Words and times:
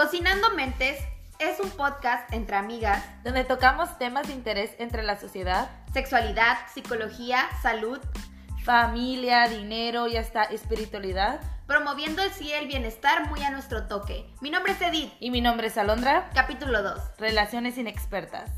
Cocinando 0.00 0.48
Mentes 0.54 0.98
es 1.38 1.60
un 1.60 1.68
podcast 1.72 2.32
entre 2.32 2.56
amigas, 2.56 3.04
donde 3.22 3.44
tocamos 3.44 3.98
temas 3.98 4.26
de 4.26 4.32
interés 4.32 4.70
entre 4.78 5.02
la 5.02 5.20
sociedad, 5.20 5.68
sexualidad, 5.92 6.56
psicología, 6.72 7.46
salud, 7.60 7.98
familia, 8.64 9.46
dinero 9.48 10.08
y 10.08 10.16
hasta 10.16 10.44
espiritualidad, 10.44 11.42
promoviendo 11.66 12.22
así 12.22 12.50
el 12.50 12.66
bienestar 12.66 13.28
muy 13.28 13.42
a 13.42 13.50
nuestro 13.50 13.88
toque. 13.88 14.24
Mi 14.40 14.48
nombre 14.48 14.72
es 14.72 14.80
Edith. 14.80 15.12
Y 15.20 15.30
mi 15.30 15.42
nombre 15.42 15.66
es 15.66 15.76
Alondra. 15.76 16.30
Capítulo 16.32 16.82
2. 16.82 17.18
Relaciones 17.18 17.76
inexpertas. 17.76 18.50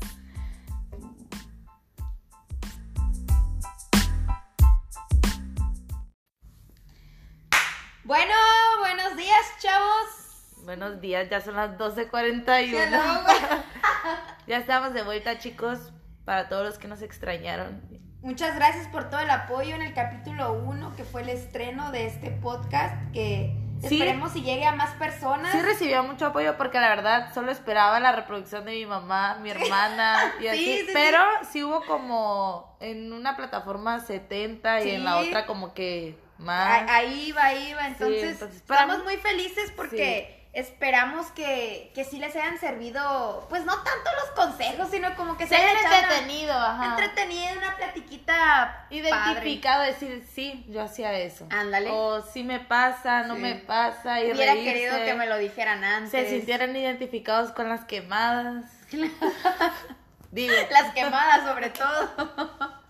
Bueno, 8.05 8.33
buenos 8.79 9.17
días, 9.17 9.45
chavos. 9.59 10.22
Buenos 10.63 11.01
días, 11.01 11.29
ya 11.29 11.41
son 11.41 11.57
las 11.57 11.77
12.41. 11.77 12.71
ya 14.47 14.57
estamos 14.57 14.93
de 14.93 15.03
vuelta, 15.03 15.37
chicos, 15.37 15.91
para 16.23 16.47
todos 16.47 16.63
los 16.63 16.77
que 16.77 16.87
nos 16.87 17.01
extrañaron. 17.01 17.81
Muchas 18.21 18.55
gracias 18.55 18.87
por 18.87 19.09
todo 19.09 19.19
el 19.19 19.29
apoyo 19.29 19.75
en 19.75 19.81
el 19.81 19.93
capítulo 19.93 20.53
1, 20.53 20.95
que 20.95 21.03
fue 21.03 21.23
el 21.23 21.29
estreno 21.29 21.91
de 21.91 22.05
este 22.05 22.31
podcast, 22.31 22.95
que 23.11 23.53
esperemos 23.83 24.31
si 24.31 24.41
llegue 24.41 24.65
a 24.65 24.71
más 24.71 24.91
personas. 24.91 25.51
Sí 25.51 25.61
recibió 25.61 26.01
mucho 26.01 26.27
apoyo 26.27 26.55
porque 26.55 26.79
la 26.79 26.87
verdad 26.87 27.33
solo 27.33 27.51
esperaba 27.51 27.99
la 27.99 28.13
reproducción 28.13 28.63
de 28.63 28.71
mi 28.71 28.85
mamá, 28.85 29.39
mi 29.41 29.49
hermana 29.49 30.33
y 30.41 30.47
así, 30.47 30.87
pero 30.93 31.19
sí. 31.51 31.61
hubo 31.61 31.83
como 31.85 32.77
en 32.79 33.11
una 33.11 33.35
plataforma 33.35 33.99
70 33.99 34.81
y 34.83 34.91
en 34.91 35.03
la 35.03 35.17
otra 35.17 35.45
como 35.45 35.73
que 35.73 36.17
más. 36.37 36.89
Ahí 36.89 37.33
va, 37.33 37.47
ahí 37.47 37.73
va, 37.73 37.87
entonces, 37.87 38.41
estamos 38.41 39.03
muy 39.03 39.17
felices 39.17 39.69
porque 39.75 40.42
esperamos 40.53 41.31
que, 41.31 41.91
que 41.95 42.05
sí 42.05 42.19
les 42.19 42.35
hayan 42.35 42.59
servido, 42.59 43.47
pues 43.49 43.65
no 43.65 43.73
tanto 43.73 44.09
los 44.21 44.29
consejos, 44.35 44.87
sino 44.91 45.15
como 45.15 45.35
que 45.35 45.47
se, 45.47 45.55
hayan 45.55 45.75
entretenido, 45.83 46.53
ajá. 46.53 46.91
Entretenido, 46.91 47.57
una 47.57 47.75
platiquita 47.75 48.85
Identificado, 48.91 49.83
decir, 49.83 50.23
sí, 50.31 50.63
yo 50.69 50.83
hacía 50.83 51.11
eso. 51.13 51.47
Ándale. 51.49 51.89
O 51.91 52.21
sí 52.21 52.43
me 52.43 52.59
pasa, 52.59 53.23
no 53.23 53.35
me 53.35 53.55
pasa, 53.55 54.21
y 54.21 54.31
Hubiera 54.31 54.53
querido 54.53 54.95
que 55.03 55.15
me 55.15 55.25
lo 55.25 55.37
dijeran 55.39 55.83
antes. 55.83 56.11
Se 56.11 56.29
sintieran 56.29 56.75
identificados 56.75 57.51
con 57.51 57.67
las 57.67 57.85
quemadas. 57.85 58.65
Digo. 60.31 60.53
Las 60.71 60.93
quemadas 60.93 61.47
sobre 61.47 61.69
todo. 61.71 62.43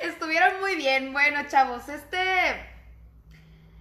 Estuvieron 0.00 0.60
muy 0.60 0.76
bien. 0.76 1.12
Bueno, 1.12 1.40
chavos, 1.48 1.88
este... 1.88 2.75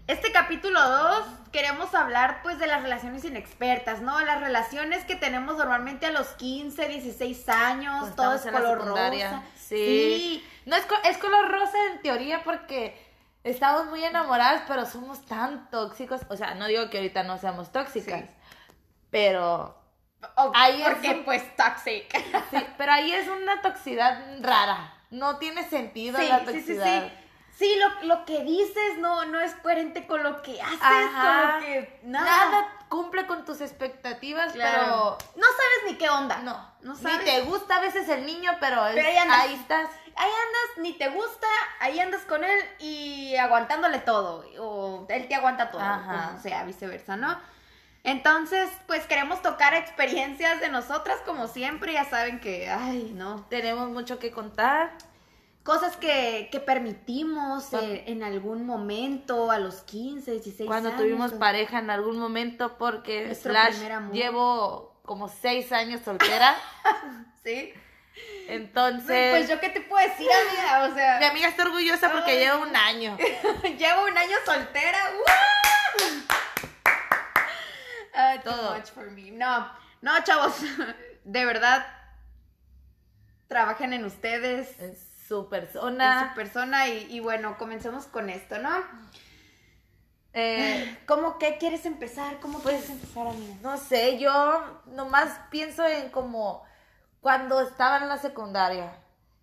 Este 0.07 0.31
capítulo 0.31 0.79
2 0.79 1.25
queremos 1.51 1.95
hablar 1.95 2.41
pues 2.43 2.59
de 2.59 2.67
las 2.67 2.83
relaciones 2.83 3.25
inexpertas, 3.25 4.01
¿no? 4.01 4.19
Las 4.21 4.39
relaciones 4.39 5.03
que 5.03 5.15
tenemos 5.15 5.57
normalmente 5.57 6.05
a 6.05 6.11
los 6.11 6.27
15, 6.27 6.87
16 6.87 7.49
años, 7.49 8.01
pues 8.01 8.15
todo 8.15 8.35
es 8.35 8.41
color 8.41 8.85
rosa. 8.85 9.41
Sí. 9.57 10.45
No 10.67 10.75
es, 10.75 10.85
es 11.05 11.17
color 11.17 11.51
rosa 11.51 11.77
en 11.91 12.03
teoría 12.03 12.43
porque 12.43 12.95
estamos 13.43 13.87
muy 13.87 14.03
enamoradas, 14.03 14.61
pero 14.67 14.85
somos 14.85 15.25
tan 15.25 15.71
tóxicos. 15.71 16.21
O 16.29 16.37
sea, 16.37 16.53
no 16.53 16.67
digo 16.67 16.87
que 16.91 16.97
ahorita 16.97 17.23
no 17.23 17.39
seamos 17.39 17.71
tóxicas, 17.71 18.25
pero... 19.09 19.75
ahí 20.53 20.83
porque 20.83 21.23
pues 21.25 21.55
toxic. 21.55 22.15
Sí, 22.51 22.63
pero 22.77 22.91
ahí 22.91 23.11
es 23.11 23.27
una 23.27 23.59
toxicidad 23.63 24.37
rara. 24.41 24.93
No 25.09 25.37
tiene 25.37 25.67
sentido 25.67 26.21
la 26.21 26.45
toxicidad. 26.45 27.05
Sí, 27.05 27.09
sí, 27.09 27.15
sí 27.17 27.24
Sí, 27.57 27.73
lo, 27.79 28.07
lo 28.07 28.25
que 28.25 28.43
dices 28.43 28.97
no, 28.97 29.23
no 29.25 29.39
es 29.39 29.53
coherente 29.55 30.05
con 30.05 30.23
lo 30.23 30.41
que 30.41 30.61
haces, 30.61 30.77
con 30.77 31.53
lo 31.53 31.59
que 31.61 31.99
nada. 32.03 32.67
cumple 32.89 33.25
con 33.27 33.45
tus 33.45 33.61
expectativas, 33.61 34.51
pero 34.53 35.17
no 35.35 35.45
sabes 35.45 35.91
ni 35.91 35.95
qué 35.95 36.09
onda. 36.09 36.39
No, 36.39 36.69
no 36.81 36.95
sabes. 36.95 37.19
Ni 37.19 37.23
te 37.23 37.41
gusta 37.43 37.77
a 37.77 37.79
veces 37.79 38.09
el 38.09 38.25
niño, 38.25 38.51
pero, 38.59 38.81
ahí, 38.81 38.97
estás. 39.53 39.89
Ahí 40.17 40.31
andas, 40.31 40.77
ni 40.77 40.93
te 40.93 41.07
gusta, 41.09 41.47
ahí 41.79 41.99
andas 41.99 42.21
con 42.23 42.43
él 42.43 42.59
y 42.79 43.35
aguantándole 43.37 43.99
todo, 43.99 44.45
o 44.59 45.05
él 45.09 45.27
te 45.27 45.35
aguanta 45.35 45.71
todo, 45.71 45.81
o 45.81 46.39
sea, 46.41 46.63
viceversa, 46.63 47.15
¿no? 47.15 47.39
Entonces, 48.03 48.69
pues 48.85 49.07
queremos 49.07 49.41
tocar 49.41 49.73
experiencias 49.73 50.59
de 50.59 50.69
nosotras 50.69 51.17
como 51.25 51.47
siempre, 51.47 51.93
ya 51.93 52.05
saben 52.05 52.39
que, 52.39 52.69
ay, 52.69 53.11
no. 53.15 53.45
Tenemos 53.49 53.89
mucho 53.89 54.19
que 54.19 54.31
contar 54.31 54.91
cosas 55.65 55.97
que, 55.97 56.47
que 56.51 56.59
permitimos 56.59 57.73
en, 57.73 58.23
algún 58.23 58.67
momento, 58.67 59.49
a 59.49 59.57
los 59.57 59.81
15, 59.81 60.31
16 60.31 60.67
Cuando 60.67 60.89
años. 60.89 60.99
Cuando 60.99 61.03
tuvimos 61.03 61.33
pareja 61.33 61.79
en 61.79 61.89
algún 61.89 62.19
momento, 62.19 62.77
porque 62.77 63.33
slash, 63.33 63.75
llevo 64.13 64.95
como 65.03 65.27
6 65.27 65.71
años 65.71 66.01
soltera. 66.05 66.55
sí. 67.43 67.73
Entonces. 68.47 69.31
Pues 69.31 69.49
yo 69.49 69.59
qué 69.59 69.69
te 69.69 69.81
puedo 69.81 70.07
decir, 70.07 70.29
amiga, 70.31 70.87
o 70.87 70.93
sea. 70.93 71.17
Mi 71.17 71.25
amiga 71.25 71.47
está 71.47 71.63
orgullosa 71.63 72.11
porque 72.11 72.37
llevo 72.37 72.61
un 72.61 72.75
año. 72.75 73.17
llevo 73.63 74.05
un 74.05 74.17
año 74.17 74.37
soltera. 74.45 74.99
Todo. 78.43 78.75
much 78.75 78.91
for 78.91 79.09
me. 79.09 79.31
No, 79.31 79.67
no, 80.01 80.23
chavos, 80.23 80.57
de 81.23 81.45
verdad, 81.45 81.87
trabajen 83.47 83.93
en 83.93 84.05
ustedes 84.05 84.79
su 85.27 85.49
persona. 85.49 86.29
su 86.29 86.35
persona 86.35 86.87
y, 86.87 87.19
bueno, 87.19 87.57
comencemos 87.57 88.05
con 88.05 88.29
esto, 88.29 88.59
¿no? 88.59 88.71
Eh, 90.33 90.97
¿Cómo 91.05 91.37
qué 91.39 91.57
quieres 91.57 91.85
empezar? 91.85 92.39
¿Cómo 92.41 92.59
pues, 92.59 92.75
quieres 92.75 92.89
empezar, 92.89 93.27
amiga? 93.27 93.55
No 93.61 93.77
sé, 93.77 94.19
yo 94.19 94.81
nomás 94.87 95.39
pienso 95.49 95.85
en 95.85 96.09
como 96.09 96.63
cuando 97.21 97.61
estaba 97.61 97.99
en 97.99 98.09
la 98.09 98.17
secundaria, 98.17 98.97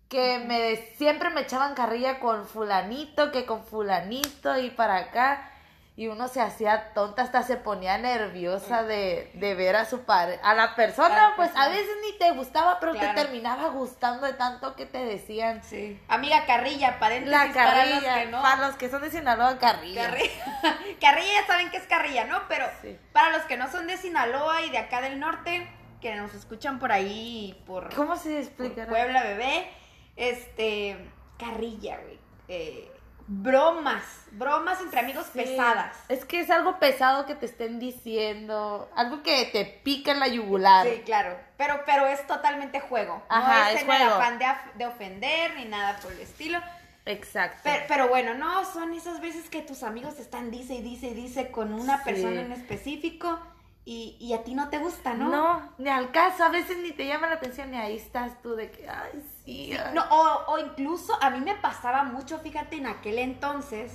que 0.07 0.39
me 0.39 0.75
siempre 0.97 1.31
me 1.31 1.41
echaban 1.41 1.73
carrilla 1.73 2.19
con 2.19 2.45
fulanito, 2.45 3.31
que 3.31 3.45
con 3.45 3.65
fulanito 3.65 4.57
y 4.59 4.69
para 4.69 4.97
acá 4.97 5.49
y 5.95 6.07
uno 6.07 6.27
se 6.27 6.41
hacía 6.41 6.91
tonta, 6.93 7.21
hasta 7.21 7.43
se 7.43 7.55
ponía 7.55 7.99
nerviosa 7.99 8.83
de, 8.83 9.29
ver 9.35 9.75
a 9.75 9.85
su 9.85 10.05
padre, 10.05 10.39
a 10.41 10.55
la 10.55 10.75
persona, 10.75 11.33
pues 11.35 11.51
a 11.55 11.69
veces 11.69 11.95
ni 12.03 12.17
te 12.17 12.31
gustaba, 12.31 12.79
pero 12.79 12.93
te 12.93 13.07
terminaba 13.09 13.67
gustando 13.67 14.25
de 14.25 14.33
tanto 14.33 14.75
que 14.75 14.87
te 14.87 15.05
decían. 15.05 15.63
Sí. 15.63 16.01
Amiga 16.07 16.45
Carrilla, 16.47 16.97
paréntesis 16.97 17.31
la 17.31 17.53
carrilla, 17.53 17.73
para 17.73 17.85
los 17.85 18.03
que 18.03 18.25
no. 18.31 18.41
Para 18.41 18.67
los 18.67 18.75
que 18.75 18.89
son 18.89 19.01
de 19.03 19.11
Sinaloa, 19.11 19.59
Carrilla. 19.59 20.09
Carrilla, 20.99 21.41
ya 21.41 21.47
saben 21.47 21.69
que 21.69 21.77
es 21.77 21.85
Carrilla, 21.87 22.25
¿no? 22.25 22.41
Pero 22.47 22.65
para 23.11 23.29
los 23.29 23.43
que 23.43 23.57
no 23.57 23.69
son 23.69 23.85
de 23.85 23.97
Sinaloa 23.97 24.63
y 24.63 24.71
de 24.71 24.79
acá 24.79 24.99
del 25.01 25.19
norte, 25.19 25.69
que 26.01 26.15
nos 26.15 26.33
escuchan 26.33 26.79
por 26.79 26.91
ahí, 26.91 27.61
por... 27.67 27.93
¿Cómo 27.93 28.15
se 28.17 28.39
explica? 28.39 28.87
Puebla, 28.87 29.21
bebé, 29.23 29.69
este... 30.15 30.97
Carrilla, 31.37 31.99
güey. 31.99 32.19
Eh, 32.47 32.92
bromas, 33.27 34.03
bromas 34.31 34.81
entre 34.81 34.99
amigos 34.99 35.27
pesadas. 35.33 35.95
Es 36.09 36.25
que 36.25 36.39
es 36.39 36.49
algo 36.49 36.79
pesado 36.79 37.25
que 37.25 37.35
te 37.35 37.45
estén 37.45 37.79
diciendo, 37.79 38.89
algo 38.95 39.23
que 39.23 39.45
te 39.45 39.65
pica 39.65 40.11
en 40.11 40.19
la 40.19 40.27
yugular. 40.27 40.85
Sí, 40.87 41.01
claro, 41.05 41.37
pero, 41.57 41.81
pero 41.85 42.05
es 42.05 42.25
totalmente 42.27 42.79
juego. 42.79 43.23
Ajá, 43.29 43.71
no 43.71 43.77
es, 43.77 43.81
en 43.83 43.91
el 43.91 44.01
afán 44.01 44.39
de, 44.77 44.85
ofender 44.85 45.55
ni 45.55 45.65
nada 45.65 45.97
por 45.97 46.11
el 46.11 46.19
estilo. 46.19 46.59
Exacto. 47.05 47.69
Pero, 47.87 48.07
bueno, 48.07 48.33
no, 48.33 48.63
son 48.65 48.93
esas 48.93 49.19
veces 49.19 49.49
que 49.49 49.61
tus 49.61 49.83
amigos 49.83 50.19
están 50.19 50.51
dice 50.51 50.75
y 50.75 50.81
dice 50.81 51.07
y 51.07 51.13
dice 51.13 51.51
con 51.51 51.73
una 51.73 52.03
persona 52.03 52.41
en 52.41 52.53
específico 52.53 53.39
y, 53.85 54.15
y, 54.19 54.33
a 54.33 54.43
ti 54.43 54.55
no 54.55 54.69
te 54.69 54.77
gusta, 54.77 55.13
¿no? 55.13 55.27
No, 55.27 55.73
ni 55.77 55.89
al 55.89 56.11
caso, 56.11 56.45
a 56.45 56.49
veces 56.49 56.77
ni 56.77 56.93
te 56.93 57.05
llama 57.05 57.27
la 57.27 57.35
atención 57.35 57.69
ni 57.69 57.77
ahí 57.77 57.97
estás 57.97 58.41
tú 58.41 58.55
de 58.55 58.71
que, 58.71 58.89
ay, 58.89 59.21
sí. 59.43 59.75
No, 59.93 60.03
o, 60.09 60.53
o, 60.53 60.57
incluso 60.59 61.17
a 61.21 61.29
mí 61.29 61.41
me 61.41 61.55
pasaba 61.55 62.03
mucho, 62.03 62.39
fíjate, 62.39 62.77
en 62.77 62.87
aquel 62.87 63.19
entonces, 63.19 63.91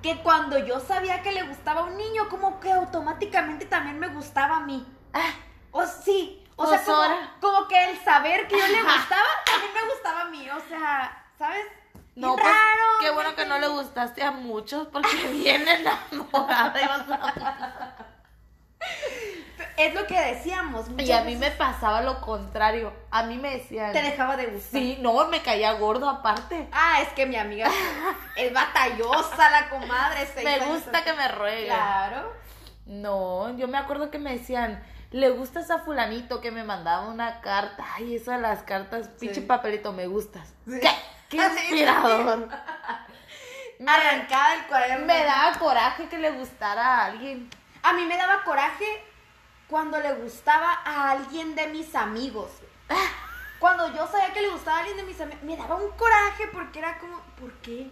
que 0.00 0.22
cuando 0.22 0.58
yo 0.58 0.78
sabía 0.78 1.22
que 1.22 1.32
le 1.32 1.42
gustaba 1.42 1.80
a 1.80 1.84
un 1.84 1.96
niño, 1.96 2.28
como 2.28 2.60
que 2.60 2.70
automáticamente 2.70 3.66
también 3.66 3.98
me 3.98 4.08
gustaba 4.08 4.58
a 4.58 4.60
mí. 4.60 4.86
Ah, 5.12 5.32
o 5.72 5.84
sí, 5.86 6.46
o 6.54 6.66
sea, 6.66 6.84
como, 6.84 7.02
como, 7.40 7.68
que 7.68 7.90
el 7.90 7.98
saber 7.98 8.46
que 8.46 8.56
yo 8.56 8.66
le 8.68 8.80
gustaba, 8.80 9.28
también 9.44 9.72
me 9.74 9.92
gustaba 9.92 10.20
a 10.20 10.24
mí, 10.26 10.48
o 10.50 10.60
sea, 10.68 11.26
¿sabes? 11.36 11.66
No, 12.14 12.36
pues, 12.36 12.54
qué 13.00 13.10
bueno 13.10 13.34
que 13.34 13.44
no 13.44 13.58
le 13.58 13.66
gustaste 13.66 14.22
a 14.22 14.30
muchos 14.30 14.86
porque 14.86 15.16
viene 15.32 15.80
enamorada 15.80 16.80
y. 16.80 18.03
Es 19.76 19.92
lo 19.92 20.06
que 20.06 20.20
decíamos. 20.20 20.86
Y 20.98 21.10
a 21.10 21.22
mí 21.22 21.34
me 21.36 21.50
pasaba 21.50 22.00
lo 22.00 22.20
contrario. 22.20 22.92
A 23.10 23.24
mí 23.24 23.36
me 23.36 23.58
decían. 23.58 23.92
¿Te 23.92 24.02
dejaba 24.02 24.36
de 24.36 24.46
gustar? 24.46 24.80
Sí, 24.80 24.98
no, 25.00 25.26
me 25.28 25.42
caía 25.42 25.72
gordo 25.72 26.08
aparte. 26.08 26.68
Ah, 26.72 27.00
es 27.02 27.08
que 27.08 27.26
mi 27.26 27.36
amiga 27.36 27.68
es 28.36 28.52
batallosa, 28.54 29.50
la 29.50 29.68
comadre. 29.68 30.28
Me 30.44 30.60
gusta 30.60 31.02
que 31.02 31.12
me 31.12 31.28
ruegue. 31.28 31.66
Claro. 31.66 32.32
No, 32.86 33.56
yo 33.56 33.66
me 33.66 33.78
acuerdo 33.78 34.10
que 34.10 34.18
me 34.18 34.32
decían, 34.32 34.84
le 35.10 35.30
gustas 35.30 35.70
a 35.70 35.78
fulanito 35.78 36.40
que 36.40 36.50
me 36.50 36.62
mandaba 36.62 37.08
una 37.08 37.40
carta. 37.40 37.84
Ay, 37.94 38.16
eso 38.16 38.30
de 38.30 38.38
las 38.38 38.62
cartas, 38.62 39.08
pinche 39.18 39.40
papelito, 39.42 39.92
me 39.92 40.06
gustas. 40.06 40.52
¿Qué? 40.66 40.90
Qué 41.28 41.36
inspirador. 41.36 42.48
Arrancada 43.86 44.54
el 44.54 44.66
cuaderno. 44.66 45.06
Me 45.06 45.24
daba 45.24 45.58
coraje 45.58 46.08
que 46.08 46.18
le 46.18 46.30
gustara 46.30 46.98
a 46.98 47.04
alguien. 47.06 47.50
A 47.84 47.92
mí 47.92 48.04
me 48.06 48.16
daba 48.16 48.42
coraje 48.44 48.84
cuando 49.68 50.00
le 50.00 50.12
gustaba 50.14 50.80
a 50.84 51.10
alguien 51.12 51.54
de 51.54 51.68
mis 51.68 51.94
amigos. 51.94 52.50
Cuando 53.58 53.88
yo 53.94 54.06
sabía 54.06 54.32
que 54.32 54.42
le 54.42 54.48
gustaba 54.50 54.76
a 54.78 54.80
alguien 54.80 54.96
de 54.98 55.04
mis 55.04 55.20
amigos, 55.20 55.42
me 55.44 55.56
daba 55.56 55.76
un 55.76 55.90
coraje 55.92 56.48
porque 56.52 56.80
era 56.80 56.98
como, 56.98 57.18
¿por 57.40 57.52
qué? 57.62 57.88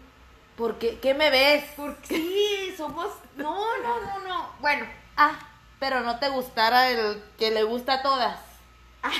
¿Por 0.56 0.78
qué? 0.78 0.98
¿Qué 1.00 1.14
me 1.14 1.30
ves? 1.30 1.64
Porque 1.76 2.08
sí, 2.16 2.74
somos. 2.76 3.08
No, 3.36 3.78
no, 3.78 4.00
no, 4.00 4.18
no. 4.20 4.50
Bueno, 4.60 4.86
Ah, 5.16 5.32
pero 5.78 6.00
no 6.00 6.18
te 6.18 6.28
gustara 6.28 6.88
el 6.90 7.22
que 7.38 7.50
le 7.50 7.62
gusta 7.62 7.94
a 7.94 8.02
todas. 8.02 8.38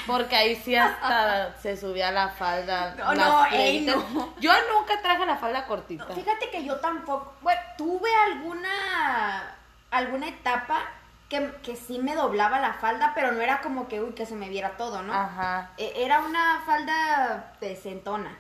Porque 0.07 0.37
ahí 0.37 0.55
sí 0.57 0.77
hasta 0.77 1.59
se 1.61 1.77
subía 1.77 2.13
la 2.13 2.29
falda. 2.29 2.95
No, 2.99 3.15
no, 3.15 3.47
ey, 3.47 3.81
no. 3.81 4.35
Yo 4.39 4.53
nunca 4.73 5.01
traje 5.03 5.27
la 5.27 5.37
falda 5.37 5.67
cortita. 5.67 6.07
fíjate 6.15 6.51
que 6.51 6.65
yo 6.65 6.77
tampoco. 6.81 7.35
Bueno, 7.41 7.61
tuve 7.77 8.09
alguna. 8.15 9.57
Alguna 9.93 10.29
etapa 10.29 10.81
que, 11.29 11.53
que 11.63 11.77
sí 11.77 11.99
me 11.99 12.15
doblaba 12.15 12.61
la 12.61 12.75
falda, 12.75 13.13
pero 13.15 13.33
no 13.33 13.41
era 13.41 13.61
como 13.61 13.89
que, 13.89 14.01
uy, 14.03 14.13
que 14.13 14.27
se 14.27 14.35
me 14.35 14.49
viera 14.49 14.77
todo, 14.77 15.03
¿no? 15.03 15.15
Ajá. 15.15 15.71
E- 15.79 15.93
Era 16.05 16.21
una 16.21 16.61
falda 16.67 17.55
decentona. 17.61 18.37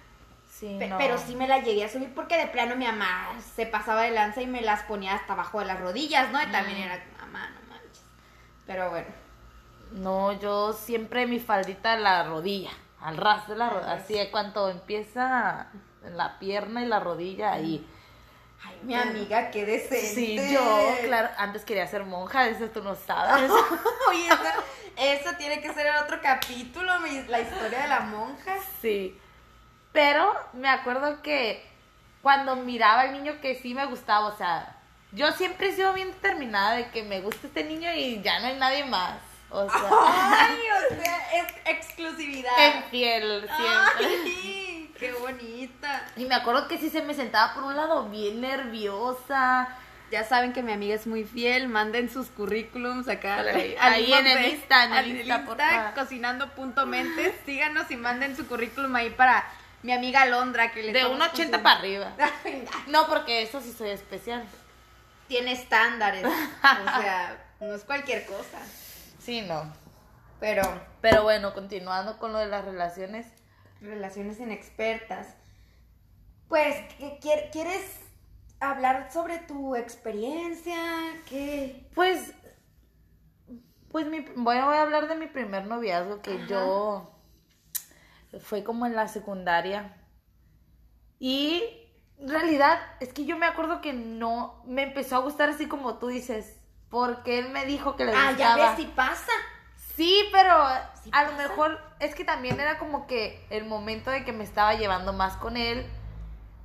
Sí, 0.50 0.76
Pe- 0.78 0.88
no. 0.88 0.98
Pero 0.98 1.16
sí 1.18 1.34
me 1.34 1.48
la 1.48 1.58
llegué 1.60 1.84
a 1.84 1.88
subir 1.88 2.12
porque 2.14 2.36
de 2.36 2.46
plano 2.48 2.76
mi 2.76 2.84
mamá 2.86 3.28
se 3.54 3.66
pasaba 3.66 4.02
de 4.02 4.10
lanza 4.10 4.42
y 4.42 4.46
me 4.46 4.60
las 4.60 4.82
ponía 4.82 5.14
hasta 5.14 5.32
abajo 5.32 5.60
de 5.60 5.66
las 5.66 5.80
rodillas, 5.80 6.30
¿no? 6.32 6.42
Y 6.42 6.46
también 6.46 6.78
era, 6.78 7.02
mamá, 7.20 7.48
no 7.50 7.60
manches. 7.72 8.02
Pero 8.66 8.90
bueno. 8.90 9.08
No, 9.92 10.32
yo 10.32 10.72
siempre 10.72 11.26
mi 11.26 11.38
faldita 11.38 11.92
a 11.94 11.96
la 11.96 12.24
rodilla, 12.24 12.70
al 13.00 13.16
ras 13.16 13.48
de 13.48 13.56
la 13.56 13.70
rodilla. 13.70 13.92
Así 13.92 14.16
es 14.18 14.28
cuando 14.28 14.68
empieza 14.68 15.66
la 16.02 16.38
pierna 16.38 16.82
y 16.82 16.86
la 16.86 17.00
rodilla 17.00 17.52
ahí. 17.52 17.86
Ay, 18.64 18.78
mi 18.82 18.94
amiga, 18.94 19.50
qué 19.50 19.64
decente. 19.64 20.14
Sí, 20.14 20.52
yo, 20.52 20.96
claro, 21.04 21.28
antes 21.36 21.64
quería 21.64 21.86
ser 21.86 22.04
monja, 22.04 22.48
eso 22.48 22.66
tú 22.66 22.82
no 22.82 22.94
sabes. 22.94 23.50
Oye, 24.08 24.28
esa 24.96 25.36
tiene 25.36 25.60
que 25.60 25.72
ser 25.72 25.86
el 25.86 25.96
otro 25.96 26.20
capítulo, 26.22 27.00
mi- 27.00 27.22
la 27.24 27.40
historia 27.40 27.80
de 27.82 27.88
la 27.88 28.00
monja. 28.00 28.54
Sí. 28.80 29.18
Pero 29.92 30.32
me 30.52 30.68
acuerdo 30.68 31.22
que 31.22 31.66
cuando 32.22 32.56
miraba 32.56 33.02
al 33.02 33.12
niño 33.12 33.40
que 33.40 33.56
sí 33.56 33.74
me 33.74 33.86
gustaba, 33.86 34.26
o 34.28 34.36
sea, 34.36 34.76
yo 35.12 35.32
siempre 35.32 35.68
he 35.68 35.72
sido 35.74 35.92
bien 35.92 36.12
determinada 36.12 36.72
de 36.76 36.88
que 36.90 37.02
me 37.02 37.20
gusta 37.20 37.46
este 37.46 37.64
niño 37.64 37.92
y 37.94 38.22
ya 38.22 38.38
no 38.40 38.46
hay 38.46 38.56
nadie 38.56 38.84
más. 38.84 39.18
O 39.50 39.68
sea, 39.68 39.80
Ay, 39.90 40.58
o 40.92 41.02
sea, 41.02 41.18
es 41.42 41.54
exclusividad. 41.66 42.52
en 42.58 42.84
fiel 42.84 43.40
siempre. 43.40 44.06
Ay, 44.06 44.61
qué 45.02 45.12
bonita. 45.12 46.06
Y 46.16 46.24
me 46.24 46.34
acuerdo 46.34 46.68
que 46.68 46.78
sí 46.78 46.88
se 46.90 47.02
me 47.02 47.14
sentaba 47.14 47.54
por 47.54 47.64
un 47.64 47.76
lado 47.76 48.08
bien 48.08 48.40
nerviosa. 48.40 49.68
Ya 50.10 50.24
saben 50.24 50.52
que 50.52 50.62
mi 50.62 50.72
amiga 50.72 50.94
es 50.94 51.06
muy 51.06 51.24
fiel, 51.24 51.68
manden 51.68 52.10
sus 52.10 52.28
currículums 52.28 53.08
acá. 53.08 53.40
Ahí- 53.40 53.74
ahí 53.80 54.12
en 54.12 54.26
el 54.26 54.44
Insta, 54.46 54.84
Insta, 54.84 54.84
en 54.84 54.92
el 54.92 55.16
Insta, 55.26 55.92
cocinando.mentes. 55.94 57.34
Síganos 57.46 57.90
y 57.90 57.96
manden 57.96 58.36
su 58.36 58.46
currículum 58.46 58.94
ahí 58.96 59.10
para 59.10 59.44
mi 59.82 59.92
amiga 59.92 60.26
Londra 60.26 60.70
que 60.70 60.82
le 60.82 60.92
De 60.92 60.98
estamos 61.00 61.18
1,80 61.18 61.28
consiguiendo. 61.30 61.62
para 61.62 61.78
arriba. 61.78 62.12
No, 62.88 63.06
porque 63.08 63.42
eso 63.42 63.60
sí 63.60 63.72
soy 63.76 63.90
especial. 63.90 64.44
Tiene 65.28 65.52
estándares, 65.52 66.24
o 66.26 67.00
sea, 67.00 67.36
no 67.60 67.74
es 67.74 67.82
cualquier 67.84 68.26
cosa. 68.26 68.58
Sí, 69.18 69.40
no. 69.42 69.72
Pero 70.40 70.62
Pero 71.00 71.22
bueno, 71.22 71.54
continuando 71.54 72.18
con 72.18 72.32
lo 72.34 72.38
de 72.38 72.46
las 72.46 72.64
relaciones. 72.66 73.26
Relaciones 73.82 74.40
inexpertas. 74.40 75.34
Pues, 76.48 76.76
¿qué 76.98 77.18
quier- 77.20 77.50
¿quieres 77.50 78.00
hablar 78.60 79.12
sobre 79.12 79.38
tu 79.38 79.74
experiencia? 79.76 80.76
¿Qué? 81.28 81.88
Pues, 81.94 82.32
pues 83.90 84.06
mi, 84.06 84.20
voy, 84.36 84.56
a, 84.56 84.64
voy 84.66 84.76
a 84.76 84.82
hablar 84.82 85.08
de 85.08 85.16
mi 85.16 85.26
primer 85.26 85.66
noviazgo 85.66 86.22
que 86.22 86.34
Ajá. 86.34 86.46
yo 86.46 87.10
fue 88.40 88.64
como 88.64 88.86
en 88.86 88.94
la 88.94 89.08
secundaria. 89.08 89.96
Y 91.18 91.62
en 92.18 92.28
realidad 92.28 92.78
es 93.00 93.12
que 93.12 93.24
yo 93.24 93.36
me 93.36 93.46
acuerdo 93.46 93.80
que 93.80 93.92
no 93.92 94.62
me 94.66 94.82
empezó 94.82 95.16
a 95.16 95.20
gustar 95.20 95.50
así 95.50 95.66
como 95.68 95.98
tú 95.98 96.08
dices, 96.08 96.58
porque 96.88 97.38
él 97.38 97.50
me 97.50 97.64
dijo 97.66 97.96
que 97.96 98.04
le 98.04 98.12
Ah, 98.14 98.32
ya 98.36 98.50
gustaba. 98.54 98.74
ves 98.74 98.80
si 98.80 98.86
pasa. 98.92 99.32
Sí, 99.96 100.24
pero 100.32 100.54
Sí 100.94 101.12
a 101.12 101.24
lo 101.24 101.32
mejor 101.36 101.78
es 102.00 102.14
que 102.14 102.24
también 102.24 102.58
era 102.60 102.78
como 102.78 103.06
que 103.06 103.46
el 103.50 103.64
momento 103.66 104.10
de 104.10 104.24
que 104.24 104.32
me 104.32 104.44
estaba 104.44 104.74
llevando 104.74 105.12
más 105.12 105.36
con 105.36 105.56
él 105.56 105.86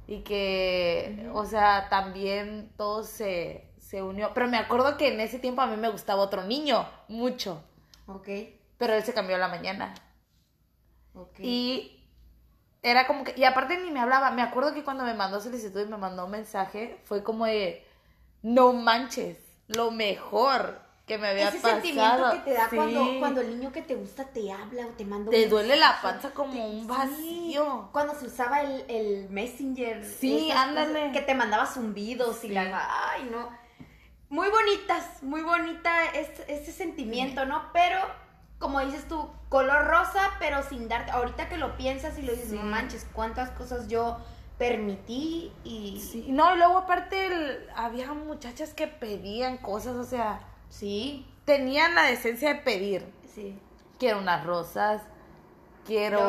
y 0.08 0.22
que, 0.24 1.30
o 1.34 1.46
sea, 1.46 1.90
también 1.90 2.74
todo 2.78 3.04
se, 3.04 3.74
se 3.80 4.02
unió. 4.04 4.32
Pero 4.34 4.48
me 4.48 4.58
acuerdo 4.58 4.98
que 4.98 5.10
en 5.14 5.20
ese 5.22 5.40
tiempo 5.40 5.62
a 5.62 5.68
mí 5.68 5.78
me 5.78 5.90
gustaba 5.90 6.22
otro 6.24 6.44
niño, 6.44 6.88
mucho, 7.10 7.64
Ok, 8.08 8.28
pero 8.78 8.94
él 8.96 9.04
se 9.04 9.14
cambió 9.14 9.36
a 9.36 9.40
la 9.40 9.48
mañana. 9.50 9.94
ok. 11.14 11.40
Y 11.42 12.10
era 12.84 13.08
como 13.08 13.24
que, 13.24 13.34
y 13.38 13.46
aparte 13.46 13.78
ni 13.80 13.92
me 13.92 14.00
hablaba, 14.02 14.32
me 14.32 14.42
acuerdo 14.42 14.74
que 14.74 14.84
cuando 14.84 15.04
me 15.06 15.14
mandó 15.16 15.42
solicitud 15.42 15.82
y 15.82 15.86
me 15.90 15.98
mandó 15.98 16.26
un 16.26 16.32
mensaje, 16.32 17.00
fue 17.06 17.24
como 17.24 17.46
de, 17.46 17.88
no 18.44 18.74
manches, 18.74 19.40
lo 19.68 19.92
mejor 19.92 20.82
que 21.08 21.18
me 21.18 21.30
había 21.30 21.48
Ese 21.48 21.60
pasado. 21.60 21.82
sentimiento 21.82 22.32
que 22.32 22.38
te 22.40 22.54
da 22.54 22.70
cuando, 22.70 23.06
Sí. 23.06 23.16
cuando 23.20 23.42
el 23.42 23.50
niño 23.58 23.72
que 23.72 23.82
te 23.82 23.96
gusta 23.96 24.26
te 24.26 24.52
habla 24.52 24.86
o 24.88 24.90
te 24.90 25.06
manda 25.06 25.30
un 25.30 25.32
Te 25.32 25.48
duele 25.48 25.78
la 25.78 26.02
panza 26.02 26.32
como 26.32 26.52
Te- 26.52 26.60
un 26.60 26.82
sí. 26.82 26.86
vacío. 26.88 27.90
Cuando 27.94 28.14
se 28.14 28.26
usaba 28.26 28.62
el, 28.62 28.84
el 28.90 29.30
Messenger. 29.30 30.04
Sí, 30.06 30.52
ándale. 30.52 31.00
cosas 31.00 31.14
Que 31.14 31.22
te 31.22 31.34
mandaba 31.34 31.66
zumbidos 31.66 32.44
y 32.44 32.50
Sí. 32.50 32.54
la. 32.54 32.88
Ay, 33.12 33.28
no. 33.32 33.50
Muy 34.30 34.50
bonitas, 34.50 35.24
muy 35.24 35.42
bonita 35.42 36.04
es- 36.12 36.42
ese 36.50 36.74
sentimiento, 36.74 37.46
¿no? 37.46 37.64
Pero, 37.72 38.00
como 38.60 38.82
dices 38.82 39.08
tú, 39.08 39.30
color 39.48 39.86
rosa, 39.88 40.32
pero 40.40 40.62
sin 40.68 40.90
darte. 40.90 41.12
Ahorita 41.12 41.48
que 41.48 41.56
lo 41.56 41.78
piensas 41.78 42.20
y 42.20 42.24
lo 42.24 42.34
dices, 42.34 42.52
no 42.52 42.64
manches, 42.64 43.08
cuántas 43.14 43.50
cosas 43.52 43.88
yo 43.88 44.18
permití 44.58 45.54
y. 45.64 46.02
Sí, 46.02 46.26
no, 46.30 46.54
y 46.54 46.58
luego 46.58 46.80
aparte 46.80 47.28
el- 47.28 47.70
había 47.78 48.12
muchachas 48.12 48.74
que 48.74 48.88
pedían 48.88 49.58
cosas, 49.58 49.96
o 49.96 50.04
sea, 50.04 50.42
Sí, 50.70 51.26
tenían 51.46 51.96
la 51.96 52.04
decencia 52.04 52.50
de 52.54 52.62
pedir. 52.62 53.06
sí. 53.34 53.58
Quiero 54.00 54.20
unas 54.20 54.46
rosas, 54.46 55.02
quiero 55.84 56.22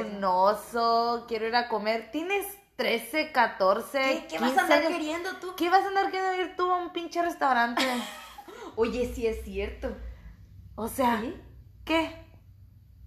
un 0.00 0.22
oso, 0.22 1.24
quiero 1.26 1.46
ir 1.48 1.56
a 1.56 1.68
comer. 1.68 2.10
Tienes 2.12 2.44
13, 2.76 3.32
14, 3.32 3.98
¿Qué, 3.98 4.26
qué 4.28 4.38
vas 4.38 4.50
15 4.50 4.60
a 4.60 4.62
andar 4.64 4.78
años. 4.80 4.92
queriendo 4.92 5.30
tú? 5.36 5.54
¿Qué 5.56 5.70
vas 5.70 5.84
a 5.84 5.88
andar 5.88 6.10
queriendo 6.10 6.34
ir 6.42 6.54
tú 6.54 6.70
a 6.70 6.76
un 6.76 6.92
pinche 6.92 7.22
restaurante? 7.22 7.82
Oye, 8.76 9.10
sí 9.14 9.26
es 9.26 9.42
cierto. 9.42 9.96
O 10.74 10.86
sea, 10.88 11.18
¿Sí? 11.22 11.34
¿qué? 11.86 12.14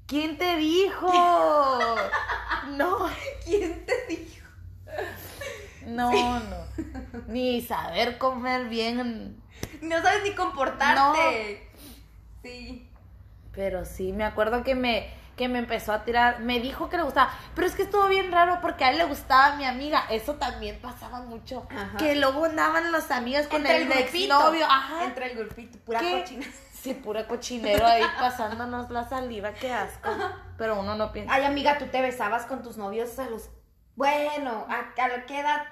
¿Quién 0.08 0.40
te 0.40 0.56
dijo? 0.58 1.08
no, 2.72 3.08
¿Quién 3.44 3.86
te 3.86 4.06
dijo? 4.08 4.48
no, 5.86 6.12
no. 6.40 6.56
Ni 7.28 7.62
saber 7.62 8.18
comer 8.18 8.68
bien. 8.68 9.42
No 9.82 10.02
sabes 10.02 10.24
ni 10.24 10.34
comportarte. 10.34 11.70
Sí. 12.44 12.90
Pero 13.54 13.86
sí, 13.86 14.12
me 14.14 14.24
acuerdo 14.26 14.64
que 14.64 14.76
me, 14.76 15.10
que 15.38 15.48
me 15.48 15.60
empezó 15.60 15.94
a 15.94 16.04
tirar, 16.04 16.40
me 16.42 16.60
dijo 16.60 16.90
que 16.90 16.98
le 16.98 17.04
gustaba, 17.04 17.32
pero 17.56 17.68
es 17.68 17.76
que 17.76 17.84
estuvo 17.84 18.06
bien 18.08 18.32
raro 18.32 18.60
porque 18.62 18.84
a 18.84 18.92
él 18.92 18.98
le 18.98 19.06
gustaba 19.06 19.54
a 19.54 19.56
mi 19.56 19.66
amiga, 19.66 20.04
eso 20.10 20.36
también 20.36 20.80
pasaba 20.82 21.22
mucho, 21.22 21.66
Ajá. 21.70 21.98
que 21.98 22.16
luego 22.16 22.46
andaban 22.46 22.92
los 22.92 23.12
amigos 23.12 23.48
con 23.48 23.58
Entre 23.66 23.78
el, 23.78 23.92
el 23.92 24.04
grupito. 24.04 24.38
ajá, 24.70 25.04
Entre 25.06 25.32
el 25.32 25.38
grupito, 25.38 25.78
pura 25.80 26.00
¿Qué? 26.00 26.20
cochina. 26.22 26.46
sí, 26.74 26.94
pura 26.94 27.28
cochinero 27.28 27.86
ahí 27.86 28.04
pasándonos 28.20 28.90
la 28.90 29.08
saliva, 29.08 29.54
qué 29.54 29.72
asco, 29.74 30.10
pero 30.58 30.80
uno 30.80 30.96
no 30.96 31.12
piensa, 31.14 31.34
Ay, 31.34 31.46
amiga, 31.46 31.78
tú 31.78 31.86
te 31.88 32.02
besabas 32.02 32.46
con 32.46 32.62
tus 32.62 32.78
novios 32.78 33.18
a 33.20 33.30
los. 33.30 33.50
Bueno, 33.96 34.68
¿a, 34.70 34.80
a 35.02 35.26
qué 35.26 35.40
edad? 35.40 35.66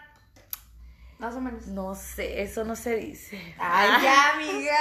Más 1.24 1.36
o 1.36 1.40
menos. 1.42 1.68
no 1.68 1.96
sé, 1.96 2.42
eso 2.42 2.66
no 2.66 2.76
se 2.76 2.96
dice, 2.98 3.56
Ay, 3.58 3.90
ya, 4.04 4.34
amiga. 4.34 4.76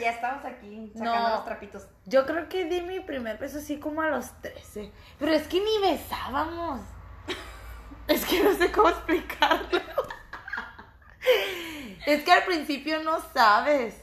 Ya 0.00 0.10
estamos 0.10 0.44
aquí 0.44 0.92
sacando 0.96 1.28
No. 1.28 1.34
los 1.36 1.44
trapitos. 1.44 1.88
yo 2.06 2.24
creo 2.24 2.48
que 2.48 2.66
di 2.66 2.82
mi 2.82 3.00
primer 3.00 3.36
beso 3.38 3.58
así 3.58 3.78
como 3.80 4.00
a 4.00 4.08
los 4.08 4.30
13, 4.42 4.92
pero 5.18 5.32
es 5.32 5.48
que 5.48 5.58
ni 5.60 5.90
besábamos, 5.90 6.80
es 8.06 8.24
que 8.24 8.44
no 8.44 8.54
sé 8.54 8.70
cómo 8.70 8.90
explicarlo, 8.90 9.80
es 12.06 12.22
que 12.22 12.32
al 12.32 12.44
principio 12.44 13.02
no 13.02 13.18
sabes. 13.32 13.96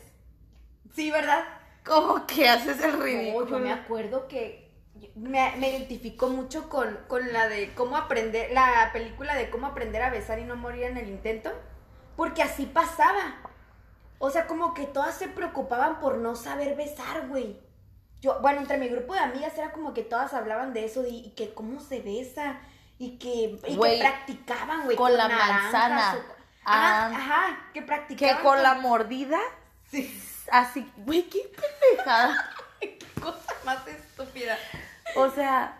Sí, 0.94 1.12
¿verdad? 1.12 1.46
Como 1.86 2.26
que 2.28 2.50
haces 2.50 2.82
el 2.84 2.98
No, 2.98 3.04
ridículo. 3.06 3.48
yo 3.52 3.60
me 3.60 3.72
acuerdo 3.72 4.28
que 4.28 4.70
me, 5.16 5.56
me 5.58 5.70
identifico 5.70 6.28
mucho 6.28 6.68
con, 6.70 6.98
con 7.08 7.32
la 7.32 7.48
de 7.48 7.74
cómo 7.74 7.96
aprender, 7.96 8.52
la 8.52 8.90
película 8.92 9.36
de 9.36 9.50
cómo 9.50 9.68
aprender 9.68 10.02
a 10.02 10.10
besar 10.10 10.40
y 10.40 10.44
no 10.44 10.56
morir 10.58 10.84
en 10.84 10.98
el 10.98 11.08
intento, 11.10 11.52
porque 12.20 12.44
así 12.44 12.66
pasaba. 12.66 13.38
O 14.18 14.30
sea, 14.30 14.46
como 14.46 14.74
que 14.74 14.86
todas 14.86 15.16
se 15.16 15.30
preocupaban 15.30 16.02
por 16.02 16.18
no 16.18 16.36
saber 16.36 16.76
besar, 16.76 17.30
güey. 17.30 17.58
Yo, 18.20 18.42
bueno, 18.42 18.60
entre 18.60 18.78
mi 18.78 18.90
grupo 18.90 19.14
de 19.14 19.22
amigas 19.22 19.58
era 19.58 19.72
como 19.72 19.94
que 19.94 20.04
todas 20.04 20.34
hablaban 20.34 20.74
de 20.74 20.84
eso, 20.84 21.06
y 21.08 21.30
que 21.38 21.54
cómo 21.54 21.80
se 21.80 22.02
besa, 22.02 22.60
y 22.98 23.18
que, 23.20 23.58
y 23.66 23.76
Güey, 23.78 23.96
que 23.96 24.02
practicaban, 24.04 24.84
güey. 24.84 24.98
con 24.98 25.16
la 25.16 25.30
naranjas 25.30 25.72
manzana. 25.72 26.16
o- 26.18 26.40
Ajá, 26.66 27.06
Ah. 27.06 27.12
ajá, 27.16 27.58
que 27.74 27.82
practicaban. 27.84 28.36
Que 28.38 28.44
con 28.44 28.62
la 28.62 28.74
mordida 28.76 29.40
Sí. 29.90 30.22
así, 30.52 30.92
güey, 30.98 31.24
qué 31.30 31.40
pendejada. 31.56 32.36
Qué 32.82 33.00
cosa 33.22 33.54
más 33.64 33.88
estúpida. 33.88 34.58
O 35.16 35.30
sea, 35.32 35.79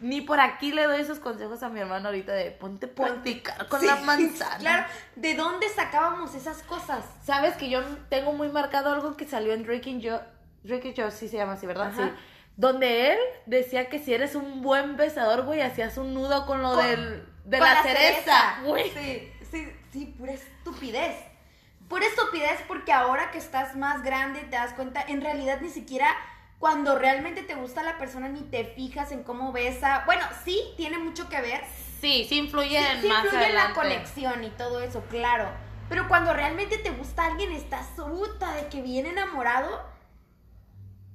ni 0.00 0.20
por 0.20 0.38
aquí 0.40 0.72
le 0.72 0.84
doy 0.84 1.00
esos 1.00 1.18
consejos 1.18 1.62
a 1.62 1.68
mi 1.68 1.80
hermano 1.80 2.08
ahorita 2.08 2.32
de 2.32 2.50
ponte 2.52 2.86
a 2.86 2.90
practicar 2.90 3.66
con 3.68 3.80
Sí, 3.80 3.86
la 3.86 3.96
manzana. 3.96 4.58
Claro, 4.58 4.86
¿de 5.16 5.34
dónde 5.34 5.68
sacábamos 5.68 6.34
esas 6.34 6.62
cosas? 6.62 7.04
Sabes 7.24 7.56
que 7.56 7.68
yo 7.68 7.82
tengo 8.08 8.32
muy 8.32 8.48
marcado 8.48 8.92
algo 8.92 9.16
que 9.16 9.26
salió 9.26 9.52
en 9.54 9.64
Drake 9.64 9.90
and 9.90 10.02
Josh, 10.04 10.20
Drake 10.62 10.88
and 10.88 10.96
Josh, 11.00 11.12
sí 11.18 11.28
se 11.28 11.36
llama 11.36 11.54
así, 11.54 11.66
¿verdad? 11.66 11.88
Ajá. 11.88 12.06
Sí. 12.08 12.12
Donde 12.56 13.12
él 13.12 13.18
decía 13.46 13.88
que 13.88 13.98
si 13.98 14.12
eres 14.14 14.34
un 14.34 14.62
buen 14.62 14.96
besador, 14.96 15.42
güey, 15.44 15.60
hacías 15.60 15.96
un 15.96 16.14
nudo 16.14 16.44
con 16.46 16.60
lo 16.62 16.74
Con- 16.74 16.86
del, 16.86 17.24
de 17.44 17.58
Con 17.58 17.68
la, 17.68 17.82
cereza, 17.82 18.60
güey. 18.64 18.90
Sí, 18.90 19.32
sí, 19.50 19.72
sí, 19.92 20.06
pura 20.18 20.32
estupidez. 20.32 21.16
Pura 21.88 22.04
estupidez 22.06 22.60
porque 22.66 22.92
ahora 22.92 23.30
que 23.30 23.38
estás 23.38 23.74
más 23.76 24.02
grande 24.02 24.40
te 24.40 24.56
das 24.56 24.72
cuenta, 24.74 25.02
en 25.08 25.20
realidad 25.22 25.60
ni 25.60 25.70
siquiera 25.70 26.08
cuando 26.58 26.98
realmente 26.98 27.42
te 27.42 27.54
gusta 27.54 27.82
la 27.82 27.98
persona 27.98 28.28
ni 28.28 28.40
te 28.40 28.64
fijas 28.64 29.12
en 29.12 29.22
cómo 29.22 29.52
besa. 29.52 30.02
Bueno, 30.06 30.24
sí, 30.44 30.60
tiene 30.76 30.98
mucho 30.98 31.28
que 31.28 31.40
ver. 31.40 31.62
Sí, 32.00 32.26
sí 32.28 32.38
influye 32.38 32.78
Sí, 32.78 32.86
en 32.86 33.02
sí 33.02 33.08
más 33.08 33.24
influye 33.24 33.46
en 33.48 33.54
la 33.54 33.72
conexión 33.74 34.44
y 34.44 34.50
todo 34.50 34.80
eso, 34.80 35.02
claro. 35.08 35.48
Pero 35.88 36.06
cuando 36.08 36.32
realmente 36.32 36.78
te 36.78 36.90
gusta 36.90 37.26
alguien, 37.26 37.52
estás 37.52 37.86
puta 37.96 38.52
de 38.54 38.68
que 38.68 38.82
viene 38.82 39.10
enamorado. 39.10 39.80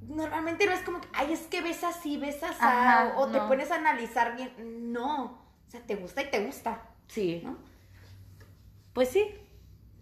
Normalmente 0.01 0.65
no 0.65 0.71
es 0.73 0.81
como, 0.81 0.99
que, 0.99 1.07
ay, 1.13 1.31
es 1.33 1.41
que 1.41 1.61
ves 1.61 1.83
así, 1.83 2.17
ves 2.17 2.43
así, 2.43 2.57
Ajá, 2.59 3.13
o, 3.15 3.21
o 3.21 3.27
te 3.27 3.39
pones 3.39 3.71
a 3.71 3.75
analizar 3.75 4.35
bien. 4.35 4.91
No, 4.91 5.23
o 5.67 5.71
sea, 5.71 5.81
te 5.81 5.95
gusta 5.95 6.21
y 6.21 6.31
te 6.31 6.43
gusta, 6.45 6.81
Sí. 7.07 7.41
¿no? 7.43 7.57
Pues 8.93 9.09
sí. 9.09 9.33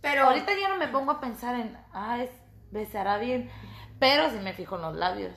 Pero 0.02 0.24
Ahorita 0.24 0.52
ya 0.60 0.70
no 0.70 0.78
me 0.78 0.88
pongo 0.88 1.12
a 1.12 1.22
pensar 1.22 1.56
en, 1.56 1.78
ah, 1.94 2.18
es, 2.22 2.32
besará 2.72 3.18
bien. 3.18 3.50
Pero 4.02 4.30
sí 4.30 4.40
me 4.40 4.52
fijo 4.52 4.76
en 4.76 4.82
los 4.82 4.96
labios. 4.96 5.32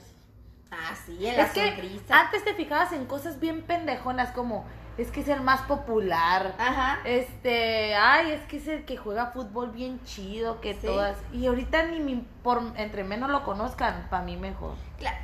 Ah, 0.71 0.93
sí, 1.05 1.25
en 1.25 1.37
la 1.37 1.43
Es 1.43 1.51
que 1.53 1.69
sonrisa. 1.69 2.19
antes 2.19 2.43
te 2.43 2.53
fijabas 2.55 2.91
en 2.91 3.05
cosas 3.05 3.39
bien 3.39 3.61
pendejonas 3.61 4.31
como, 4.31 4.65
es 4.97 5.09
que 5.11 5.21
es 5.21 5.27
el 5.29 5.39
más 5.41 5.61
popular. 5.61 6.55
Ajá. 6.57 6.99
Este, 7.05 7.95
ay, 7.95 8.31
es 8.31 8.41
que 8.47 8.57
es 8.57 8.67
el 8.67 8.83
que 8.83 8.97
juega 8.97 9.27
fútbol 9.27 9.71
bien 9.71 10.03
chido, 10.03 10.59
que 10.59 10.73
Sí. 10.73 10.87
todas. 10.87 11.15
Y 11.31 11.45
ahorita 11.45 11.83
ni 11.83 11.99
mi- 12.01 12.27
por 12.43 12.61
entre 12.75 13.03
menos 13.05 13.29
lo 13.29 13.43
conozcan, 13.45 14.07
para 14.09 14.23
mí 14.23 14.35
mejor. 14.35 14.73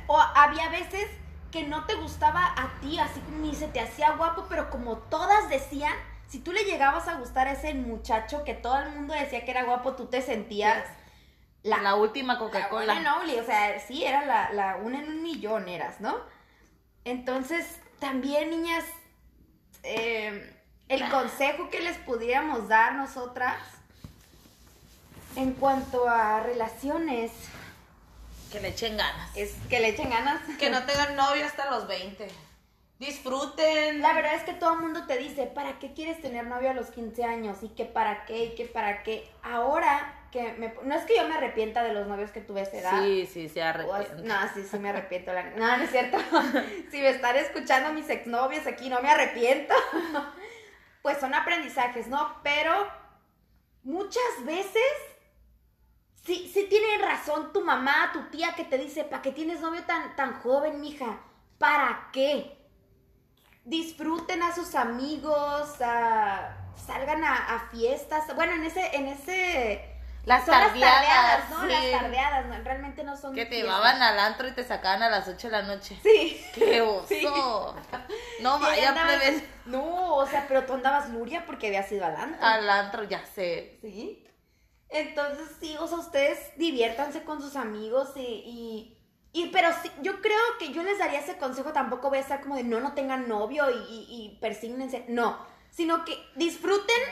O 0.06 0.18
había 0.18 0.68
veces 0.70 1.06
que 1.50 1.66
no 1.66 1.84
te 1.84 1.96
gustaba 1.96 2.46
a 2.56 2.80
ti, 2.80 2.98
así 2.98 3.20
ni 3.40 3.54
se 3.54 3.68
te 3.68 3.80
hacía 3.80 4.12
guapo, 4.12 4.46
pero 4.48 4.70
como 4.70 4.96
todas 4.98 5.50
decían, 5.50 5.92
si 6.28 6.38
tú 6.38 6.52
le 6.52 6.62
llegabas 6.64 7.08
a 7.08 7.14
gustar 7.14 7.46
a 7.48 7.52
ese 7.52 7.74
muchacho 7.74 8.42
que 8.44 8.54
todo 8.54 8.78
el 8.78 8.90
mundo 8.90 9.12
decía 9.12 9.44
que 9.44 9.50
era 9.50 9.64
guapo, 9.64 9.92
tú 9.92 10.06
te 10.06 10.22
sentías 10.22 10.82
La, 11.62 11.94
última 11.94 12.34
la 12.34 12.38
Coca-Cola. 12.38 12.92
one 12.94 13.06
and 13.06 13.20
only, 13.22 13.38
o 13.38 13.44
sea, 13.44 13.78
sí, 13.78 14.04
era 14.04 14.24
la, 14.24 14.52
la 14.52 14.76
una 14.76 14.98
en 15.00 15.08
un 15.08 15.22
millón, 15.22 15.68
eras, 15.68 16.00
¿no? 16.00 16.16
Entonces, 17.04 17.78
también, 18.00 18.50
niñas, 18.50 18.84
eh, 19.84 20.56
el 20.88 21.08
consejo 21.08 21.70
que 21.70 21.80
les 21.80 21.96
pudiéramos 21.98 22.68
dar 22.68 22.94
nosotras 22.94 23.56
en 25.36 25.52
cuanto 25.54 26.08
a 26.08 26.40
relaciones 26.40 27.30
Que 28.52 28.60
le 28.60 28.68
echen 28.68 28.96
ganas. 28.96 29.30
es 29.36 29.54
que 29.70 29.80
le 29.80 29.88
echen 29.88 30.10
ganas. 30.10 30.40
Que 30.58 30.68
no 30.68 30.84
tengan 30.84 31.16
novio 31.16 31.46
hasta 31.46 31.70
los 31.70 31.86
20. 31.86 32.28
Disfruten. 32.98 34.00
La 34.00 34.12
verdad 34.12 34.34
es 34.34 34.42
que 34.42 34.52
todo 34.52 34.74
el 34.74 34.80
mundo 34.80 35.06
te 35.06 35.16
dice, 35.18 35.46
¿para 35.46 35.78
qué 35.78 35.92
quieres 35.94 36.20
tener 36.20 36.46
novio 36.46 36.70
a 36.70 36.74
los 36.74 36.90
15 36.90 37.24
años? 37.24 37.58
Y 37.62 37.70
que 37.70 37.84
para 37.84 38.24
qué, 38.26 38.44
y 38.46 38.54
que 38.54 38.66
para 38.66 39.02
qué. 39.02 39.28
Ahora 39.42 40.14
que 40.32 40.54
me... 40.54 40.74
No 40.82 40.94
es 40.96 41.04
que 41.04 41.14
yo 41.16 41.28
me 41.28 41.34
arrepienta 41.36 41.84
de 41.84 41.92
los 41.94 42.06
novios 42.08 42.30
que 42.32 42.40
tuve 42.40 42.60
a 42.60 42.62
esa 42.64 42.76
edad. 42.78 43.02
Sí, 43.04 43.26
sí, 43.32 43.48
se 43.48 43.62
arrepiente. 43.62 44.22
No, 44.24 44.34
sí, 44.54 44.64
sí 44.68 44.78
me 44.78 44.88
arrepiento. 44.88 45.32
la- 45.32 45.50
No, 45.50 45.76
no 45.76 45.82
es 45.84 45.90
cierto. 45.90 46.16
si 46.90 46.98
me 47.00 47.10
están 47.10 47.36
escuchando 47.36 47.92
mis 47.92 48.08
exnovios 48.08 48.66
aquí, 48.66 48.88
no 48.88 49.00
me 49.02 49.10
arrepiento. 49.10 49.74
pues 51.02 51.18
son 51.18 51.34
aprendizajes, 51.34 52.08
¿no? 52.08 52.40
Pero 52.42 52.88
muchas 53.84 54.44
veces 54.44 54.82
sí, 56.24 56.50
sí 56.52 56.66
tienen 56.68 57.02
razón 57.02 57.52
tu 57.52 57.62
mamá, 57.62 58.10
tu 58.12 58.22
tía 58.30 58.54
que 58.56 58.64
te 58.64 58.78
dice, 58.78 59.04
¿para 59.04 59.20
qué 59.22 59.32
tienes 59.32 59.60
novio 59.60 59.82
tan, 59.84 60.16
tan 60.16 60.40
joven, 60.40 60.80
mija? 60.80 61.20
¿Para 61.58 62.08
qué? 62.12 62.56
Disfruten 63.64 64.42
a 64.42 64.54
sus 64.54 64.74
amigos, 64.74 65.80
a- 65.80 66.56
salgan 66.86 67.22
a, 67.22 67.54
a 67.54 67.68
fiestas. 67.68 68.34
Bueno, 68.34 68.54
en 68.54 68.64
ese, 68.64 68.96
en 68.96 69.06
ese 69.08 69.91
Las 70.24 70.44
son 70.44 70.54
las 70.54 70.68
tardeadas, 70.68 71.04
tardeadas, 71.06 71.50
¿no? 71.50 71.60
sí. 71.62 71.68
Las 71.68 72.00
tardeadas, 72.00 72.46
¿no? 72.46 72.64
Realmente 72.64 73.02
no 73.04 73.16
son 73.16 73.34
Que 73.34 73.44
te 73.44 73.50
fiestas. 73.56 73.66
llevaban 73.74 74.02
al 74.02 74.18
antro 74.20 74.46
y 74.48 74.52
te 74.52 74.62
sacaban 74.64 75.02
a 75.02 75.10
las 75.10 75.26
8 75.26 75.48
de 75.48 75.52
la 75.52 75.62
noche. 75.62 75.98
Sí. 76.02 76.44
¡Qué 76.54 76.80
oso! 76.82 77.06
Sí. 77.08 77.26
No 78.40 78.54
ahí 78.56 78.60
vaya 78.62 78.88
andabas- 78.94 79.16
plebes 79.18 79.42
No, 79.66 80.14
o 80.16 80.26
sea, 80.26 80.44
pero 80.46 80.64
tú 80.64 80.74
andabas 80.74 81.10
luria 81.10 81.44
porque 81.44 81.66
habías 81.68 81.90
ido 81.90 82.04
al 82.06 82.16
antro. 82.16 82.46
al 82.46 82.70
antro, 82.70 83.04
ya 83.04 83.24
sé. 83.26 83.78
Sí. 83.82 84.24
Entonces, 84.88 85.48
sí, 85.60 85.76
o 85.78 85.86
sea, 85.86 85.98
ustedes 85.98 86.38
diviértanse 86.56 87.24
con 87.24 87.40
sus 87.40 87.56
amigos 87.56 88.10
y... 88.16 88.20
y 88.20 88.98
y, 89.34 89.46
pero 89.48 89.70
sí, 89.82 89.90
yo 90.02 90.20
creo 90.20 90.36
que 90.58 90.74
yo 90.74 90.82
les 90.82 90.98
daría 90.98 91.20
ese 91.20 91.38
consejo, 91.38 91.72
tampoco 91.72 92.10
voy 92.10 92.18
a 92.18 92.20
estar 92.20 92.42
como 92.42 92.54
de 92.56 92.64
no, 92.64 92.80
no 92.80 92.92
tengan 92.92 93.30
novio 93.30 93.64
y, 93.70 93.76
y, 93.90 94.06
y 94.10 94.38
persígnense, 94.42 95.06
no, 95.08 95.38
sino 95.70 96.04
que 96.04 96.22
disfruten 96.36 97.02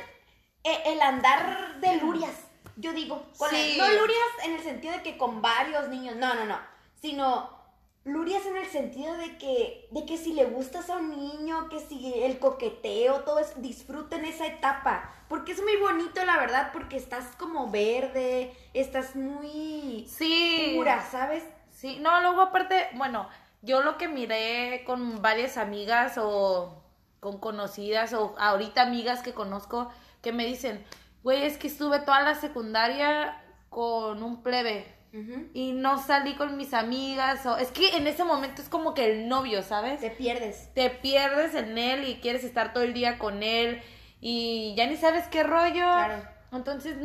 eh, 0.62 0.82
el 0.84 1.00
andar 1.00 1.76
de 1.80 1.96
lurias, 1.96 2.34
yo 2.80 2.92
digo, 2.92 3.22
con 3.38 3.50
Sí. 3.50 3.72
el- 3.72 3.78
no 3.78 3.88
lurias 4.00 4.28
en 4.44 4.54
el 4.54 4.62
sentido 4.62 4.94
de 4.94 5.02
que 5.02 5.16
con 5.18 5.42
varios 5.42 5.88
niños, 5.88 6.16
no, 6.16 6.34
no, 6.34 6.44
no, 6.44 6.58
sino 7.00 7.58
lurias 8.04 8.46
en 8.46 8.56
el 8.56 8.66
sentido 8.66 9.14
de 9.18 9.36
que, 9.36 9.86
de 9.90 10.06
que 10.06 10.16
si 10.16 10.32
le 10.32 10.46
gustas 10.46 10.88
a 10.88 10.96
un 10.96 11.10
niño, 11.10 11.68
que 11.68 11.78
si 11.80 12.14
el 12.22 12.38
coqueteo, 12.38 13.20
todo 13.24 13.38
eso, 13.38 13.52
disfruten 13.56 14.24
esa 14.24 14.46
etapa, 14.46 15.12
porque 15.28 15.52
es 15.52 15.62
muy 15.62 15.76
bonito, 15.76 16.24
la 16.24 16.38
verdad, 16.38 16.70
porque 16.72 16.96
estás 16.96 17.26
como 17.36 17.70
verde, 17.70 18.54
estás 18.72 19.14
muy 19.16 20.06
Sí. 20.08 20.72
pura, 20.76 21.06
¿sabes? 21.10 21.44
Sí, 21.70 21.98
no, 22.00 22.20
luego 22.22 22.40
aparte, 22.40 22.88
bueno, 22.94 23.28
yo 23.62 23.82
lo 23.82 23.98
que 23.98 24.08
miré 24.08 24.82
con 24.86 25.20
varias 25.20 25.56
amigas 25.58 26.16
o 26.18 26.82
con 27.20 27.38
conocidas 27.38 28.14
o 28.14 28.34
ahorita 28.38 28.80
amigas 28.82 29.22
que 29.22 29.34
conozco 29.34 29.90
que 30.22 30.32
me 30.32 30.46
dicen, 30.46 30.82
güey, 31.22 31.44
es 31.44 31.58
que 31.58 31.66
estuve 31.68 32.00
toda 32.00 32.22
la 32.22 32.34
secundaria 32.34 33.42
con 33.68 34.22
un 34.22 34.42
plebe 34.42 34.96
y 35.54 35.72
no 35.72 35.98
salí 35.98 36.36
con 36.36 36.56
mis 36.56 36.72
amigas 36.72 37.44
o 37.44 37.56
es 37.56 37.72
que 37.72 37.96
en 37.96 38.06
ese 38.06 38.22
momento 38.22 38.62
es 38.62 38.68
como 38.68 38.94
que 38.94 39.10
el 39.10 39.28
novio, 39.28 39.62
¿sabes? 39.62 40.00
Te 40.00 40.10
pierdes. 40.10 40.72
Te 40.72 40.88
pierdes 40.88 41.54
en 41.56 41.76
él 41.78 42.08
y 42.08 42.20
quieres 42.20 42.44
estar 42.44 42.72
todo 42.72 42.84
el 42.84 42.94
día 42.94 43.18
con 43.18 43.42
él 43.42 43.82
y 44.20 44.74
ya 44.76 44.86
ni 44.86 44.96
sabes 44.96 45.26
qué 45.26 45.42
rollo. 45.42 45.72
Claro. 45.72 46.22
Entonces, 46.52 46.96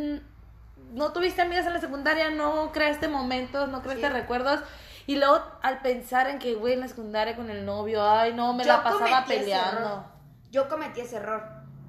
no 0.93 1.13
tuviste 1.13 1.41
amigas 1.41 1.65
en 1.65 1.73
la 1.73 1.81
secundaria, 1.81 2.29
no 2.29 2.71
creaste 2.71 3.07
momentos, 3.07 3.69
no 3.69 3.81
creaste 3.81 4.07
Sí. 4.07 4.13
recuerdos. 4.13 4.61
Y 5.07 5.15
luego 5.17 5.41
al 5.61 5.81
pensar 5.81 6.27
en 6.29 6.39
que, 6.39 6.55
güey, 6.55 6.73
en 6.73 6.81
la 6.81 6.87
secundaria 6.87 7.35
con 7.35 7.49
el 7.49 7.65
novio, 7.65 8.07
ay, 8.07 8.33
no, 8.33 8.53
me 8.53 8.63
Yo 8.63 8.69
la 8.69 8.83
pasaba 8.83 9.25
peleando. 9.25 10.05
Yo 10.51 10.69
cometí 10.69 11.01
ese 11.01 11.17
error. 11.17 11.43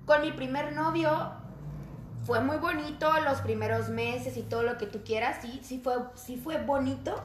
Con 0.06 0.22
mi 0.22 0.32
primer 0.32 0.72
novio 0.72 1.32
fue 2.26 2.40
muy 2.40 2.56
bonito 2.56 3.10
los 3.20 3.40
primeros 3.40 3.88
meses 3.88 4.36
y 4.36 4.42
todo 4.42 4.62
lo 4.62 4.78
que 4.78 4.86
tú 4.86 5.02
quieras. 5.04 5.38
Sí, 5.42 5.60
sí 5.62 5.80
fue, 5.82 5.96
sí 6.14 6.36
fue 6.36 6.58
bonito. 6.62 7.22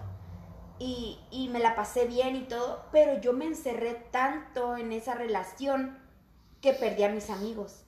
Y, 0.80 1.20
y 1.30 1.50
me 1.50 1.60
la 1.60 1.76
pasé 1.76 2.08
bien 2.08 2.36
y 2.36 2.44
todo. 2.44 2.86
Pero 2.92 3.20
yo 3.20 3.34
me 3.34 3.46
encerré 3.46 3.94
tanto 4.12 4.78
en 4.78 4.92
esa 4.92 5.16
relación 5.16 6.00
que 6.62 6.74
perdí 6.74 7.04
a 7.04 7.10
mis 7.10 7.30
amigos. 7.30 7.84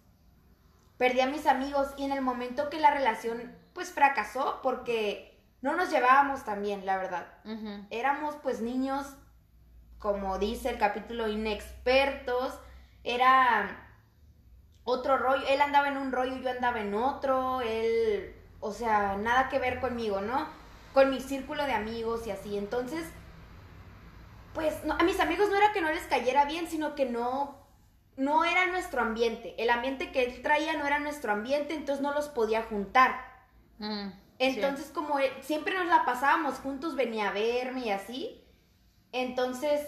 Perdí 0.97 1.21
a 1.21 1.27
mis 1.27 1.45
amigos 1.47 1.89
y 1.97 2.03
en 2.03 2.11
el 2.11 2.21
momento 2.21 2.69
que 2.69 2.79
la 2.79 2.91
relación 2.91 3.55
pues 3.73 3.91
fracasó 3.91 4.59
porque 4.61 5.41
no 5.61 5.75
nos 5.75 5.89
llevábamos 5.89 6.43
tan 6.43 6.61
bien, 6.61 6.85
la 6.85 6.97
verdad 6.97 7.25
éramos 7.89 8.35
pues 8.43 8.61
niños, 8.61 9.07
como 9.97 10.37
dice 10.37 10.69
el 10.69 10.77
capítulo, 10.77 11.27
inexpertos, 11.27 12.59
era 13.03 13.82
otro 14.85 15.17
rollo, 15.17 15.45
él 15.47 15.61
andaba 15.61 15.87
en 15.87 15.97
un 15.97 16.11
rollo, 16.11 16.35
yo 16.37 16.49
andaba 16.49 16.79
en 16.81 16.93
otro, 16.93 17.61
él, 17.61 18.35
o 18.59 18.71
sea, 18.73 19.15
nada 19.17 19.49
que 19.49 19.59
ver 19.59 19.79
conmigo, 19.79 20.21
¿no? 20.21 20.47
Con 20.93 21.09
mi 21.09 21.21
círculo 21.21 21.63
de 21.65 21.73
amigos 21.73 22.27
y 22.27 22.31
así, 22.31 22.57
entonces, 22.57 23.07
pues 24.53 24.83
no, 24.85 24.93
a 24.93 25.03
mis 25.03 25.19
amigos 25.19 25.49
no 25.49 25.55
era 25.57 25.71
que 25.73 25.81
no 25.81 25.91
les 25.91 26.05
cayera 26.05 26.45
bien, 26.45 26.67
sino 26.67 26.95
que 26.95 27.05
no, 27.05 27.57
no 28.17 28.45
era 28.45 28.67
nuestro 28.67 29.01
ambiente, 29.01 29.55
el 29.57 29.69
ambiente 29.69 30.11
que 30.11 30.23
él 30.23 30.41
traía 30.41 30.73
no 30.77 30.85
era 30.85 30.99
nuestro 30.99 31.31
ambiente, 31.31 31.73
entonces 31.73 32.01
no 32.03 32.13
los 32.13 32.29
podía 32.29 32.61
juntar. 32.63 33.15
Mm, 33.79 34.09
Entonces, 34.39 34.91
como 34.93 35.19
él- 35.19 35.31
siempre 35.41 35.75
nos 35.75 35.87
la 35.87 36.05
pasábamos 36.05 36.55
juntos, 36.59 36.95
venía 36.95 37.29
a 37.29 37.33
verme 37.33 37.81
y 37.85 37.91
así. 37.91 38.43
Entonces, 39.11 39.87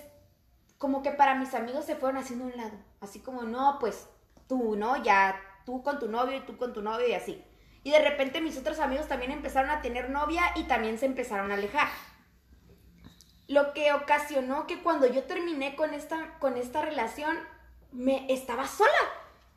como 0.77 1.01
que 1.03 1.11
para 1.11 1.35
mis 1.35 1.53
amigos 1.53 1.85
se 1.85 1.95
fueron 1.95 2.17
haciendo 2.17 2.45
un 2.45 2.55
lado. 2.55 2.77
Así 3.01 3.19
como, 3.19 3.43
no, 3.43 3.77
pues 3.79 4.07
tú, 4.47 4.75
¿no? 4.75 5.01
Ya 5.03 5.39
tú 5.65 5.83
con 5.83 5.99
tu 5.99 6.07
novio 6.07 6.37
y 6.37 6.41
tú 6.41 6.57
con 6.57 6.73
tu 6.73 6.81
novio 6.81 7.07
y 7.07 7.13
así. 7.13 7.43
Y 7.83 7.91
de 7.91 7.99
repente 7.99 8.41
mis 8.41 8.57
otros 8.57 8.79
amigos 8.79 9.07
también 9.07 9.31
empezaron 9.31 9.69
a 9.69 9.81
tener 9.81 10.09
novia 10.09 10.43
y 10.55 10.63
también 10.63 10.97
se 10.97 11.05
empezaron 11.05 11.51
a 11.51 11.55
alejar. 11.55 11.89
Lo 13.47 13.73
que 13.73 13.93
ocasionó 13.93 14.65
que 14.65 14.81
cuando 14.81 15.05
yo 15.05 15.23
terminé 15.23 15.75
con 15.75 15.93
esta, 15.93 16.39
con 16.39 16.57
esta 16.57 16.81
relación, 16.81 17.37
me 17.91 18.25
estaba 18.33 18.67
sola. 18.67 18.91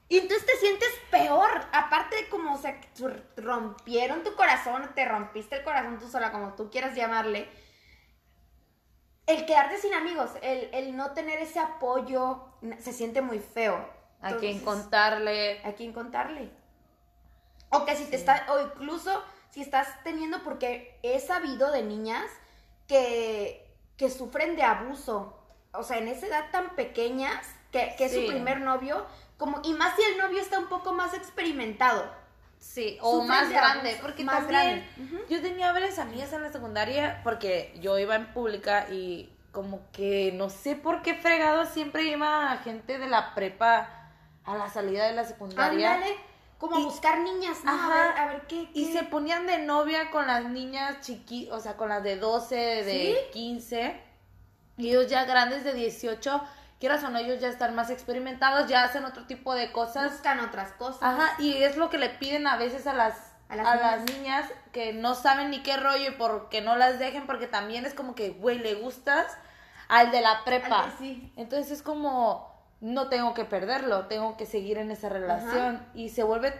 Y 0.08 0.18
entonces 0.18 0.46
te 0.46 0.56
sientes 0.56 0.88
peor. 1.10 1.50
Aparte 1.72 2.16
de 2.16 2.28
como, 2.28 2.54
o 2.54 2.58
sea, 2.58 2.80
rompieron 3.36 4.22
tu 4.22 4.34
corazón, 4.36 4.90
te 4.94 5.04
rompiste 5.04 5.56
el 5.56 5.64
corazón 5.64 5.98
tú 5.98 6.08
sola, 6.08 6.32
como 6.32 6.54
tú 6.54 6.70
quieras 6.70 6.94
llamarle. 6.94 7.48
El 9.26 9.44
quedarte 9.44 9.76
sin 9.76 9.92
amigos, 9.92 10.30
el, 10.40 10.96
no 10.96 11.12
tener 11.12 11.38
ese 11.40 11.60
apoyo, 11.60 12.54
se 12.78 12.94
siente 12.94 13.20
muy 13.20 13.38
feo. 13.38 13.86
A 14.20 14.36
quien 14.36 14.60
contarle. 14.60 15.60
A 15.64 15.72
quien 15.72 15.92
contarle. 15.92 16.50
O 17.70 17.84
que 17.84 17.96
si 17.96 18.06
te 18.06 18.16
está, 18.16 18.46
o 18.50 18.60
incluso 18.60 19.22
si 19.50 19.60
estás 19.60 19.88
teniendo, 20.02 20.42
porque 20.42 20.98
he 21.02 21.20
sabido 21.20 21.70
de 21.70 21.82
niñas 21.82 22.24
que, 22.86 23.66
que 23.96 24.10
sufren 24.10 24.56
de 24.56 24.62
abuso. 24.62 25.38
O 25.72 25.82
sea, 25.82 25.98
en 25.98 26.08
esa 26.08 26.26
edad 26.26 26.50
tan 26.50 26.74
pequeñas, 26.76 27.46
que, 27.70 27.94
es 27.98 28.12
su 28.12 28.26
primer 28.26 28.60
novio, 28.60 29.04
como, 29.36 29.60
y 29.62 29.72
más 29.74 29.94
si 29.96 30.02
el 30.02 30.18
novio 30.18 30.40
está 30.40 30.58
un 30.58 30.68
poco 30.68 30.92
más 30.92 31.14
experimentado. 31.14 32.10
Sí, 32.58 32.98
o 33.02 33.22
más 33.22 33.50
grande, 33.50 33.98
porque 34.02 34.24
más 34.24 34.40
también 34.40 34.84
grande. 34.96 35.24
yo 35.28 35.40
tenía 35.40 35.70
varias 35.70 35.98
amigas 36.00 36.32
en 36.32 36.42
la 36.42 36.50
secundaria 36.50 37.20
porque 37.22 37.72
yo 37.80 37.96
iba 37.98 38.16
en 38.16 38.32
pública 38.32 38.88
y 38.90 39.32
como 39.52 39.80
que 39.92 40.32
no 40.34 40.50
sé 40.50 40.74
por 40.74 41.02
qué 41.02 41.14
fregado 41.14 41.66
siempre 41.66 42.04
iba 42.04 42.56
gente 42.64 42.98
de 42.98 43.06
la 43.06 43.34
prepa 43.36 44.07
a 44.48 44.56
la 44.56 44.68
salida 44.68 45.06
de 45.06 45.12
la 45.12 45.24
secundaria. 45.24 46.00
como 46.58 46.76
a 46.76 46.80
buscar 46.80 47.20
niñas, 47.20 47.58
¿no? 47.64 47.70
a, 47.70 48.26
ver, 48.26 48.46
qué, 48.48 48.68
Y 48.74 48.92
se 48.92 49.04
ponían 49.04 49.46
de 49.46 49.58
novia 49.58 50.10
con 50.10 50.26
las 50.26 50.44
niñas 50.44 51.00
chiquitas, 51.02 51.54
o 51.56 51.60
sea, 51.60 51.76
con 51.76 51.88
las 51.88 52.02
de 52.02 52.16
12, 52.16 52.56
de 52.56 53.28
15, 53.32 54.02
y 54.78 54.88
ellos 54.88 55.08
ya 55.08 55.24
grandes 55.24 55.64
de 55.64 55.74
18 55.74 56.42
quieras 56.78 57.02
o 57.04 57.10
no, 57.10 57.18
ellos 57.18 57.40
ya 57.40 57.48
están 57.48 57.74
más 57.74 57.90
experimentados, 57.90 58.68
ya 58.68 58.84
hacen 58.84 59.04
otro 59.04 59.26
tipo 59.26 59.54
de 59.54 59.72
cosas. 59.72 60.12
Buscan 60.12 60.40
otras 60.40 60.72
cosas. 60.72 61.02
Ajá, 61.02 61.34
y 61.38 61.54
es 61.54 61.76
lo 61.76 61.90
que 61.90 61.98
le 61.98 62.08
piden 62.08 62.46
a 62.46 62.56
veces 62.56 62.86
a 62.86 62.94
las, 62.94 63.16
a 63.48 63.56
las, 63.56 64.04
niñas. 64.04 64.46
que 64.72 64.92
no 64.92 65.14
saben 65.14 65.50
ni 65.50 65.62
qué 65.62 65.76
rollo 65.76 66.10
y 66.10 66.12
porque 66.12 66.60
no 66.60 66.76
las 66.76 66.98
dejen, 66.98 67.26
porque 67.26 67.46
también 67.46 67.84
es 67.84 67.94
como 67.94 68.14
que, 68.14 68.30
güey, 68.30 68.58
le 68.58 68.74
gustas 68.74 69.36
al 69.88 70.10
de 70.10 70.20
la 70.20 70.44
prepa. 70.44 70.92
sí. 70.98 71.32
Entonces 71.36 71.72
es 71.72 71.82
como, 71.82 72.47
no 72.80 73.08
tengo 73.08 73.34
que 73.34 73.44
perderlo, 73.44 74.06
tengo 74.06 74.36
que 74.36 74.46
seguir 74.46 74.78
en 74.78 74.90
esa 74.90 75.08
relación. 75.08 75.84
Y 75.94 76.10
se 76.10 76.22
vuelve 76.22 76.54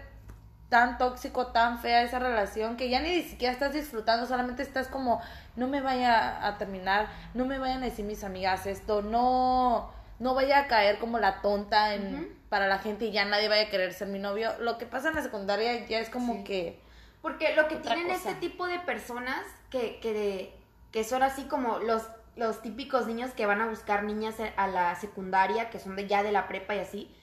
tan 0.68 0.98
tóxico, 0.98 1.48
tan 1.48 1.78
fea 1.78 2.02
esa 2.02 2.18
relación 2.18 2.76
que 2.76 2.90
ya 2.90 3.00
ni 3.00 3.22
siquiera 3.22 3.52
estás 3.52 3.72
disfrutando, 3.72 4.26
solamente 4.26 4.62
estás 4.62 4.88
como, 4.88 5.20
no 5.56 5.66
me 5.66 5.80
vaya 5.80 6.46
a 6.46 6.58
terminar, 6.58 7.08
no 7.34 7.46
me 7.46 7.58
vayan 7.58 7.82
a 7.82 7.86
decir 7.86 8.04
mis 8.04 8.22
amigas 8.22 8.66
esto, 8.66 9.00
no, 9.00 9.90
no 10.18 10.34
vaya 10.34 10.60
a 10.60 10.66
caer 10.66 10.98
como 10.98 11.18
la 11.18 11.40
tonta 11.40 11.94
en, 11.94 12.36
para 12.48 12.66
la 12.66 12.78
gente 12.80 13.06
y 13.06 13.12
ya 13.12 13.24
nadie 13.24 13.48
vaya 13.48 13.66
a 13.66 13.70
querer 13.70 13.94
ser 13.94 14.08
mi 14.08 14.18
novio. 14.18 14.50
Lo 14.60 14.76
que 14.76 14.84
pasa 14.84 15.08
en 15.08 15.14
la 15.14 15.22
secundaria 15.22 15.86
ya 15.86 16.00
es 16.00 16.10
como 16.10 16.44
que... 16.44 16.80
Porque 17.22 17.54
lo 17.56 17.66
que 17.66 17.76
tienen 17.76 18.10
este 18.10 18.34
tipo 18.34 18.66
de 18.66 18.78
personas 18.78 19.42
que, 19.70 19.98
que, 20.00 20.54
que 20.92 21.02
son 21.02 21.22
así 21.22 21.44
como 21.44 21.78
los, 21.78 22.02
los 22.38 22.62
típicos 22.62 23.06
niños 23.06 23.32
que 23.32 23.46
van 23.46 23.60
a 23.60 23.68
buscar 23.68 24.04
niñas 24.04 24.36
a 24.56 24.66
la 24.68 24.94
secundaria, 24.94 25.70
que 25.70 25.80
son 25.80 25.96
de 25.96 26.06
ya 26.06 26.22
de 26.22 26.32
la 26.32 26.46
prepa 26.46 26.76
y 26.76 26.78
así, 26.78 27.14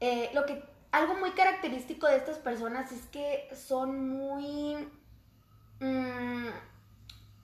eh, 0.00 0.30
lo 0.34 0.44
que 0.44 0.62
algo 0.92 1.14
muy 1.14 1.30
característico 1.30 2.06
de 2.06 2.16
estas 2.16 2.38
personas 2.38 2.92
es 2.92 3.06
que 3.06 3.48
son 3.54 4.08
muy... 4.08 4.88
Mm, 5.80 6.48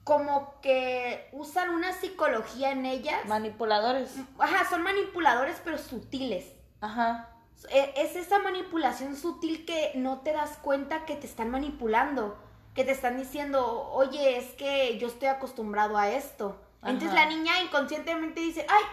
como 0.03 0.59
que 0.61 1.29
usan 1.31 1.69
una 1.69 1.93
psicología 1.93 2.71
en 2.71 2.85
ellas. 2.85 3.25
Manipuladores. 3.25 4.15
Ajá, 4.39 4.67
son 4.69 4.83
manipuladores 4.83 5.61
pero 5.63 5.77
sutiles. 5.77 6.53
Ajá. 6.81 7.29
E, 7.69 7.93
es 7.95 8.15
esa 8.15 8.39
manipulación 8.39 9.15
sutil 9.15 9.65
que 9.65 9.91
no 9.95 10.21
te 10.21 10.33
das 10.33 10.57
cuenta 10.57 11.05
que 11.05 11.15
te 11.15 11.27
están 11.27 11.51
manipulando, 11.51 12.37
que 12.73 12.83
te 12.83 12.91
están 12.91 13.17
diciendo, 13.17 13.89
oye, 13.91 14.37
es 14.37 14.51
que 14.53 14.97
yo 14.97 15.07
estoy 15.07 15.27
acostumbrado 15.27 15.97
a 15.97 16.09
esto. 16.09 16.59
Entonces 16.83 17.13
la 17.13 17.25
niña 17.25 17.61
inconscientemente 17.61 18.39
dice, 18.39 18.65
ay, 18.67 18.83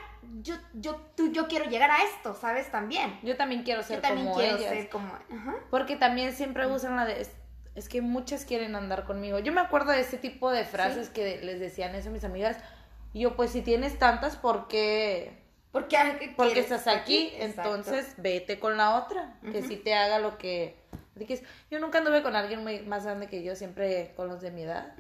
yo, 0.42 0.55
yo, 0.74 0.96
tú, 1.16 1.33
yo 1.33 1.48
quiero 1.48 1.64
llegar 1.66 1.90
a 1.90 2.03
esto, 2.05 2.35
¿sabes? 2.35 2.70
También. 2.70 3.18
Yo 3.22 3.37
también 3.37 3.62
quiero 3.62 3.83
ser 3.83 3.96
yo 3.96 4.03
también 4.03 4.33
quiero 4.35 4.59
Ser 4.59 4.88
como... 4.88 5.12
Porque 5.70 5.96
también 5.96 6.35
siempre 6.35 6.66
usan 6.66 6.96
la 6.96 7.07
de 7.07 7.27
es 7.79 7.88
que 7.88 8.03
muchas 8.03 8.44
quieren 8.44 8.74
andar 8.74 9.05
conmigo. 9.05 9.38
Yo 9.38 9.53
me 9.53 9.61
acuerdo 9.61 9.92
de 9.92 10.01
ese 10.01 10.18
tipo 10.18 10.51
de 10.51 10.64
frases 10.64 11.11
que 11.11 11.40
les 11.44 11.61
decían 11.61 11.94
eso 11.94 12.09
a 12.09 12.12
mis 12.12 12.24
amigas. 12.24 12.57
Y 13.12 13.20
yo, 13.20 13.37
pues 13.37 13.53
si 13.53 13.62
tienes 13.62 13.98
tantas, 14.01 14.37
¿por 14.37 14.66
qué? 14.66 15.44
Porque, 15.70 15.96
Porque 16.37 16.59
estás 16.59 16.88
aquí, 16.88 17.31
entonces 17.37 18.14
vete 18.16 18.59
con 18.59 18.77
la 18.77 18.96
otra, 18.96 19.38
que 19.53 19.62
si 19.62 19.77
te 19.77 19.94
haga 19.94 20.18
lo 20.18 20.38
que... 20.38 20.77
Yo 21.70 21.79
nunca 21.79 21.98
anduve 21.98 22.22
con 22.22 22.37
alguien 22.37 22.62
muy 22.62 22.81
más 22.81 23.05
grande 23.05 23.29
que 23.29 23.42
yo, 23.42 23.55
siempre 23.55 24.12
con 24.16 24.29
los 24.29 24.40
de 24.40 24.51
mi 24.51 24.62
edad. 24.62 24.94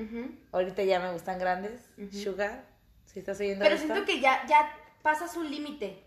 Ahorita 0.52 0.84
ya 0.84 1.00
me 1.00 1.12
gustan 1.12 1.40
grandes, 1.40 1.90
sugar, 2.12 2.64
si 3.18 3.20
estás 3.20 3.40
oyendo 3.40 3.64
Pero 3.64 3.76
siento 3.76 4.04
que 4.04 4.20
ya, 4.20 4.46
ya 4.46 4.72
pasas 5.02 5.36
un 5.36 5.50
límite, 5.50 6.04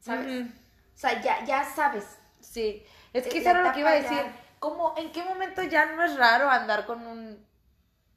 ¿sabes? 0.00 0.46
O 0.46 0.98
sea, 0.98 1.20
ya, 1.22 1.42
ya 1.46 1.64
sabes. 1.64 2.04
Sí, 2.40 2.84
es 3.14 3.26
que 3.26 3.38
eso 3.38 3.50
era 3.50 3.62
lo 3.62 3.72
que 3.72 3.80
iba 3.80 3.90
a 3.90 3.94
decir. 3.94 4.20
¿Cómo, 4.58 4.94
en 4.98 5.10
qué 5.10 5.22
momento 5.24 5.62
ya 5.62 5.86
no 5.86 6.04
es 6.04 6.16
raro 6.16 6.50
andar 6.50 6.84
con 6.84 7.06
un 7.06 7.46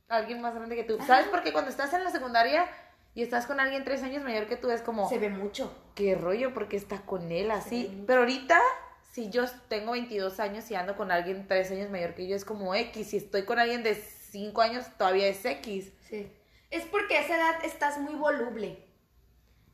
alguien 0.09 0.41
más 0.41 0.53
grande 0.53 0.75
que 0.75 0.83
tú? 0.83 0.97
¿Sabes? 1.07 1.27
Porque 1.27 1.53
cuando 1.53 1.71
estás 1.71 1.93
en 1.93 2.03
la 2.03 2.11
secundaria 2.11 2.67
y 3.15 3.23
estás 3.23 3.45
con 3.45 3.61
alguien 3.61 3.85
tres 3.85 4.03
años 4.03 4.21
mayor 4.23 4.47
que 4.47 4.57
tú, 4.57 4.69
es 4.69 4.81
como... 4.81 5.07
Se 5.07 5.19
ve 5.19 5.29
mucho. 5.29 5.73
Qué 5.95 6.15
rollo, 6.15 6.53
porque 6.53 6.75
está 6.75 7.01
con 7.03 7.31
él 7.31 7.49
así. 7.49 8.03
Pero 8.05 8.19
ahorita, 8.21 8.59
si 9.13 9.29
yo 9.29 9.45
tengo 9.69 9.93
22 9.93 10.41
años 10.41 10.69
y 10.69 10.75
ando 10.75 10.97
con 10.97 11.11
alguien 11.11 11.47
tres 11.47 11.71
años 11.71 11.89
mayor 11.89 12.13
que 12.13 12.27
yo, 12.27 12.35
es 12.35 12.43
como 12.43 12.75
X. 12.75 13.07
Si 13.07 13.17
estoy 13.17 13.45
con 13.45 13.59
alguien 13.59 13.83
de 13.83 13.95
5 13.95 14.61
años, 14.61 14.85
todavía 14.97 15.27
es 15.27 15.45
X. 15.45 15.93
Sí. 16.09 16.29
Es 16.73 16.85
porque 16.85 17.17
a 17.17 17.21
esa 17.21 17.35
edad 17.35 17.63
estás 17.63 17.99
muy 17.99 18.15
voluble. 18.15 18.83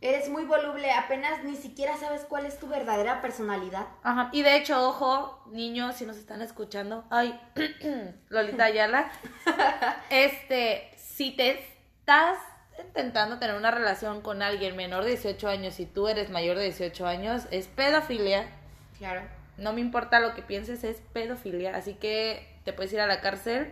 Eres 0.01 0.27
muy 0.27 0.43
voluble, 0.43 0.91
apenas 0.91 1.45
ni 1.45 1.55
siquiera 1.55 1.95
sabes 1.95 2.25
cuál 2.27 2.45
es 2.45 2.59
tu 2.59 2.67
verdadera 2.67 3.21
personalidad. 3.21 3.87
Ajá, 4.03 4.27
y 4.33 4.41
de 4.41 4.57
hecho, 4.57 4.85
ojo, 4.85 5.41
niños, 5.49 5.95
si 5.95 6.05
nos 6.05 6.17
están 6.17 6.41
escuchando, 6.41 7.05
ay, 7.09 7.39
Lolita 8.27 8.65
Ayala, 8.65 9.09
este, 10.09 10.91
si 10.97 11.31
te 11.31 11.51
estás 11.51 12.37
intentando 12.77 13.39
tener 13.39 13.55
una 13.55 13.71
relación 13.71 14.19
con 14.21 14.41
alguien 14.41 14.75
menor 14.75 15.05
de 15.05 15.11
18 15.11 15.47
años 15.47 15.79
y 15.79 15.85
tú 15.85 16.09
eres 16.09 16.29
mayor 16.29 16.57
de 16.57 16.65
18 16.65 17.07
años, 17.07 17.43
es 17.51 17.67
pedofilia. 17.67 18.45
Claro. 18.97 19.21
No 19.55 19.71
me 19.71 19.79
importa 19.79 20.19
lo 20.19 20.35
que 20.35 20.41
pienses, 20.41 20.83
es 20.83 20.97
pedofilia, 21.13 21.77
así 21.77 21.93
que 21.93 22.59
te 22.65 22.73
puedes 22.73 22.91
ir 22.91 22.99
a 22.99 23.07
la 23.07 23.21
cárcel 23.21 23.71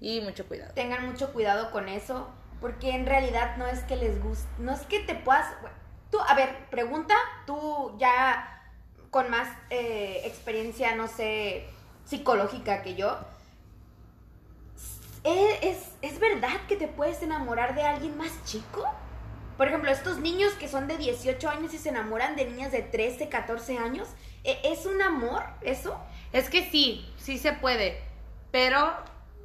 y 0.00 0.20
mucho 0.22 0.48
cuidado. 0.48 0.74
Tengan 0.74 1.06
mucho 1.06 1.32
cuidado 1.32 1.70
con 1.70 1.88
eso 1.88 2.28
porque 2.64 2.94
en 2.94 3.04
realidad 3.04 3.58
no 3.58 3.66
es 3.66 3.80
que 3.80 3.94
les 3.94 4.22
guste, 4.22 4.48
no 4.56 4.72
es 4.72 4.80
que 4.86 5.00
te 5.00 5.14
puedas, 5.14 5.46
tú, 6.10 6.18
a 6.18 6.34
ver, 6.34 6.70
pregunta, 6.70 7.14
tú 7.44 7.94
ya 7.98 8.72
con 9.10 9.28
más 9.28 9.46
eh, 9.68 10.22
experiencia, 10.24 10.94
no 10.94 11.06
sé, 11.06 11.66
psicológica 12.06 12.80
que 12.80 12.94
yo, 12.94 13.18
¿Es, 15.24 15.90
¿es, 16.00 16.18
verdad 16.18 16.58
que 16.66 16.76
te 16.76 16.88
puedes 16.88 17.22
enamorar 17.22 17.74
de 17.74 17.82
alguien 17.82 18.16
más 18.16 18.32
chico? 18.46 18.90
Por 19.58 19.68
ejemplo, 19.68 19.90
estos 19.90 20.16
niños 20.16 20.54
que 20.54 20.66
son 20.66 20.88
de 20.88 20.96
18 20.96 21.46
años 21.50 21.74
y 21.74 21.78
se 21.78 21.90
enamoran 21.90 22.34
de 22.34 22.46
niñas 22.46 22.72
de 22.72 22.80
13, 22.80 23.28
14 23.28 23.76
años, 23.76 24.08
¿e, 24.42 24.58
¿es 24.64 24.86
un 24.86 25.02
amor 25.02 25.44
eso? 25.60 26.00
Es 26.32 26.48
que 26.48 26.70
sí, 26.70 27.12
sí 27.18 27.36
se 27.36 27.52
puede, 27.52 28.00
pero, 28.50 28.96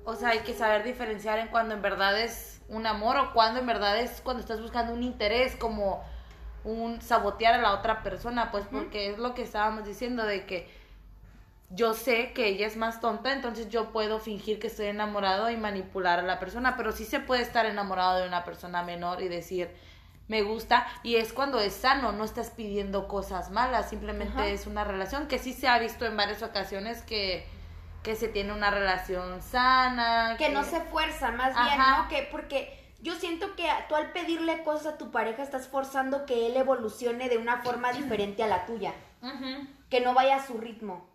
o 0.06 0.16
sea, 0.16 0.30
hay 0.30 0.40
que 0.40 0.54
saber 0.54 0.86
diferenciar 0.86 1.38
en 1.40 1.50
cuando 1.50 1.76
en 1.76 1.82
verdad 1.82 2.18
es 2.18 2.59
un 2.70 2.86
amor 2.88 3.18
o 3.18 3.34
cuando 3.34 3.60
en 3.60 3.66
verdad 3.66 4.00
es 4.00 4.22
cuando 4.22 4.42
estás 4.42 4.62
buscando 4.62 4.94
un 4.94 5.04
interés 5.04 5.56
como 5.56 6.04
un 6.64 7.02
sabotear 7.02 7.56
a 7.56 7.62
la 7.62 7.74
otra 7.74 8.04
persona, 8.04 8.52
pues 8.52 8.66
porque 8.70 9.10
es 9.10 9.18
lo 9.18 9.34
que 9.34 9.42
estábamos 9.42 9.86
diciendo 9.86 10.26
de 10.26 10.46
que 10.46 10.70
yo 11.72 11.94
sé 11.94 12.34
que 12.34 12.48
ella 12.48 12.68
es 12.68 12.78
más 12.78 13.00
tonta, 13.00 13.32
entonces 13.32 13.70
yo 13.70 13.92
puedo 13.92 14.20
fingir 14.20 14.60
que 14.60 14.68
estoy 14.68 14.88
enamorado 14.88 15.50
y 15.50 15.58
manipular 15.58 16.20
a 16.20 16.24
la 16.24 16.40
persona, 16.40 16.76
pero 16.76 16.92
sí 16.92 17.06
se 17.06 17.20
puede 17.20 17.44
estar 17.44 17.66
enamorado 17.66 18.20
de 18.20 18.28
una 18.28 18.44
persona 18.44 18.84
menor 18.84 19.22
y 19.22 19.28
decir, 19.28 19.70
me 20.28 20.42
gusta, 20.42 20.88
y 21.04 21.16
es 21.16 21.32
cuando 21.32 21.60
es 21.60 21.74
sano, 21.74 22.12
no 22.12 22.24
estás 22.24 22.52
pidiendo 22.52 23.08
cosas 23.08 23.52
malas, 23.52 23.90
simplemente 23.90 24.52
es 24.52 24.68
una 24.68 24.84
relación 24.84 25.28
que 25.28 25.40
sí 25.40 25.54
se 25.54 25.68
ha 25.68 25.80
visto 25.80 26.06
en 26.06 26.18
varias 26.18 26.44
ocasiones 26.44 27.02
que 27.04 27.48
que 28.04 28.16
se 28.16 28.28
tiene 28.28 28.54
una 28.54 28.72
relación 28.72 29.42
sana. 29.42 30.36
Que, 30.38 30.50
no 30.50 30.64
se 30.64 30.82
fuerza, 30.82 31.32
más 31.32 31.54
bien, 31.54 31.78
¿no? 31.78 32.08
Que 32.08 32.28
porque 32.32 32.78
yo 33.02 33.16
siento 33.16 33.56
que 33.56 33.68
tú 33.88 33.96
al 33.96 34.12
pedirle 34.12 34.64
cosas 34.64 34.94
a 34.94 34.98
tu 34.98 35.12
pareja 35.12 35.44
estás 35.44 35.68
forzando 35.68 36.26
que 36.26 36.48
él 36.48 36.58
evolucione 36.58 37.30
de 37.30 37.38
una 37.38 37.62
forma 37.62 37.92
diferente 37.92 38.44
a 38.44 38.48
la 38.48 38.66
tuya. 38.66 38.94
Que 39.90 40.02
no 40.02 40.14
vaya 40.14 40.38
a 40.38 40.46
su 40.46 40.58
ritmo. 40.58 41.10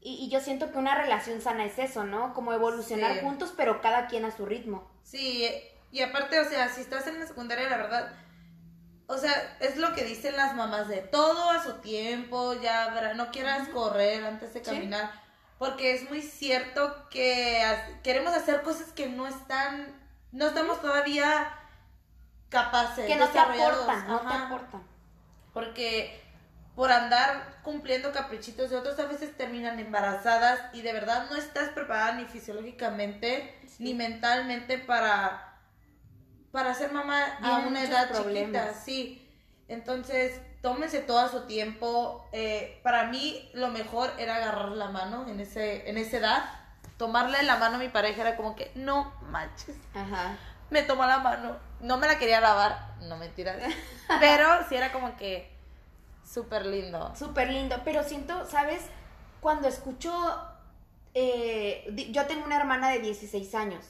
Y, 0.00 0.14
y 0.24 0.30
yo 0.30 0.40
siento 0.40 0.72
que 0.72 0.78
una 0.78 0.96
relación 0.96 1.40
sana 1.40 1.64
es 1.64 1.78
eso, 1.78 2.04
¿no? 2.04 2.34
Como 2.34 2.52
evolucionar 2.52 3.14
Sí. 3.14 3.20
juntos, 3.20 3.54
pero 3.56 3.80
cada 3.80 4.06
quien 4.08 4.24
a 4.24 4.30
su 4.32 4.46
ritmo. 4.46 4.90
Sí, 5.04 5.48
y 5.92 6.00
aparte, 6.02 6.40
o 6.40 6.44
sea, 6.44 6.68
si 6.68 6.80
estás 6.80 7.06
en 7.06 7.20
la 7.20 7.26
secundaria, 7.26 7.68
la 7.68 7.76
verdad, 7.76 8.12
o 9.06 9.16
sea, 9.16 9.56
es 9.60 9.76
lo 9.76 9.94
que 9.94 10.04
dicen 10.04 10.36
las 10.36 10.56
mamás 10.56 10.88
de 10.88 10.98
todo 10.98 11.50
a 11.50 11.62
su 11.62 11.74
tiempo, 11.74 12.54
ya 12.54 13.14
no 13.14 13.30
quieras 13.30 13.68
correr 13.68 14.24
antes 14.24 14.54
de 14.54 14.64
Sí. 14.64 14.90
Porque 15.62 15.94
es 15.94 16.10
muy 16.10 16.22
cierto 16.22 17.08
que 17.08 17.62
queremos 18.02 18.34
hacer 18.34 18.62
cosas 18.62 18.88
que 18.88 19.08
no 19.08 19.28
están, 19.28 19.94
no 20.32 20.48
estamos 20.48 20.80
todavía 20.80 21.56
capaces, 22.48 23.06
Que 23.06 23.14
no 23.14 23.28
te 23.28 23.38
aportan, 23.38 24.08
no 24.08 24.20
te 24.22 24.34
aportan. 24.34 24.82
Porque 25.54 26.20
por 26.74 26.90
andar 26.90 27.60
cumpliendo 27.62 28.10
caprichitos 28.10 28.70
de 28.70 28.76
otros 28.76 28.98
a 28.98 29.06
veces 29.06 29.36
terminan 29.36 29.78
embarazadas 29.78 30.58
y 30.72 30.82
de 30.82 30.94
verdad 30.94 31.30
no 31.30 31.36
estás 31.36 31.68
preparada 31.68 32.14
ni 32.16 32.24
fisiológicamente 32.24 33.56
Sí. 33.68 33.84
ni 33.84 33.94
mentalmente 33.94 34.78
para 34.78 35.60
para 36.50 36.74
ser 36.74 36.90
mamá 36.90 37.38
a 37.40 37.58
una 37.58 37.84
edad 37.84 38.08
problemas. 38.08 38.62
chiquita, 38.64 38.74
sí. 38.84 39.30
Entonces, 39.68 40.40
tómense 40.62 41.00
todo 41.00 41.18
a 41.18 41.28
su 41.28 41.42
tiempo. 41.42 42.26
Eh, 42.32 42.80
para 42.82 43.04
mí 43.08 43.50
lo 43.52 43.68
mejor 43.68 44.10
era 44.18 44.36
agarrar 44.36 44.70
la 44.70 44.88
mano 44.88 45.26
en 45.28 45.40
ese 45.40 45.88
en 45.90 45.98
esa 45.98 46.16
edad. 46.16 46.44
Tomarle 46.96 47.42
la 47.42 47.56
mano 47.56 47.76
a 47.76 47.78
mi 47.78 47.88
pareja 47.88 48.22
era 48.22 48.36
como 48.36 48.54
que, 48.54 48.70
no 48.76 49.12
manches, 49.22 49.76
Ajá. 49.92 50.36
me 50.70 50.82
tomó 50.82 51.04
la 51.04 51.18
mano. 51.18 51.56
No 51.80 51.96
me 51.98 52.06
la 52.06 52.18
quería 52.18 52.40
lavar, 52.40 52.94
no 53.00 53.16
mentiras. 53.16 53.56
Pero 54.20 54.46
sí 54.68 54.76
era 54.76 54.92
como 54.92 55.16
que 55.16 55.52
súper 56.24 56.64
lindo. 56.64 57.12
Súper 57.16 57.50
lindo, 57.50 57.76
pero 57.84 58.04
siento, 58.04 58.46
¿sabes? 58.46 58.82
Cuando 59.40 59.66
escucho, 59.68 60.12
eh, 61.14 61.84
yo 62.10 62.26
tengo 62.26 62.46
una 62.46 62.56
hermana 62.56 62.90
de 62.90 63.00
16 63.00 63.54
años, 63.54 63.84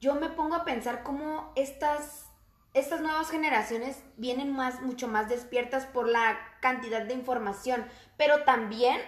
yo 0.00 0.14
me 0.14 0.28
pongo 0.28 0.54
a 0.54 0.64
pensar 0.64 1.02
cómo 1.02 1.52
estas, 1.56 2.26
estas 2.74 3.00
nuevas 3.00 3.30
generaciones 3.30 4.02
vienen 4.16 4.52
más, 4.52 4.80
mucho 4.82 5.08
más 5.08 5.28
despiertas 5.28 5.86
por 5.86 6.08
la 6.08 6.38
cantidad 6.60 7.02
de 7.02 7.14
información, 7.14 7.86
pero 8.16 8.44
también 8.44 9.00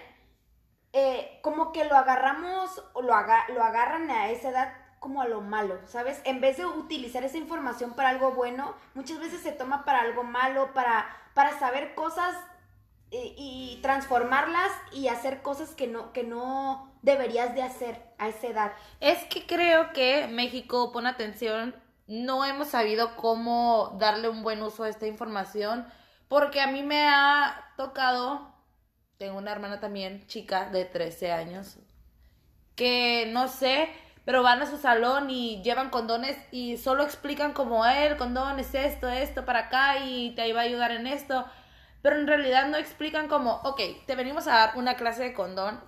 eh, 0.93 1.39
como 1.41 1.71
que 1.71 1.85
lo 1.85 1.95
agarramos 1.95 2.83
o 2.93 3.01
lo, 3.01 3.13
aga- 3.13 3.47
lo 3.49 3.63
agarran 3.63 4.09
a 4.11 4.29
esa 4.29 4.49
edad 4.49 4.73
como 4.99 5.21
a 5.21 5.27
lo 5.27 5.41
malo, 5.41 5.79
¿sabes? 5.87 6.21
En 6.23 6.41
vez 6.41 6.57
de 6.57 6.65
utilizar 6.65 7.23
esa 7.23 7.37
información 7.37 7.93
para 7.93 8.09
algo 8.09 8.31
bueno, 8.31 8.75
muchas 8.93 9.19
veces 9.19 9.41
se 9.41 9.51
toma 9.51 9.83
para 9.85 10.01
algo 10.01 10.23
malo, 10.23 10.73
para, 10.73 11.05
para 11.33 11.57
saber 11.59 11.93
cosas 11.95 12.35
eh, 13.11 13.33
y 13.37 13.79
transformarlas 13.83 14.71
y 14.91 15.09
hacer 15.09 15.41
cosas 15.41 15.75
que 15.75 15.87
no, 15.87 16.11
que 16.13 16.23
no 16.23 16.91
deberías 17.01 17.53
de 17.53 17.61
hacer 17.61 18.01
a 18.17 18.29
esa 18.29 18.47
edad. 18.47 18.73
Es 18.99 19.23
que 19.25 19.45
creo 19.45 19.93
que 19.93 20.27
México, 20.27 20.91
pon 20.91 21.05
atención, 21.05 21.75
no 22.07 22.45
hemos 22.45 22.69
sabido 22.69 23.15
cómo 23.15 23.95
darle 23.99 24.29
un 24.29 24.43
buen 24.43 24.61
uso 24.63 24.83
a 24.83 24.89
esta 24.89 25.07
información, 25.07 25.85
porque 26.27 26.61
a 26.61 26.67
mí 26.67 26.83
me 26.83 27.07
ha 27.07 27.73
tocado, 27.77 28.53
tengo 29.17 29.37
una 29.37 29.51
hermana 29.51 29.79
también, 29.79 30.25
chica 30.27 30.69
de 30.69 30.85
13 30.85 31.31
años, 31.31 31.77
que 32.75 33.29
no 33.31 33.47
sé, 33.47 33.89
pero 34.25 34.43
van 34.43 34.61
a 34.61 34.65
su 34.65 34.77
salón 34.77 35.29
y 35.29 35.61
llevan 35.63 35.89
condones 35.89 36.37
y 36.51 36.77
solo 36.77 37.03
explican 37.03 37.53
como 37.53 37.85
"Eh, 37.85 38.07
el 38.07 38.17
condón 38.17 38.59
es 38.59 38.73
esto, 38.75 39.07
esto 39.09 39.45
para 39.45 39.59
acá 39.67 39.99
y 39.99 40.31
te 40.35 40.51
va 40.53 40.61
a 40.61 40.63
ayudar 40.63 40.91
en 40.91 41.07
esto. 41.07 41.45
Pero 42.01 42.17
en 42.17 42.27
realidad 42.27 42.67
no 42.67 42.77
explican 42.77 43.27
como, 43.27 43.55
ok, 43.63 43.81
te 44.05 44.15
venimos 44.15 44.47
a 44.47 44.51
dar 44.55 44.77
una 44.77 44.95
clase 44.95 45.23
de 45.23 45.33
condón, 45.33 45.79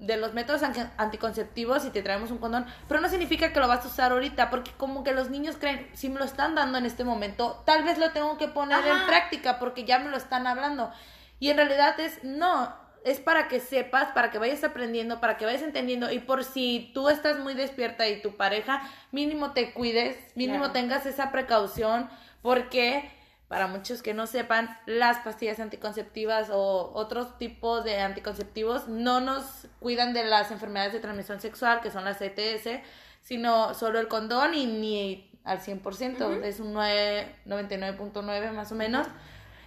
de 0.00 0.16
los 0.16 0.32
métodos 0.34 0.62
an- 0.62 0.92
anticonceptivos 0.96 1.84
y 1.84 1.90
te 1.90 2.02
traemos 2.02 2.30
un 2.30 2.38
condón, 2.38 2.66
pero 2.88 3.00
no 3.00 3.08
significa 3.08 3.52
que 3.52 3.60
lo 3.60 3.68
vas 3.68 3.84
a 3.84 3.88
usar 3.88 4.12
ahorita, 4.12 4.50
porque 4.50 4.72
como 4.76 5.04
que 5.04 5.12
los 5.12 5.30
niños 5.30 5.56
creen, 5.60 5.88
si 5.92 6.08
me 6.08 6.18
lo 6.18 6.24
están 6.24 6.54
dando 6.54 6.78
en 6.78 6.86
este 6.86 7.04
momento, 7.04 7.62
tal 7.66 7.84
vez 7.84 7.98
lo 7.98 8.10
tengo 8.10 8.36
que 8.38 8.48
poner 8.48 8.78
Ajá. 8.78 8.90
en 9.00 9.06
práctica 9.06 9.58
porque 9.58 9.84
ya 9.84 9.98
me 9.98 10.10
lo 10.10 10.16
están 10.16 10.46
hablando. 10.46 10.90
Y 11.38 11.50
en 11.50 11.56
realidad 11.58 12.00
es, 12.00 12.24
no, 12.24 12.74
es 13.04 13.20
para 13.20 13.48
que 13.48 13.60
sepas, 13.60 14.08
para 14.12 14.30
que 14.30 14.38
vayas 14.38 14.64
aprendiendo, 14.64 15.20
para 15.20 15.36
que 15.36 15.44
vayas 15.44 15.62
entendiendo 15.62 16.10
y 16.10 16.18
por 16.18 16.44
si 16.44 16.90
tú 16.94 17.08
estás 17.08 17.38
muy 17.38 17.54
despierta 17.54 18.08
y 18.08 18.20
tu 18.22 18.36
pareja, 18.36 18.82
mínimo 19.12 19.52
te 19.52 19.72
cuides, 19.72 20.16
mínimo 20.34 20.58
Claro. 20.60 20.72
tengas 20.72 21.06
esa 21.06 21.30
precaución, 21.30 22.08
porque 22.42 23.10
para 23.50 23.66
muchos 23.66 24.00
que 24.00 24.14
no 24.14 24.28
sepan, 24.28 24.78
las 24.86 25.18
pastillas 25.18 25.58
anticonceptivas 25.58 26.50
o 26.52 26.92
otros 26.94 27.36
tipos 27.36 27.82
de 27.82 28.00
anticonceptivos 28.00 28.86
no 28.86 29.18
nos 29.18 29.66
cuidan 29.80 30.12
de 30.12 30.22
las 30.22 30.52
enfermedades 30.52 30.92
de 30.92 31.00
transmisión 31.00 31.40
sexual, 31.40 31.80
que 31.80 31.90
son 31.90 32.04
las 32.04 32.20
ETS, 32.20 32.80
sino 33.20 33.74
solo 33.74 33.98
el 33.98 34.06
condón 34.06 34.54
y 34.54 34.66
ni 34.66 35.40
al 35.42 35.58
100%, 35.58 36.20
Ujú. 36.20 36.44
es 36.44 36.60
un 36.60 36.72
9 36.72 37.34
99.9 37.44 38.52
más 38.52 38.70
o 38.70 38.76
menos. 38.76 39.08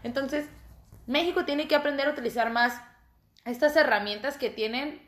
Entonces, 0.04 0.46
México 1.06 1.44
tiene 1.44 1.68
que 1.68 1.76
aprender 1.76 2.08
a 2.08 2.12
utilizar 2.12 2.52
más 2.52 2.80
estas 3.44 3.76
herramientas 3.76 4.38
que 4.38 4.50
tienen 4.50 5.06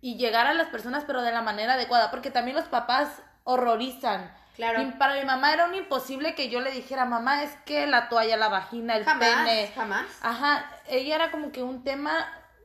y 0.00 0.16
llegar 0.16 0.46
a 0.46 0.54
las 0.54 0.68
personas, 0.68 1.04
pero 1.06 1.20
de 1.20 1.30
la 1.30 1.42
manera 1.42 1.74
adecuada, 1.74 2.10
porque 2.10 2.30
también 2.30 2.56
los 2.56 2.68
papás 2.68 3.20
horrorizan. 3.42 4.32
Claro. 4.54 4.82
Y 4.82 4.86
para 4.92 5.14
mi 5.14 5.24
mamá 5.24 5.52
era 5.52 5.66
un 5.66 5.74
imposible 5.74 6.34
que 6.34 6.48
yo 6.48 6.60
le 6.60 6.70
dijera, 6.70 7.04
mamá, 7.04 7.42
es 7.42 7.50
que 7.64 7.86
la 7.86 8.08
toalla, 8.08 8.36
la 8.36 8.48
vagina, 8.48 8.96
el 8.96 9.04
Jamás, 9.04 9.28
pene. 9.28 9.72
jamás. 9.74 10.06
Ajá, 10.22 10.70
ella 10.88 11.16
era 11.16 11.30
como 11.30 11.50
que 11.52 11.62
un 11.62 11.82
tema 11.82 12.12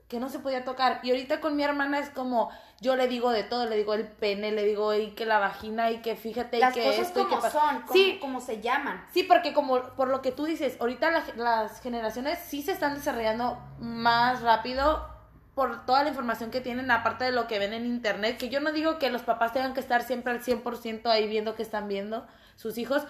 que 0.08 0.20
no 0.20 0.30
se 0.30 0.40
podía 0.40 0.64
tocar. 0.66 1.00
Y 1.04 1.12
ahorita 1.12 1.40
con 1.40 1.56
mi 1.56 1.64
hermana 1.64 2.00
es 2.00 2.10
como, 2.10 2.50
yo 2.82 2.96
le 2.96 3.08
digo 3.08 3.32
de 3.32 3.44
todo, 3.44 3.66
le 3.68 3.76
digo 3.78 3.94
el 3.94 4.08
pene, 4.08 4.52
le 4.52 4.64
digo 4.66 4.94
y 4.96 5.12
que 5.12 5.26
la 5.26 5.38
vagina 5.40 5.92
y 5.92 6.02
que 6.02 6.16
fíjate 6.16 6.58
Las 6.60 6.76
y 6.76 6.80
que 6.80 6.86
cosas 6.86 7.08
esto 7.08 7.22
y 7.22 7.24
que 7.26 7.30
como 7.36 7.50
son, 7.52 7.82
como, 7.82 7.94
Sí, 7.94 8.18
como 8.22 8.42
se 8.42 8.60
llaman. 8.62 9.06
Sí, 9.14 9.24
porque 9.24 9.54
como 9.54 9.82
por 9.96 10.08
lo 10.10 10.22
que 10.24 10.32
tú 10.32 10.46
dices, 10.46 10.78
ahorita 10.80 11.12
la- 11.12 11.24
las 11.38 11.82
generaciones 11.82 12.40
sí 12.48 12.62
se 12.64 12.72
están 12.72 12.96
desarrollando 12.96 13.60
más 13.80 14.42
rápido 14.42 15.08
por 15.56 15.86
toda 15.86 16.04
la 16.04 16.10
información 16.10 16.52
que 16.52 16.62
tienen, 16.62 16.90
aparte 16.92 17.26
de 17.26 17.32
lo 17.32 17.48
que 17.48 17.60
ven 17.60 17.74
en 17.74 17.86
internet, 17.86 18.38
que 18.38 18.50
yo 18.50 18.60
no 18.62 18.72
digo 18.72 18.98
que 19.00 19.10
los 19.10 19.24
papás 19.24 19.54
tengan 19.54 19.74
que 19.74 19.80
estar 19.80 20.04
siempre 20.04 20.32
al 20.32 20.42
100% 20.42 21.08
ahí 21.08 21.28
viendo 21.28 21.56
que 21.56 21.64
están 21.64 21.88
viendo 21.88 22.26
sus 22.56 22.78
hijos, 22.78 23.04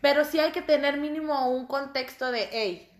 pero 0.00 0.24
sí 0.24 0.40
hay 0.40 0.52
que 0.52 0.62
tener 0.62 0.96
mínimo 0.98 1.48
un 1.48 1.66
contexto 1.66 2.32
de, 2.32 2.48
hey, 2.52 2.90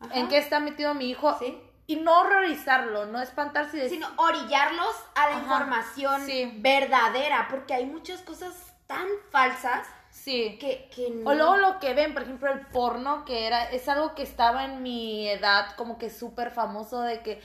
Ajá. 0.00 0.14
¿en 0.18 0.28
qué 0.28 0.38
está 0.38 0.60
metido 0.60 0.94
mi 0.94 1.08
hijo? 1.08 1.36
Sí. 1.38 1.58
Y 1.86 1.96
no 1.96 2.20
horrorizarlo, 2.20 3.06
no 3.06 3.20
espantarse 3.20 3.76
decir, 3.76 3.98
Sino 3.98 4.08
orillarlos 4.16 4.94
a 5.14 5.26
la 5.30 5.36
Ajá, 5.36 5.40
información 5.42 6.26
sí. 6.26 6.52
verdadera, 6.58 7.48
porque 7.50 7.74
hay 7.74 7.86
muchas 7.86 8.22
cosas 8.22 8.54
tan 8.86 9.06
falsas 9.30 9.86
sí. 10.10 10.58
que, 10.60 10.88
que 10.94 11.10
no. 11.10 11.30
O 11.30 11.34
luego 11.34 11.56
lo 11.56 11.78
que 11.80 11.94
ven, 11.94 12.12
por 12.12 12.22
ejemplo, 12.22 12.50
el 12.52 12.66
porno, 12.68 13.24
que 13.24 13.46
era, 13.46 13.64
es 13.70 13.88
algo 13.88 14.14
que 14.14 14.22
estaba 14.22 14.64
en 14.64 14.82
mi 14.82 15.28
edad 15.28 15.74
como 15.76 15.98
que 15.98 16.08
súper 16.10 16.50
famoso 16.50 17.02
de 17.02 17.20
que 17.20 17.42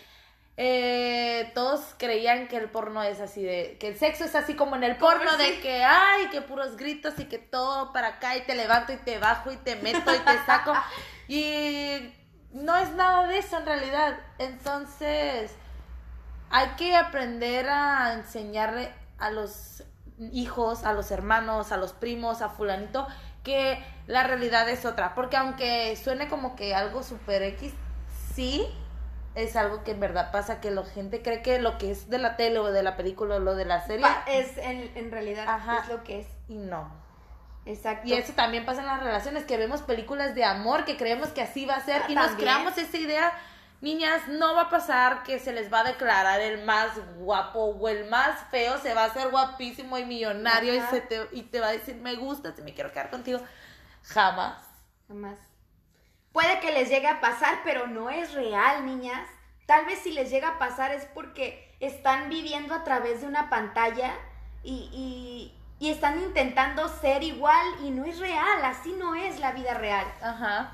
eh, 0.59 1.51
todos 1.53 1.93
creían 1.99 2.47
que 2.47 2.57
el 2.57 2.67
porno 2.67 3.03
es 3.03 3.21
así 3.21 3.43
de, 3.43 3.77
que 3.79 3.89
el 3.89 3.97
sexo 3.97 4.25
es 4.25 4.33
así 4.33 4.55
como 4.55 4.75
en 4.75 4.83
el 4.83 4.97
porno, 4.97 5.37
de 5.37 5.59
que, 5.59 5.83
ay, 5.83 6.29
que 6.29 6.41
puros 6.41 6.77
gritos 6.77 7.13
y 7.19 7.25
que 7.25 7.37
todo 7.37 7.93
para 7.93 8.07
acá 8.07 8.35
y 8.35 8.41
te 8.41 8.55
levanto 8.55 8.91
y 8.91 8.97
te 8.97 9.19
bajo 9.19 9.51
y 9.51 9.57
te 9.57 9.75
meto 9.75 10.15
y 10.15 10.17
te 10.17 10.45
saco. 10.47 10.73
y 11.27 12.11
no 12.53 12.75
es 12.75 12.91
nada 12.93 13.27
de 13.27 13.37
eso 13.37 13.59
en 13.59 13.67
realidad. 13.67 14.19
Entonces, 14.39 15.53
hay 16.49 16.69
que 16.69 16.95
aprender 16.95 17.69
a 17.69 18.13
enseñarle 18.13 18.91
a 19.19 19.29
los 19.29 19.83
hijos, 20.31 20.85
a 20.85 20.93
los 20.93 21.11
hermanos, 21.11 21.71
a 21.71 21.77
los 21.77 21.93
primos, 21.93 22.41
a 22.41 22.49
fulanito, 22.49 23.05
que 23.43 23.77
la 24.07 24.23
realidad 24.23 24.67
es 24.69 24.85
otra. 24.85 25.13
Porque 25.13 25.37
aunque 25.37 25.95
suene 25.97 26.27
como 26.29 26.55
que 26.55 26.73
algo 26.73 27.03
super 27.03 27.43
X, 27.43 27.73
sí 28.33 28.67
es 29.37 29.55
algo 29.55 29.83
que 29.83 29.91
en 29.91 29.99
verdad 29.99 30.31
pasa, 30.31 30.59
que 30.59 30.71
la 30.71 30.83
gente 30.83 31.21
cree 31.21 31.41
que 31.41 31.59
lo 31.59 31.77
que 31.77 31.91
es 31.91 32.09
de 32.09 32.17
la 32.17 32.35
tele 32.37 32.59
o 32.59 32.71
de 32.71 32.83
la 32.83 32.97
película 32.97 33.35
o 33.35 33.39
lo 33.39 33.55
de 33.55 33.65
la 33.65 33.85
serie, 33.85 34.01
Pa- 34.05 34.23
es 34.27 34.57
en, 34.57 34.91
en 34.95 35.11
realidad 35.11 35.45
Ajá. 35.47 35.79
es 35.83 35.87
lo 35.89 36.03
que 36.03 36.19
es. 36.21 36.27
y 36.49 36.55
no. 36.55 36.91
Exacto. 37.65 38.07
Y 38.07 38.13
eso 38.13 38.33
también 38.33 38.65
pasa 38.65 38.79
en 38.81 38.87
las 38.87 39.03
relaciones, 39.03 39.43
que 39.45 39.57
vemos 39.57 39.81
películas 39.81 40.33
de 40.35 40.45
amor, 40.45 40.85
que 40.85 40.95
creemos 40.97 41.29
que 41.29 41.41
así 41.41 41.65
va 41.65 41.75
a 41.75 41.81
ser, 41.81 42.01
Ah, 42.03 42.11
y 42.11 42.15
nos 42.15 42.31
creamos 42.31 42.77
esa 42.77 42.97
idea. 42.97 43.31
Niñas, 43.79 44.27
no 44.29 44.55
va 44.55 44.61
a 44.63 44.69
pasar 44.71 45.21
que 45.23 45.37
se 45.37 45.51
les 45.51 45.71
va 45.71 45.81
a 45.81 45.83
declarar 45.83 46.39
el 46.39 46.63
más 46.63 46.91
guapo 47.17 47.59
o 47.59 47.89
el 47.89 48.09
más 48.09 48.39
feo, 48.49 48.79
se 48.79 48.93
va 48.95 49.03
a 49.03 49.07
hacer 49.07 49.29
guapísimo 49.29 49.99
y 49.99 50.05
millonario 50.05 50.73
y, 50.73 50.79
se 50.89 51.01
te, 51.01 51.27
y 51.31 51.43
te 51.43 51.59
va 51.59 51.67
a 51.67 51.71
decir, 51.73 51.95
me 51.97 52.15
gusta, 52.15 52.55
me 52.63 52.73
quiero 52.73 52.91
quedar 52.91 53.11
contigo. 53.11 53.39
Jamás. 54.03 54.57
Jamás. 55.07 55.37
Puede 56.37 56.59
que 56.59 56.71
les 56.71 56.87
llegue 56.87 57.07
a 57.07 57.19
pasar, 57.19 57.61
pero 57.63 57.87
no 57.87 58.11
es 58.11 58.31
real, 58.35 58.85
niñas. 58.85 59.27
Tal 59.65 59.87
vez 59.87 59.97
si 59.97 60.11
les 60.11 60.29
llega 60.29 60.49
a 60.49 60.59
pasar 60.59 60.91
es 60.91 61.03
porque 61.05 61.75
están 61.79 62.29
viviendo 62.29 62.75
a 62.75 62.83
través 62.83 63.21
de 63.21 63.27
una 63.27 63.49
pantalla 63.49 64.13
y, 64.61 64.87
y- 64.93 65.53
y 65.83 65.89
están 65.89 66.21
intentando 66.21 66.89
ser 66.89 67.23
igual 67.23 67.65
y 67.83 67.89
no 67.89 68.05
es 68.05 68.19
real, 68.19 68.63
así 68.63 68.93
no 68.99 69.15
es 69.15 69.39
la 69.39 69.51
vida 69.53 69.73
real. 69.73 70.05
Ajá. 70.21 70.73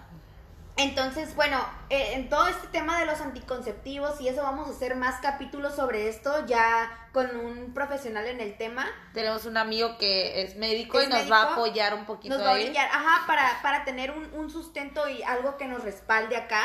Entonces, 0.76 1.36
bueno, 1.36 1.64
eh, 1.90 2.14
en 2.14 2.30
todo 2.30 2.48
este 2.48 2.68
tema 2.68 3.00
de 3.00 3.06
los 3.06 3.22
anticonceptivos 3.22 4.20
y 4.20 4.28
eso 4.28 4.42
vamos 4.42 4.68
a 4.68 4.72
hacer 4.72 4.96
más 4.96 5.22
capítulos 5.22 5.76
sobre 5.76 6.10
esto 6.10 6.46
ya 6.48 7.08
con 7.14 7.36
un 7.36 7.74
profesional 7.76 8.26
en 8.26 8.42
el 8.42 8.58
tema. 8.58 8.88
Tenemos 9.14 9.46
un 9.46 9.58
amigo 9.58 9.98
que 10.00 10.42
es 10.42 10.56
médico 10.56 11.00
Es 11.00 11.06
y 11.06 11.10
nos 11.10 11.20
médico, 11.20 11.36
va 11.36 11.42
a 11.44 11.54
apoyar 11.54 11.94
un 11.94 12.06
poquito 12.06 12.36
Nos 12.36 12.46
va 12.46 12.52
a 12.52 12.56
brillar, 12.56 12.88
ajá, 12.92 13.28
para, 13.28 13.62
para 13.62 13.86
tener 13.86 14.12
un, 14.12 14.34
un 14.34 14.50
sustento 14.50 15.08
y 15.08 15.22
algo 15.22 15.58
que 15.58 15.68
nos 15.68 15.84
respalde 15.84 16.38
acá. 16.38 16.64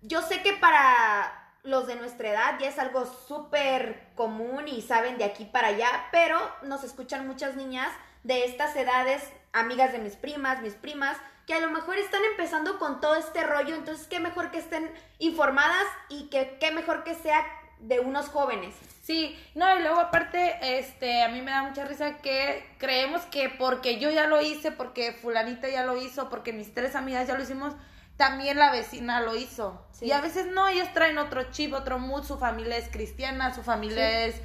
Yo 0.00 0.20
sé 0.22 0.42
que 0.42 0.54
para 0.54 1.42
los 1.62 1.86
de 1.86 1.94
nuestra 1.94 2.30
edad 2.30 2.58
ya 2.58 2.68
es 2.68 2.78
algo 2.80 3.06
súper 3.06 4.08
común 4.16 4.66
y 4.66 4.82
saben 4.82 5.16
de 5.16 5.24
aquí 5.24 5.44
para 5.44 5.68
allá, 5.68 6.08
pero 6.10 6.38
nos 6.62 6.82
escuchan 6.82 7.26
muchas 7.28 7.54
niñas 7.54 7.88
de 8.24 8.44
estas 8.44 8.74
edades, 8.74 9.22
amigas 9.52 9.92
de 9.92 9.98
mis 9.98 10.16
primas, 10.16 10.60
mis 10.60 10.74
primas, 10.74 11.16
que 11.52 11.58
a 11.58 11.60
lo 11.60 11.70
mejor 11.70 11.98
están 11.98 12.22
empezando 12.24 12.78
con 12.78 13.02
todo 13.02 13.14
este 13.16 13.42
rollo, 13.42 13.74
entonces 13.74 14.06
qué 14.06 14.20
mejor 14.20 14.50
que 14.50 14.56
estén 14.56 14.90
informadas 15.18 15.84
y 16.08 16.30
que 16.30 16.56
qué 16.58 16.70
mejor 16.70 17.04
que 17.04 17.14
sea 17.14 17.44
de 17.78 18.00
unos 18.00 18.30
jóvenes. 18.30 18.74
Sí, 19.02 19.38
no, 19.54 19.76
y 19.76 19.82
luego 19.82 20.00
aparte, 20.00 20.78
este, 20.78 21.22
a 21.22 21.28
mí 21.28 21.42
me 21.42 21.50
da 21.50 21.64
mucha 21.64 21.84
risa 21.84 22.16
que 22.18 22.64
creemos 22.78 23.20
que 23.26 23.50
porque 23.50 23.98
yo 23.98 24.10
ya 24.10 24.28
lo 24.28 24.40
hice, 24.40 24.72
porque 24.72 25.12
fulanita 25.12 25.68
ya 25.68 25.84
lo 25.84 26.00
hizo, 26.00 26.30
porque 26.30 26.54
mis 26.54 26.72
tres 26.72 26.96
amigas 26.96 27.28
ya 27.28 27.34
lo 27.34 27.42
hicimos, 27.42 27.74
también 28.16 28.58
la 28.58 28.72
vecina 28.72 29.20
lo 29.20 29.36
hizo. 29.36 29.84
Sí. 29.92 30.06
Y 30.06 30.12
a 30.12 30.22
veces 30.22 30.46
no, 30.46 30.68
ellos 30.68 30.90
traen 30.94 31.18
otro 31.18 31.50
chip, 31.50 31.74
otro 31.74 31.98
mood, 31.98 32.24
su 32.24 32.38
familia 32.38 32.78
es 32.78 32.88
cristiana, 32.88 33.54
su 33.54 33.62
familia 33.62 34.24
es 34.24 34.36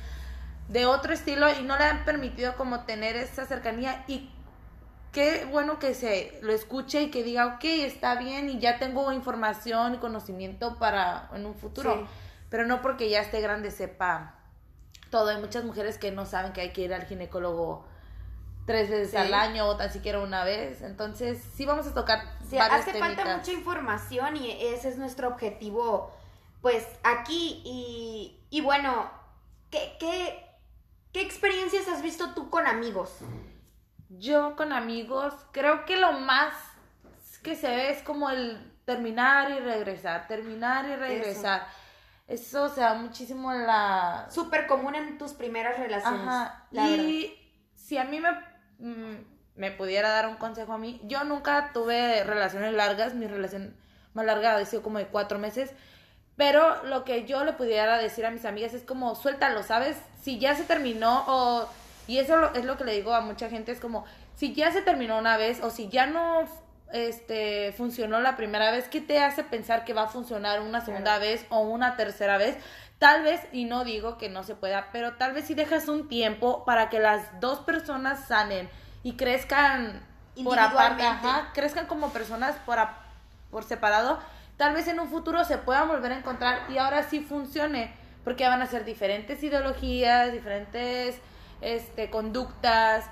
de 0.67 0.85
otro 0.85 1.13
estilo 1.13 1.47
y 1.57 1.63
no 1.63 1.77
le 1.77 1.85
han 1.85 2.03
permitido 2.03 2.57
como 2.57 2.83
tener 2.83 3.15
esa 3.15 3.45
cercanía 3.45 4.03
y 4.07 4.29
qué 5.11 5.45
bueno 5.51 5.79
que 5.79 5.93
se 5.93 6.37
lo 6.41 6.53
escuche 6.53 7.03
y 7.03 7.11
que 7.11 7.23
diga, 7.23 7.55
ok, 7.55 7.63
está 7.63 8.15
bien 8.15 8.49
y 8.49 8.59
ya 8.59 8.77
tengo 8.79 9.11
información 9.11 9.95
y 9.95 9.97
conocimiento 9.97 10.77
para 10.77 11.29
en 11.33 11.45
un 11.45 11.55
futuro. 11.55 11.93
Sí. 11.95 12.05
Pero 12.49 12.65
no 12.65 12.81
porque 12.81 13.09
ya 13.09 13.21
esté 13.21 13.41
grande 13.41 13.71
sepa 13.71 14.35
todo. 15.09 15.29
Hay 15.29 15.37
muchas 15.39 15.63
mujeres 15.63 15.97
que 15.97 16.11
no 16.11 16.25
saben 16.25 16.53
que 16.53 16.61
hay 16.61 16.71
que 16.71 16.81
ir 16.81 16.93
al 16.93 17.05
ginecólogo 17.05 17.85
tres 18.65 18.89
veces 18.89 19.11
Sí. 19.11 19.17
al 19.17 19.33
año 19.33 19.65
o 19.65 19.77
tan 19.77 19.91
siquiera 19.91 20.19
una 20.19 20.43
vez. 20.43 20.81
Entonces, 20.81 21.41
sí 21.55 21.65
vamos 21.65 21.87
a 21.87 21.93
tocar 21.93 22.21
Sí, 22.49 22.57
hace 22.57 22.93
falta 22.99 23.37
mucha 23.37 23.51
información 23.51 24.35
y 24.37 24.51
ese 24.51 24.89
es 24.89 24.97
nuestro 24.97 25.29
objetivo, 25.29 26.13
pues 26.61 26.85
aquí. 27.03 27.61
Y, 27.65 28.39
y 28.49 28.61
bueno, 28.61 29.09
¿qué, 29.71 29.95
qué, 29.99 30.45
¿qué 31.13 31.21
experiencias 31.21 31.87
has 31.87 32.01
visto 32.01 32.33
tú 32.33 32.49
con 32.49 32.67
amigos? 32.67 33.17
Yo 34.09 34.55
con 34.55 34.71
amigos, 34.71 35.33
creo 35.51 35.85
que 35.85 35.97
lo 35.97 36.13
más 36.13 36.53
que 37.43 37.55
se 37.55 37.67
ve 37.67 37.91
es 37.91 38.01
como 38.03 38.29
el 38.29 38.73
terminar 38.85 39.51
y 39.51 39.59
regresar, 39.59 40.27
terminar 40.27 40.85
y 40.85 40.95
regresar. 40.95 41.67
Eso, 42.27 42.67
se 42.69 42.81
da 42.81 42.93
muchísimo 42.93 43.53
en 43.53 43.65
la... 43.65 44.27
Súper 44.29 44.67
común 44.67 44.95
en 44.95 45.17
tus 45.17 45.33
primeras 45.33 45.79
relaciones. 45.79 46.27
Ajá. 46.27 46.65
la 46.71 46.87
verdad. 46.87 47.05
Y 47.05 47.33
si 47.73 47.97
a 47.97 48.03
mí 48.03 48.19
me, 48.19 48.31
mm, 48.79 49.23
me 49.55 49.71
pudiera 49.71 50.09
dar 50.09 50.27
un 50.27 50.35
consejo 50.35 50.73
a 50.73 50.77
mí, 50.77 50.99
yo 51.03 51.23
nunca 51.23 51.71
tuve 51.73 52.23
relaciones 52.23 52.73
largas, 52.73 53.13
mi 53.13 53.27
relación 53.27 53.77
más 54.13 54.25
larga 54.25 54.55
ha 54.55 54.65
sido 54.65 54.83
como 54.83 54.97
de 54.97 55.07
cuatro 55.07 55.39
meses, 55.39 55.71
pero 56.35 56.83
lo 56.83 57.05
que 57.05 57.25
yo 57.25 57.45
le 57.45 57.53
pudiera 57.53 57.97
decir 57.97 58.25
a 58.25 58.31
mis 58.31 58.45
amigas 58.45 58.73
es 58.73 58.83
como, 58.83 59.15
suéltalo, 59.15 59.63
¿sabes? 59.63 59.97
Si 60.21 60.37
ya 60.39 60.55
se 60.55 60.63
terminó 60.63 61.23
o... 61.27 61.69
Y 62.07 62.19
eso 62.19 62.53
es 62.53 62.65
lo 62.65 62.77
que 62.77 62.85
le 62.85 62.93
digo 62.93 63.13
a 63.13 63.21
mucha 63.21 63.49
gente, 63.49 63.71
es 63.71 63.79
como, 63.79 64.05
si 64.35 64.53
ya 64.53 64.71
se 64.71 64.81
terminó 64.81 65.17
una 65.17 65.37
vez 65.37 65.61
o 65.61 65.69
si 65.69 65.89
ya 65.89 66.05
no 66.07 66.45
este 66.93 67.73
funcionó 67.75 68.21
la 68.21 68.37
primera 68.37 68.71
vez, 68.71 68.87
¿qué 68.87 69.01
te 69.01 69.19
hace 69.19 69.43
pensar 69.43 69.83
que 69.83 69.93
va 69.93 70.03
a 70.03 70.07
funcionar 70.07 70.61
una 70.61 70.79
segunda 70.85 71.17
vez 71.19 71.45
o 71.49 71.59
una 71.59 71.97
tercera 71.97 72.37
vez? 72.37 72.55
Tal 72.97 73.23
vez, 73.23 73.41
y 73.51 73.65
no 73.65 73.83
digo 73.83 74.17
que 74.17 74.29
no 74.29 74.43
se 74.43 74.55
pueda, 74.55 74.87
pero 74.91 75.13
tal 75.15 75.33
vez 75.33 75.45
si 75.45 75.53
dejas 75.53 75.87
un 75.89 76.07
tiempo 76.07 76.63
para 76.65 76.89
que 76.89 76.99
las 76.99 77.39
dos 77.41 77.59
personas 77.59 78.25
sanen 78.27 78.69
y 79.03 79.13
crezcan 79.17 80.01
por 80.43 80.55
aparte, 80.59 81.03
ajá, 81.27 81.51
crezcan 81.53 81.87
como 81.87 82.09
personas 82.13 82.55
por, 82.65 82.79
a- 82.79 82.97
por 83.51 83.63
separado, 83.65 84.19
tal 84.55 84.73
vez 84.73 84.87
en 84.87 84.99
un 84.99 85.09
futuro 85.09 85.43
se 85.43 85.57
puedan 85.57 85.87
volver 85.89 86.11
a 86.13 86.17
encontrar 86.17 86.61
y 86.71 86.77
ahora 86.77 87.03
sí 87.03 87.19
funcione, 87.19 87.91
porque 88.23 88.47
van 88.47 88.61
a 88.61 88.65
ser 88.65 88.85
diferentes 88.85 89.43
ideologías, 89.43 90.31
diferentes 90.31 91.19
este, 91.61 92.09
conductas, 92.09 93.05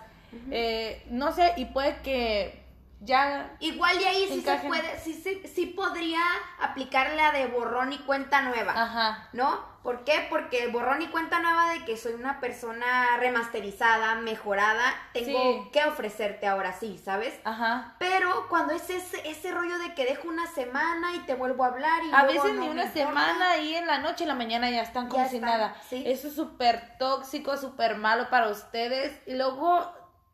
eh, 0.51 1.03
no 1.09 1.31
sé, 1.31 1.53
y 1.57 1.65
puede 1.65 1.97
que 1.97 2.64
ya 3.05 3.55
Igual 3.59 4.01
y 4.01 4.03
ahí 4.03 4.27
sí 4.27 4.41
se 4.41 4.55
puede, 4.67 4.99
sí, 4.99 5.13
sí, 5.13 5.41
sí 5.53 5.67
podría 5.67 6.19
aplicar 6.59 7.11
la 7.13 7.31
de 7.31 7.45
borrón 7.47 7.93
y 7.93 7.99
cuenta 7.99 8.41
nueva. 8.41 8.73
Ajá. 8.75 9.29
¿No? 9.33 9.73
¿Por 9.83 10.03
qué? 10.03 10.25
Porque 10.31 10.65
borrón 10.67 11.03
y 11.03 11.07
cuenta 11.07 11.39
nueva 11.39 11.69
de 11.71 11.85
que 11.85 11.95
soy 11.95 12.13
una 12.13 12.39
persona 12.39 13.17
remasterizada, 13.19 14.15
mejorada, 14.15 14.83
tengo 15.13 15.63
Sí. 15.63 15.69
que 15.71 15.83
ofrecerte 15.85 16.47
ahora 16.47 16.73
sí, 16.73 16.97
¿sabes? 16.97 17.39
Ajá. 17.43 17.93
Pero 17.99 18.47
cuando 18.49 18.73
es 18.73 18.89
ese, 18.89 19.29
ese 19.29 19.51
rollo 19.51 19.77
de 19.77 19.93
que 19.93 20.05
dejo 20.05 20.27
una 20.27 20.47
semana 20.47 21.13
y 21.15 21.19
te 21.19 21.35
vuelvo 21.35 21.63
a 21.63 21.67
hablar 21.67 22.03
y 22.03 22.11
A 22.11 22.23
luego 22.23 22.41
veces 22.43 22.55
no 22.57 22.61
ni 22.63 22.69
una 22.69 22.91
semana 22.91 23.57
y 23.57 23.75
en 23.75 23.85
la 23.85 23.99
noche, 23.99 24.23
en 24.23 24.29
la 24.29 24.35
mañana 24.35 24.71
ya 24.71 24.81
están 24.81 25.07
como 25.07 25.23
Ya 25.23 25.29
si 25.29 25.35
están, 25.35 25.51
nada. 25.51 25.75
sí. 25.87 26.03
Eso 26.07 26.29
es 26.29 26.35
súper 26.35 26.97
tóxico, 26.97 27.55
súper 27.57 27.97
malo 27.97 28.29
para 28.31 28.49
ustedes. 28.49 29.21
Y 29.27 29.35
luego 29.35 29.85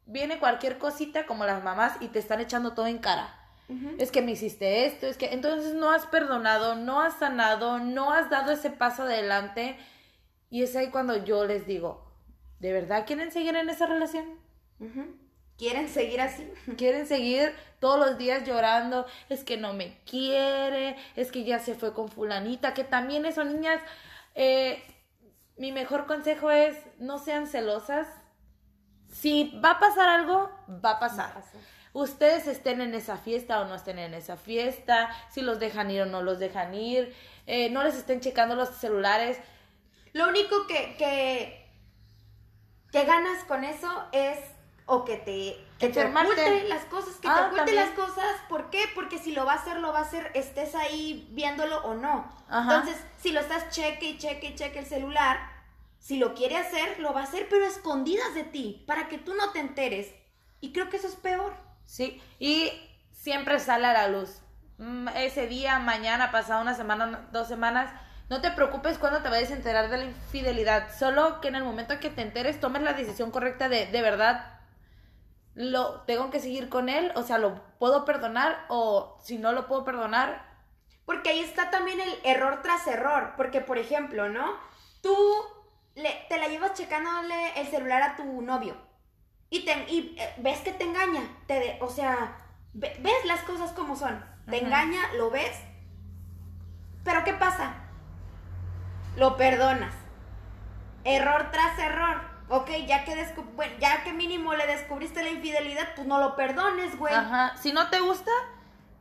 viene 0.05 0.39
cualquier 0.39 0.77
cosita 0.77 1.25
como 1.25 1.45
las 1.45 1.63
mamás 1.63 1.93
y 1.99 2.07
te 2.07 2.19
están 2.19 2.39
echando 2.39 2.73
todo 2.73 2.87
en 2.87 2.99
cara. 2.99 3.37
Es 3.99 4.11
que 4.11 4.21
me 4.21 4.31
hiciste 4.31 4.85
esto, 4.85 5.07
es 5.07 5.15
que 5.15 5.33
entonces 5.33 5.73
no 5.75 5.91
has 5.91 6.05
perdonado, 6.05 6.75
no 6.75 6.99
has 6.99 7.19
sanado, 7.19 7.79
no 7.79 8.11
has 8.11 8.29
dado 8.29 8.51
ese 8.51 8.69
paso 8.69 9.03
adelante. 9.03 9.77
Y 10.49 10.63
es 10.63 10.75
ahí 10.75 10.89
cuando 10.89 11.23
yo 11.23 11.45
les 11.45 11.65
digo, 11.65 12.11
¿de 12.59 12.73
verdad 12.73 13.05
quieren 13.07 13.31
seguir 13.31 13.55
en 13.55 13.69
esa 13.69 13.85
relación? 13.85 14.25
¿Quieren 15.57 15.87
seguir 15.87 16.19
así? 16.19 16.51
Quieren 16.77 17.07
seguir 17.07 17.53
todos 17.79 17.97
los 17.97 18.17
días 18.17 18.45
llorando, 18.45 19.05
es 19.29 19.45
que 19.45 19.55
no 19.55 19.73
me 19.73 19.97
quiere, 20.05 20.97
es 21.15 21.31
que 21.31 21.45
ya 21.45 21.59
se 21.59 21.73
fue 21.75 21.93
con 21.93 22.09
fulanita, 22.09 22.73
que 22.73 22.83
también 22.83 23.25
eso, 23.25 23.43
niñas, 23.45 23.79
eh, 24.35 24.83
mi 25.57 25.71
mejor 25.71 26.07
consejo 26.07 26.51
es 26.51 26.75
no 26.99 27.19
sean 27.19 27.47
celosas. 27.47 28.07
Si 29.11 29.59
va 29.63 29.71
a 29.71 29.79
pasar 29.79 30.09
algo, 30.09 30.49
va 30.83 30.91
a 30.91 30.99
pasar. 30.99 31.43
Ustedes 31.93 32.47
estén 32.47 32.79
en 32.79 32.95
esa 32.95 33.17
fiesta 33.17 33.59
o 33.61 33.65
no 33.65 33.75
estén 33.75 33.99
en 33.99 34.13
esa 34.13 34.37
fiesta, 34.37 35.09
si 35.29 35.41
los 35.41 35.59
dejan 35.59 35.91
ir 35.91 36.03
o 36.03 36.05
no 36.05 36.21
los 36.21 36.39
dejan 36.39 36.73
ir, 36.73 37.13
eh, 37.47 37.69
no 37.69 37.83
les 37.83 37.95
estén 37.95 38.21
checando 38.21 38.55
los 38.55 38.69
celulares. 38.69 39.37
Lo 40.13 40.29
único 40.29 40.67
que, 40.67 40.95
que, 40.97 41.69
que 42.91 43.05
ganas 43.05 43.43
con 43.43 43.65
eso 43.65 44.05
es 44.13 44.39
o 44.85 45.05
que 45.05 45.17
te, 45.17 45.57
que 45.79 45.89
te 45.89 46.05
oculte 46.05 46.67
las 46.67 46.85
cosas, 46.85 47.15
que 47.15 47.27
te 47.27 47.27
Ah, 47.29 47.47
oculte 47.51 47.73
las 47.73 47.89
cosas. 47.91 48.25
¿Por 48.49 48.69
qué? 48.69 48.85
Porque 48.95 49.17
si 49.19 49.33
lo 49.33 49.45
va 49.45 49.53
a 49.53 49.55
hacer, 49.55 49.79
lo 49.79 49.91
va 49.93 49.99
a 49.99 50.03
hacer, 50.03 50.31
estés 50.33 50.75
ahí 50.75 51.27
viéndolo 51.31 51.77
o 51.83 51.93
no. 51.93 52.29
Ajá. 52.49 52.75
Entonces, 52.75 53.01
si 53.19 53.31
lo 53.31 53.41
estás 53.41 53.69
cheque 53.69 54.11
y 54.11 54.17
cheque 54.17 54.47
y 54.47 54.55
cheque 54.55 54.79
el 54.79 54.85
celular, 54.85 55.39
si 56.01 56.17
lo 56.19 56.35
quiere 56.35 56.57
hacer, 56.57 56.99
lo 56.99 57.13
va 57.13 57.21
a 57.21 57.25
hacer, 57.25 57.47
pero 57.49 57.65
a 57.65 57.69
escondidas 57.69 58.35
de 58.35 58.43
ti, 58.45 58.83
para 58.87 59.09
que 59.09 59.19
tú 59.19 59.35
no 59.35 59.51
te 59.53 59.61
enteres. 59.61 60.13
Y 60.61 60.73
creo 60.73 60.89
que 60.89 60.97
eso 60.97 61.07
es 61.07 61.15
peor. 61.15 61.55
Sí, 61.85 62.21
y 62.39 62.71
siempre 63.11 63.59
sale 63.59 63.87
a 63.87 63.93
la 63.93 64.09
luz. 64.09 64.41
Mm, 64.79 65.09
Ese 65.15 65.47
día, 65.47 65.79
mañana, 65.79 66.31
pasado 66.31 66.61
una 66.61 66.73
semana, 66.75 67.29
dos 67.31 67.47
semanas, 67.47 67.93
no 68.29 68.41
te 68.41 68.51
preocupes 68.51 68.97
cuando 68.99 69.21
te 69.21 69.29
vayas 69.29 69.51
a 69.51 69.55
enterar 69.55 69.89
de 69.89 69.97
la 69.99 70.05
infidelidad. 70.05 70.89
Solo 70.97 71.41
que 71.41 71.49
en 71.49 71.55
el 71.55 71.63
momento 71.65 71.99
que 71.99 72.09
te 72.11 72.23
enteres, 72.23 72.59
tomes 72.59 72.83
la 72.83 72.93
decisión 72.93 73.31
correcta 73.31 73.69
de, 73.69 73.87
de 73.87 74.03
verdad, 74.03 74.59
lo 75.55 76.01
tengo 76.03 76.29
que 76.31 76.39
seguir 76.39 76.69
con 76.69 76.89
él, 76.89 77.11
o 77.15 77.23
sea, 77.23 77.39
lo 77.39 77.61
puedo 77.79 78.05
perdonar, 78.05 78.65
o 78.69 79.17
si 79.23 79.39
no 79.39 79.53
lo 79.53 79.67
puedo 79.67 79.83
perdonar, 79.85 80.49
Porque 81.05 81.29
ahí 81.31 81.41
está 81.41 81.71
también 81.71 82.01
el 82.01 82.19
error 82.23 82.61
tras 82.63 82.87
error. 82.87 83.33
Porque, 83.37 83.61
por 83.61 83.77
ejemplo, 83.79 84.29
¿no? 84.29 84.57
Tú 85.01 85.15
le- 85.95 86.25
te 86.29 86.37
la 86.37 86.47
llevas 86.47 86.73
checándole 86.73 87.59
el 87.59 87.67
celular 87.67 88.01
a 88.03 88.15
tu 88.15 88.41
novio. 88.41 88.75
Y, 89.49 89.65
te, 89.65 89.71
y 89.91 90.15
eh, 90.17 90.33
ves 90.37 90.59
que 90.59 90.71
te 90.71 90.83
engaña. 90.85 91.21
Te 91.47 91.55
de- 91.59 91.77
o 91.81 91.89
sea, 91.89 92.37
ve- 92.73 92.97
ves 93.01 93.25
las 93.25 93.41
cosas 93.41 93.71
como 93.71 93.95
son. 93.95 94.23
Te 94.49 94.63
engaña, 94.63 94.99
lo 95.17 95.29
ves. 95.29 95.59
Pero 97.03 97.23
¿qué 97.23 97.33
pasa? 97.33 97.73
Lo 99.17 99.37
perdonas. 99.37 99.93
Error 101.03 101.49
tras 101.51 101.77
error. 101.79 102.21
Ok, 102.49 102.69
ya 102.85 103.05
que, 103.05 103.15
bueno, 103.55 103.73
ya 103.79 104.03
que 104.03 104.11
mínimo 104.13 104.53
le 104.53 104.67
descubriste 104.67 105.23
la 105.23 105.29
infidelidad, 105.29 105.95
pues 105.95 106.05
no 106.05 106.19
lo 106.19 106.35
perdones, 106.35 106.97
güey. 106.97 107.13
ajá, 107.13 107.55
si 107.57 107.71
no 107.71 107.89
te 107.89 107.99
gusta, 108.01 108.31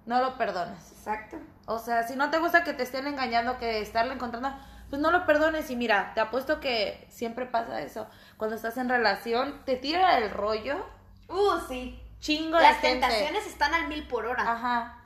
no 0.07 0.21
lo 0.21 0.39
perdones. 0.39 0.93
Exacto. 0.93 1.37
O 1.67 1.79
sea, 1.79 2.05
si 2.07 2.15
no 2.15 2.31
te 2.31 2.39
gusta 2.39 2.63
que 2.63 2.75
te 2.75 2.85
estén 2.85 3.07
engañando, 3.09 3.59
que 3.59 3.81
estarle 3.81 4.15
encontrando, 4.15 4.53
pues 4.91 5.01
no 5.01 5.11
lo 5.11 5.25
perdones. 5.25 5.71
Y 5.71 5.77
mira, 5.77 6.13
te 6.15 6.21
apuesto 6.21 6.61
que 6.61 7.07
siempre 7.09 7.47
pasa 7.47 7.81
eso. 7.81 8.07
Cuando 8.37 8.57
estás 8.57 8.77
en 8.77 8.89
relación, 8.89 9.63
te 9.65 9.77
tira 9.77 10.19
el 10.19 10.31
rollo, 10.31 10.85
Uh, 11.29 11.61
sí. 11.69 11.99
chingo 12.19 12.57
de 12.59 12.65
Las 12.65 12.79
gente. 12.79 13.07
tentaciones 13.07 13.47
están 13.47 13.73
al 13.73 13.87
mil 13.89 14.07
por 14.09 14.27
hora. 14.27 14.43
Ajá. 14.43 14.97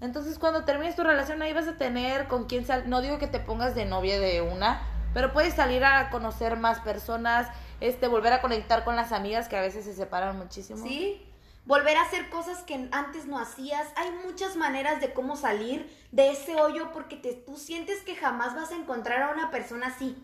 Entonces, 0.00 0.38
cuando 0.38 0.64
termines 0.64 0.96
tu 0.96 1.02
relación, 1.04 1.42
ahí 1.42 1.52
vas 1.52 1.68
a 1.68 1.76
tener 1.76 2.26
con 2.28 2.46
quién 2.46 2.64
salir. 2.64 2.88
No 2.88 3.00
digo 3.02 3.18
que 3.18 3.26
te 3.26 3.40
pongas 3.40 3.74
de 3.74 3.84
novia 3.84 4.18
de 4.18 4.40
una, 4.42 4.80
pero 5.14 5.32
puedes 5.32 5.54
salir 5.54 5.84
a 5.84 6.08
conocer 6.10 6.56
más 6.56 6.80
personas, 6.80 7.48
este, 7.80 8.06
volver 8.08 8.32
a 8.32 8.40
conectar 8.40 8.84
con 8.84 8.96
las 8.96 9.12
amigas 9.12 9.48
que 9.48 9.56
a 9.56 9.60
veces 9.60 9.84
se 9.84 9.94
separan 9.94 10.38
muchísimo. 10.38 10.82
Sí, 10.84 11.28
volver 11.64 11.96
a 11.96 12.02
hacer 12.02 12.28
cosas 12.28 12.62
que 12.62 12.88
antes 12.92 13.26
no 13.26 13.38
hacías. 13.38 13.92
Hay 13.96 14.10
muchas 14.24 14.56
maneras 14.56 15.00
de 15.00 15.12
cómo 15.12 15.36
salir 15.36 15.90
de 16.10 16.30
ese 16.30 16.56
hoyo 16.56 16.92
porque 16.92 17.16
te, 17.16 17.34
tú 17.34 17.56
sientes 17.56 18.02
que 18.02 18.16
jamás 18.16 18.54
vas 18.54 18.72
a 18.72 18.76
encontrar 18.76 19.22
a 19.22 19.32
una 19.32 19.50
persona 19.50 19.88
así. 19.88 20.16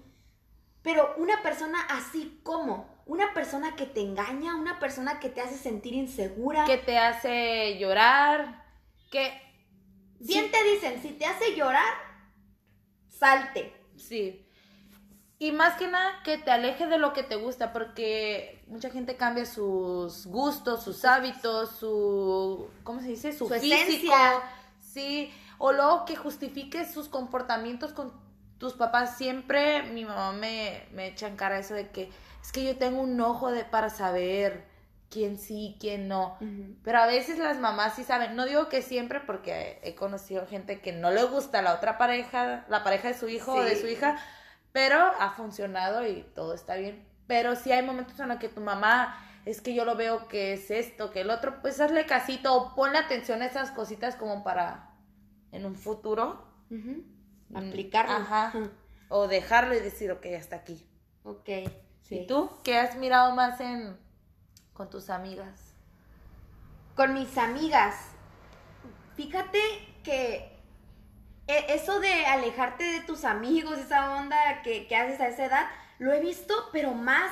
Pero 0.83 1.15
una 1.17 1.43
persona 1.43 1.81
así 1.91 2.41
como, 2.43 3.03
una 3.05 3.35
persona 3.35 3.77
que 3.77 3.87
te 3.87 4.01
engaña, 4.01 4.57
una 4.57 4.79
persona 4.79 5.21
que 5.21 5.29
te 5.29 5.41
hace 5.41 5.57
sentir 5.57 5.95
insegura. 5.95 6.65
Que 6.65 6.79
te 6.79 6.99
hace 6.99 7.79
llorar, 7.79 8.65
que... 9.11 9.43
Bien 10.21 10.51
te 10.51 10.65
dicen, 10.65 11.01
si 11.01 11.11
te 11.11 11.27
hace 11.27 11.55
llorar, 11.55 11.95
salte. 13.09 13.73
Sí. 13.97 14.49
Y 15.39 15.53
más 15.53 15.77
que 15.77 15.87
nada 15.87 16.23
que 16.25 16.39
te 16.39 16.51
aleje 16.51 16.87
de 16.87 16.99
lo 16.99 17.13
que 17.13 17.23
te 17.23 17.37
gusta, 17.37 17.73
porque 17.73 18.58
mucha 18.69 18.91
gente 18.91 19.17
cambia 19.17 19.47
sus 19.47 20.27
gustos, 20.27 20.83
sus 20.83 21.05
hábitos, 21.05 21.71
su, 21.71 22.69
¿cómo 22.85 23.01
se 23.01 23.09
dice? 23.09 23.33
Su, 23.33 23.49
físico. 23.49 24.15
Sí, 24.81 25.33
o 25.59 25.73
luego 25.73 26.05
que 26.05 26.17
justifique 26.17 26.85
sus 26.87 27.09
comportamientos 27.09 27.93
con 27.93 28.13
tus 28.59 28.75
papás. 28.75 29.17
Siempre 29.17 29.83
mi 29.85 30.05
mamá 30.05 30.33
me, 30.33 30.87
me 30.93 31.09
echa 31.09 31.29
en 31.29 31.37
cara 31.37 31.59
eso 31.59 31.75
de 31.75 31.89
que 31.91 32.11
es 32.43 32.53
que 32.53 32.65
yo 32.65 32.77
tengo 32.77 33.01
un 33.01 33.21
ojo 33.21 33.51
de 33.51 33.65
para 33.65 33.91
saber 33.91 34.65
quién 35.11 35.39
sí, 35.39 35.77
quién 35.81 36.09
no. 36.09 36.39
Pero 36.83 36.99
a 36.99 37.07
veces 37.07 37.39
las 37.39 37.59
mamás 37.59 37.95
sí 37.95 38.05
saben. 38.05 38.37
No 38.37 38.47
digo 38.47 38.69
que 38.69 38.83
siempre, 38.83 39.21
porque 39.21 39.81
he 39.83 39.95
conocido 39.95 40.47
gente 40.47 40.81
que 40.81 40.93
no 40.93 41.11
le 41.11 41.25
gusta 41.25 41.63
la 41.63 41.75
otra 41.75 41.99
pareja, 41.99 42.65
la 42.69 42.83
pareja 42.85 43.09
de 43.09 43.15
su 43.15 43.29
hijo 43.29 43.55
o 43.55 43.63
de 43.63 43.77
su 43.77 43.87
hija 43.87 44.19
pero 44.73 44.99
ha 45.19 45.31
funcionado 45.31 46.07
y 46.07 46.23
todo 46.35 46.55
está 46.55 46.77
bien. 46.77 47.05
Pero 47.29 47.55
si 47.55 47.71
hay 47.71 47.87
momentos 47.87 48.19
en 48.19 48.29
los 48.29 48.39
que 48.39 48.49
tu 48.49 48.61
mamá 48.61 49.17
es 49.45 49.61
que 49.61 49.73
yo 49.75 49.85
lo 49.85 49.95
veo 49.95 50.27
que 50.27 50.55
es 50.55 50.73
esto, 50.73 51.13
que 51.13 51.21
el 51.21 51.31
otro, 51.31 51.63
pues 51.63 51.81
hazle 51.81 52.05
casito 52.07 52.55
o 52.55 52.75
ponle 52.75 52.99
atención 52.99 53.41
a 53.43 53.47
esas 53.47 53.71
cositas 53.71 54.17
como 54.17 54.43
para 54.43 54.91
en 55.53 55.65
un 55.65 55.77
futuro 55.77 56.45
mm, 56.71 57.57
aplicarlo. 57.57 58.17
Ajá. 58.17 58.53
O 59.09 59.29
dejarlo 59.29 59.75
y 59.75 59.81
decir, 59.81 60.11
ok, 60.11 60.27
hasta 60.37 60.57
aquí. 60.57 60.85
Ok. 61.23 61.49
¿Y 62.11 62.27
tú? 62.27 62.51
¿Qué 62.65 62.79
has 62.79 62.97
mirado 62.97 63.35
más 63.35 63.61
en 63.61 63.97
con 64.73 64.91
tus 64.91 65.11
amigas? 65.11 65.75
Con 66.95 67.15
mis 67.15 67.37
amigas. 67.39 67.95
Fíjate 69.17 69.61
que 70.03 70.59
e, 71.49 71.75
eso 71.75 72.01
de 72.01 72.27
alejarte 72.27 72.85
de 72.85 73.01
tus 73.01 73.25
amigos, 73.25 73.79
esa 73.79 74.17
onda 74.17 74.63
que, 74.63 74.87
haces 74.95 75.21
a 75.21 75.29
esa 75.29 75.45
edad, 75.47 75.67
lo 75.99 76.13
he 76.13 76.21
visto, 76.21 76.55
pero 76.73 76.95
más 76.95 77.31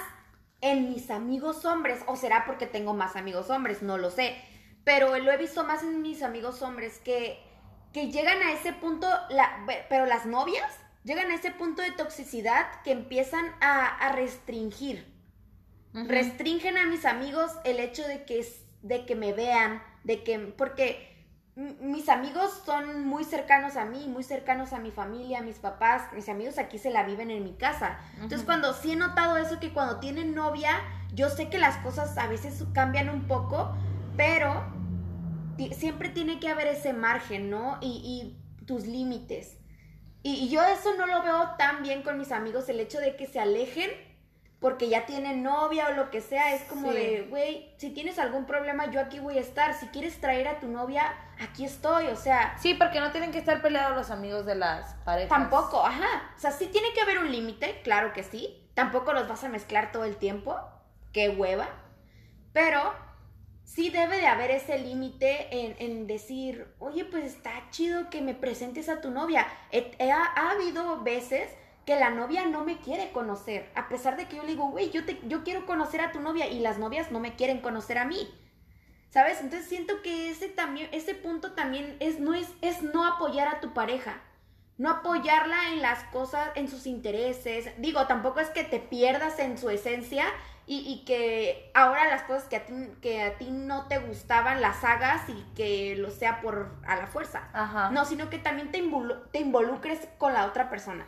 en 0.60 0.88
mis 0.88 1.10
amigos 1.10 1.64
hombres. 1.64 2.00
O 2.06 2.16
será 2.16 2.44
porque 2.46 2.66
tengo 2.66 2.94
más 2.94 3.16
amigos 3.16 3.50
hombres, 3.50 3.82
no 3.82 3.98
lo 3.98 4.10
sé. 4.10 4.36
Pero 4.84 5.16
lo 5.18 5.32
he 5.32 5.36
visto 5.36 5.64
más 5.64 5.82
en 5.82 6.02
mis 6.02 6.22
amigos 6.22 6.62
hombres 6.62 7.00
que, 7.00 7.40
que 7.92 8.10
llegan 8.10 8.40
a 8.42 8.52
ese 8.52 8.72
punto, 8.72 9.08
pero 9.88 10.06
las 10.06 10.26
novias 10.26 10.70
llegan 11.04 11.30
a 11.30 11.34
ese 11.34 11.52
punto 11.52 11.82
de 11.82 11.92
toxicidad 11.92 12.66
que 12.82 12.92
empiezan 12.92 13.46
a, 13.60 14.12
restringir. 14.12 15.14
Restringen 15.92 16.76
a 16.76 16.86
mis 16.86 17.06
amigos 17.06 17.52
el 17.64 17.80
hecho 17.80 18.06
de 18.06 18.24
que, 18.24 18.46
de 18.82 19.06
que 19.06 19.14
me 19.16 19.32
vean, 19.32 19.82
de 20.04 20.22
que, 20.22 20.38
porque 20.38 21.15
mis 21.56 22.10
amigos 22.10 22.62
son 22.66 23.06
muy 23.06 23.24
cercanos 23.24 23.76
a 23.76 23.86
mí, 23.86 24.06
muy 24.08 24.22
cercanos 24.22 24.74
a 24.74 24.78
mi 24.78 24.90
familia, 24.90 25.38
a 25.38 25.42
mis 25.42 25.58
papás. 25.58 26.12
Mis 26.12 26.28
amigos 26.28 26.58
aquí 26.58 26.78
se 26.78 26.90
la 26.90 27.04
viven 27.04 27.30
en 27.30 27.42
mi 27.44 27.54
casa. 27.54 27.98
Entonces, 28.14 28.42
cuando 28.42 28.74
sí 28.74 28.92
he 28.92 28.96
notado 28.96 29.38
eso, 29.38 29.58
que 29.58 29.72
cuando 29.72 29.98
tienen 29.98 30.34
novia, 30.34 30.70
yo 31.14 31.30
sé 31.30 31.48
que 31.48 31.56
las 31.56 31.78
cosas 31.78 32.18
a 32.18 32.26
veces 32.26 32.62
cambian 32.74 33.08
un 33.08 33.26
poco, 33.26 33.74
pero 34.18 34.64
siempre 35.72 36.10
tiene 36.10 36.40
que 36.40 36.50
haber 36.50 36.68
ese 36.68 36.92
margen, 36.92 37.48
¿no? 37.48 37.78
Y, 37.80 38.36
tus 38.66 38.84
límites. 38.84 39.58
Y, 40.24 40.32
y 40.32 40.48
yo 40.48 40.60
eso 40.64 40.96
no 40.96 41.06
lo 41.06 41.22
veo 41.22 41.50
tan 41.56 41.84
bien 41.84 42.02
con 42.02 42.18
mis 42.18 42.32
amigos, 42.32 42.68
el 42.68 42.80
hecho 42.80 42.98
de 42.98 43.14
que 43.14 43.28
se 43.28 43.38
alejen 43.38 43.90
porque 44.58 44.88
ya 44.88 45.06
tiene 45.06 45.36
novia 45.36 45.88
o 45.88 45.92
lo 45.92 46.10
que 46.10 46.20
sea, 46.20 46.54
es 46.54 46.62
como 46.62 46.92
de, 46.92 47.26
güey, 47.28 47.72
si 47.76 47.90
tienes 47.90 48.18
algún 48.18 48.46
problema, 48.46 48.90
yo 48.90 49.00
aquí 49.00 49.20
voy 49.20 49.38
a 49.38 49.40
estar. 49.40 49.74
Si 49.74 49.86
quieres 49.86 50.20
traer 50.20 50.48
a 50.48 50.58
tu 50.58 50.66
novia, 50.66 51.14
aquí 51.40 51.64
estoy, 51.64 52.06
o 52.06 52.16
sea. 52.16 52.56
Sí, 52.58 52.74
porque 52.74 53.00
no 53.00 53.12
tienen 53.12 53.32
que 53.32 53.38
estar 53.38 53.62
peleados 53.62 53.96
los 53.96 54.10
amigos 54.10 54.46
de 54.46 54.54
las 54.54 54.94
parejas. 55.04 55.28
Tampoco, 55.28 55.84
ajá. 55.84 56.32
O 56.36 56.38
sea, 56.38 56.50
sí 56.50 56.66
tiene 56.66 56.92
que 56.92 57.00
haber 57.00 57.18
un 57.18 57.30
límite, 57.30 57.80
claro 57.82 58.12
que 58.12 58.22
sí. 58.22 58.70
Tampoco 58.74 59.12
los 59.12 59.28
vas 59.28 59.42
a 59.44 59.48
mezclar 59.48 59.92
todo 59.92 60.04
el 60.04 60.16
tiempo, 60.16 60.58
qué 61.12 61.30
hueva. 61.30 61.68
Pero 62.52 62.94
sí 63.64 63.90
debe 63.90 64.18
de 64.18 64.26
haber 64.26 64.50
ese 64.50 64.78
límite 64.78 65.48
en, 65.64 65.76
en, 65.78 66.06
decir, 66.06 66.74
oye, 66.78 67.04
pues 67.04 67.24
está 67.24 67.52
chido 67.70 68.10
que 68.10 68.20
me 68.20 68.34
presentes 68.34 68.88
a 68.88 69.00
tu 69.00 69.10
novia. 69.10 69.46
ha 69.98 70.50
habido 70.50 71.02
veces 71.02 71.50
que 71.86 71.96
la 71.96 72.10
novia 72.10 72.44
no 72.46 72.64
me 72.64 72.78
quiere 72.78 73.12
conocer, 73.12 73.70
a 73.76 73.88
pesar 73.88 74.16
de 74.16 74.26
que 74.26 74.36
yo 74.36 74.42
le 74.42 74.48
digo, 74.48 74.70
güey, 74.70 74.90
yo, 74.90 75.04
te, 75.06 75.20
yo 75.28 75.44
quiero 75.44 75.66
conocer 75.66 76.00
a 76.00 76.10
tu 76.10 76.20
novia 76.20 76.48
y 76.48 76.58
las 76.58 76.78
novias 76.78 77.12
no 77.12 77.20
me 77.20 77.36
quieren 77.36 77.60
conocer 77.60 77.96
a 77.96 78.04
mí. 78.04 78.28
¿Sabes? 79.10 79.40
Entonces 79.40 79.68
siento 79.68 80.02
que 80.02 80.30
ese 80.30 80.48
también, 80.48 80.88
ese 80.92 81.14
punto 81.14 81.52
también 81.52 81.96
es 82.00 82.18
no, 82.18 82.34
es, 82.34 82.48
es 82.60 82.82
no 82.82 83.06
apoyar 83.06 83.48
a 83.48 83.60
tu 83.60 83.72
pareja. 83.72 84.20
No 84.78 84.90
apoyarla 84.90 85.72
en 85.72 85.80
las 85.80 86.04
cosas, 86.04 86.50
en 86.54 86.68
sus 86.68 86.86
intereses. 86.86 87.70
Digo, 87.78 88.06
tampoco 88.06 88.40
es 88.40 88.50
que 88.50 88.62
te 88.62 88.78
pierdas 88.78 89.38
en 89.38 89.56
su 89.56 89.70
esencia 89.70 90.26
y, 90.66 90.80
y, 90.80 91.04
que 91.06 91.70
ahora 91.74 92.08
las 92.08 92.24
cosas 92.24 92.44
que 92.44 92.56
a, 92.56 92.66
ti, 92.66 92.74
que 93.00 93.22
a 93.22 93.38
ti 93.38 93.50
no 93.50 93.86
te 93.86 93.98
gustaban 93.98 94.60
las 94.60 94.84
hagas 94.84 95.22
y 95.28 95.44
que 95.54 95.96
lo 95.96 96.10
sea 96.10 96.42
por 96.42 96.74
a 96.86 96.96
la 96.96 97.06
fuerza. 97.06 97.48
Ajá. 97.54 97.90
No, 97.90 98.04
sino 98.04 98.28
que 98.28 98.38
también 98.38 98.70
te, 98.70 98.82
te 99.32 99.38
involucres 99.38 100.08
con 100.18 100.34
la 100.34 100.44
otra 100.44 100.68
persona 100.68 101.06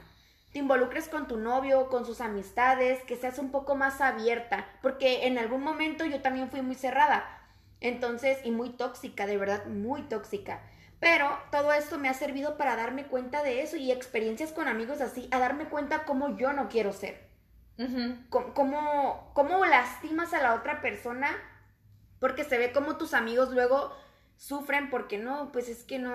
te 0.53 0.59
involucres 0.59 1.09
con 1.09 1.29
tu 1.29 1.37
novio, 1.37 1.89
con 1.89 2.07
sus 2.07 2.21
amistades, 2.21 3.03
que 3.05 3.17
seas 3.17 3.39
un 3.39 3.51
poco 3.51 3.75
más 3.75 4.01
abierta, 4.01 4.67
porque 4.81 5.27
en 5.27 5.39
algún 5.39 5.63
momento 5.63 6.05
yo 6.07 6.23
también 6.23 6.51
fui 6.51 6.63
muy 6.63 6.75
cerrada, 6.75 7.38
entonces, 7.81 8.39
y 8.45 8.51
muy 8.51 8.71
tóxica, 8.71 9.27
de 9.27 9.37
verdad, 9.37 9.67
muy 9.67 10.03
tóxica. 10.03 10.63
Pero 11.01 11.31
todo 11.53 11.73
esto 11.73 11.99
me 11.99 12.09
ha 12.09 12.15
servido 12.15 12.57
para 12.57 12.75
darme 12.75 13.07
cuenta 13.07 13.43
de 13.43 13.63
eso 13.63 13.77
y 13.77 13.93
experiencias 13.93 14.53
con 14.53 14.67
amigos 14.67 15.01
así, 15.01 15.29
a 15.31 15.39
darme 15.39 15.69
cuenta 15.69 16.05
cómo 16.05 16.37
yo 16.37 16.53
no 16.53 16.69
quiero 16.69 16.93
ser. 16.93 17.29
cómo, 18.31 19.31
cómo 19.35 19.65
lastimas 19.65 20.35
a 20.35 20.43
la 20.43 20.55
otra 20.55 20.81
persona, 20.81 21.31
porque 22.19 22.43
se 22.43 22.59
ve 22.59 22.73
como 22.73 22.97
tus 22.97 23.15
amigos 23.15 23.51
luego 23.51 23.95
sufren 24.37 24.91
porque 24.91 25.19
no, 25.19 25.53
pues 25.53 25.69
es 25.69 25.85
que 25.85 25.99
no, 26.01 26.13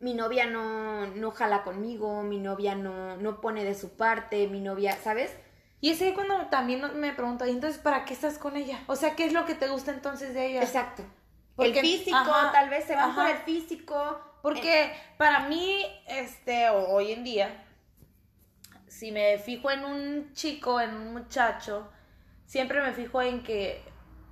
mi 0.00 0.14
novia 0.14 0.46
no, 0.46 1.06
no 1.06 1.30
jala 1.30 1.62
conmigo, 1.62 2.22
mi 2.22 2.38
novia 2.38 2.74
no, 2.74 3.16
no 3.16 3.40
pone 3.40 3.64
de 3.64 3.74
su 3.74 3.96
parte, 3.96 4.48
mi 4.48 4.60
novia, 4.60 4.96
¿sabes? 4.96 5.34
Y 5.80 5.90
es 5.90 6.02
ahí 6.02 6.12
cuando 6.12 6.46
también 6.46 6.82
me 7.00 7.12
pregunto, 7.12 7.46
¿y 7.46 7.50
entonces 7.50 7.80
para 7.80 8.04
qué 8.04 8.12
estás 8.12 8.38
con 8.38 8.56
ella? 8.56 8.82
O 8.86 8.96
sea, 8.96 9.16
¿qué 9.16 9.24
es 9.24 9.32
lo 9.32 9.46
que 9.46 9.54
te 9.54 9.68
gusta 9.68 9.92
entonces 9.92 10.34
de 10.34 10.46
ella? 10.46 10.62
Exacto. 10.62 11.02
el 11.58 11.74
físico, 11.74 12.32
tal 12.52 12.68
vez 12.68 12.84
se 12.84 12.94
van 12.94 13.14
por 13.14 13.26
el 13.26 13.38
físico. 13.38 14.20
Porque 14.42 14.84
eh. 14.84 14.92
para 15.16 15.48
mí, 15.48 15.84
este, 16.06 16.68
hoy 16.70 17.12
en 17.12 17.24
día, 17.24 17.64
si 18.88 19.12
me 19.12 19.38
fijo 19.38 19.70
en 19.70 19.84
un 19.84 20.32
chico, 20.34 20.80
en 20.80 20.94
un 20.94 21.12
muchacho, 21.12 21.90
siempre 22.46 22.82
me 22.82 22.92
fijo 22.92 23.22
en 23.22 23.42
que 23.42 23.82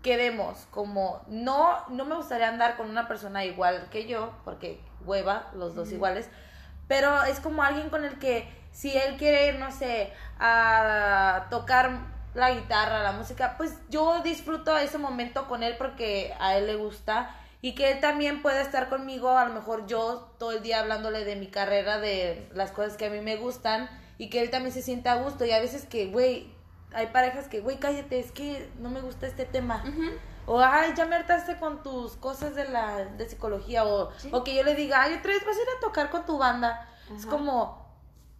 quedemos 0.02 0.66
como, 0.70 1.22
no, 1.28 1.86
no 1.88 2.04
me 2.04 2.14
gustaría 2.14 2.48
andar 2.48 2.76
con 2.76 2.88
una 2.88 3.08
persona 3.08 3.44
igual 3.44 3.88
que 3.90 4.06
yo, 4.06 4.32
porque 4.44 4.80
hueva, 5.04 5.50
los 5.54 5.74
dos 5.74 5.92
iguales, 5.92 6.28
pero 6.86 7.24
es 7.24 7.40
como 7.40 7.62
alguien 7.62 7.90
con 7.90 8.04
el 8.04 8.18
que 8.18 8.48
si 8.78 8.96
él 8.96 9.16
quiere 9.16 9.48
ir, 9.48 9.58
no 9.58 9.72
sé, 9.72 10.12
a 10.38 11.48
tocar 11.50 11.98
la 12.32 12.52
guitarra, 12.52 13.02
la 13.02 13.10
música, 13.10 13.56
pues 13.58 13.74
yo 13.90 14.20
disfruto 14.22 14.78
ese 14.78 14.98
momento 14.98 15.48
con 15.48 15.64
él 15.64 15.74
porque 15.76 16.32
a 16.38 16.56
él 16.56 16.68
le 16.68 16.76
gusta 16.76 17.34
y 17.60 17.74
que 17.74 17.90
él 17.90 17.98
también 17.98 18.40
pueda 18.40 18.60
estar 18.60 18.88
conmigo, 18.88 19.36
a 19.36 19.46
lo 19.46 19.52
mejor 19.52 19.86
yo 19.88 20.32
todo 20.38 20.52
el 20.52 20.62
día 20.62 20.78
hablándole 20.78 21.24
de 21.24 21.34
mi 21.34 21.48
carrera, 21.48 21.98
de 21.98 22.48
las 22.54 22.70
cosas 22.70 22.96
que 22.96 23.06
a 23.06 23.10
mí 23.10 23.20
me 23.20 23.34
gustan 23.34 23.90
y 24.16 24.30
que 24.30 24.42
él 24.42 24.50
también 24.50 24.72
se 24.72 24.82
sienta 24.82 25.14
a 25.14 25.22
gusto 25.22 25.44
y 25.44 25.50
a 25.50 25.58
veces 25.58 25.84
que, 25.84 26.06
güey, 26.06 26.48
hay 26.94 27.08
parejas 27.08 27.48
que, 27.48 27.58
güey, 27.58 27.80
cállate, 27.80 28.20
es 28.20 28.30
que 28.30 28.70
no 28.78 28.90
me 28.90 29.00
gusta 29.00 29.26
este 29.26 29.44
tema. 29.44 29.82
O, 30.46 30.60
ay, 30.60 30.92
ya 30.96 31.04
me 31.04 31.16
hartaste 31.16 31.58
con 31.58 31.82
tus 31.82 32.12
cosas 32.14 32.54
de 32.54 32.68
la 32.68 33.06
de 33.06 33.28
psicología. 33.28 33.84
O, 33.84 34.12
o 34.30 34.44
que 34.44 34.54
yo 34.54 34.62
le 34.62 34.76
diga, 34.76 35.02
ay, 35.02 35.14
otra 35.14 35.32
vez 35.32 35.44
vas 35.44 35.56
a 35.56 35.60
ir 35.60 35.68
a 35.76 35.80
tocar 35.80 36.10
con 36.10 36.24
tu 36.24 36.38
banda. 36.38 36.88
Es 37.14 37.26
como, 37.26 37.87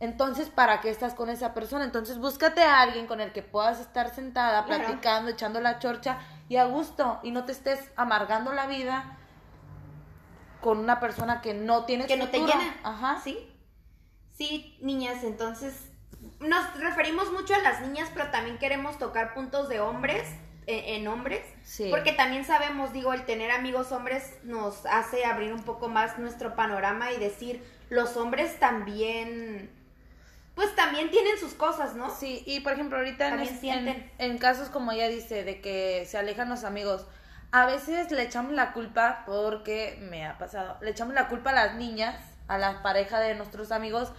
entonces, 0.01 0.49
¿para 0.49 0.81
qué 0.81 0.91
estás 0.91 1.15
con 1.15 1.29
esa 1.29 1.55
persona? 1.55 1.85
Entonces, 1.85 2.19
búscate 2.19 2.63
a 2.63 2.81
alguien 2.81 3.07
con 3.07 3.21
el 3.21 3.33
que 3.33 3.43
puedas 3.43 3.81
estar 3.81 4.15
sentada, 4.15 4.65
platicando, 4.65 5.31
echando 5.31 5.61
la 5.61 5.79
chorcha 5.79 6.19
y 6.49 6.57
a 6.57 6.65
gusto. 6.65 7.19
Y 7.23 7.33
no 7.33 7.45
te 7.45 7.53
estés 7.53 7.81
amargando 7.97 8.53
la 8.53 8.67
vida 8.67 9.19
con 10.61 10.79
una 10.79 11.01
persona 11.01 11.41
que 11.41 11.55
no 11.55 11.85
tiene 11.85 12.07
que 12.07 12.17
no 12.17 12.29
te 12.29 12.39
llena. 12.39 12.77
Ajá. 12.83 13.21
Sí. 13.23 13.39
Sí, 14.33 14.79
niñas, 14.81 15.25
entonces 15.25 15.91
nos 16.41 16.79
referimos 16.81 17.33
mucho 17.33 17.55
a 17.55 17.59
las 17.59 17.81
niñas, 17.81 18.09
pero 18.15 18.31
también 18.31 18.59
queremos 18.59 18.99
tocar 18.99 19.35
puntos 19.35 19.69
de 19.69 19.81
hombres 19.81 20.29
eh, 20.67 20.97
en 20.97 21.09
hombres, 21.09 21.43
Sí. 21.63 21.89
porque 21.91 22.13
también 22.13 22.45
sabemos, 22.45 22.93
digo, 22.93 23.13
el 23.15 23.25
tener 23.25 23.51
amigos 23.51 23.91
hombres 23.91 24.37
nos 24.45 24.85
hace 24.87 25.25
abrir 25.25 25.53
un 25.53 25.63
poco 25.63 25.89
más 25.89 26.19
nuestro 26.19 26.55
panorama 26.55 27.11
y 27.11 27.19
decir, 27.19 27.65
los 27.89 28.17
hombres 28.17 28.61
también, 28.61 29.71
pues 30.59 30.75
también 30.75 31.09
tienen 31.11 31.39
sus 31.39 31.55
cosas, 31.55 31.95
¿no? 31.95 32.11
Sí, 32.11 32.43
y 32.47 32.59
por 32.61 32.73
ejemplo, 32.73 32.99
ahorita 32.99 33.29
en, 33.29 33.39
es- 33.39 33.63
en, 33.63 34.11
en 34.19 34.39
casos 34.39 34.71
como 34.71 34.91
ella 34.91 35.07
dice, 35.07 35.45
de 35.45 35.61
que 35.61 36.05
se 36.11 36.19
alejan 36.19 36.49
los 36.49 36.65
amigos, 36.65 37.07
a 37.53 37.65
veces 37.65 38.11
le 38.11 38.23
echamos 38.25 38.53
la 38.55 38.73
culpa, 38.73 39.23
porque 39.25 39.99
me 40.11 40.27
ha 40.27 40.37
pasado, 40.37 40.77
le 40.81 40.91
echamos 40.91 41.15
la 41.15 41.29
culpa 41.29 41.51
a 41.51 41.55
las 41.55 41.75
niñas, 41.77 42.17
a 42.49 42.59
la 42.59 42.83
pareja 42.83 43.21
de 43.21 43.37
nuestros 43.37 43.71
amigos, 43.71 44.11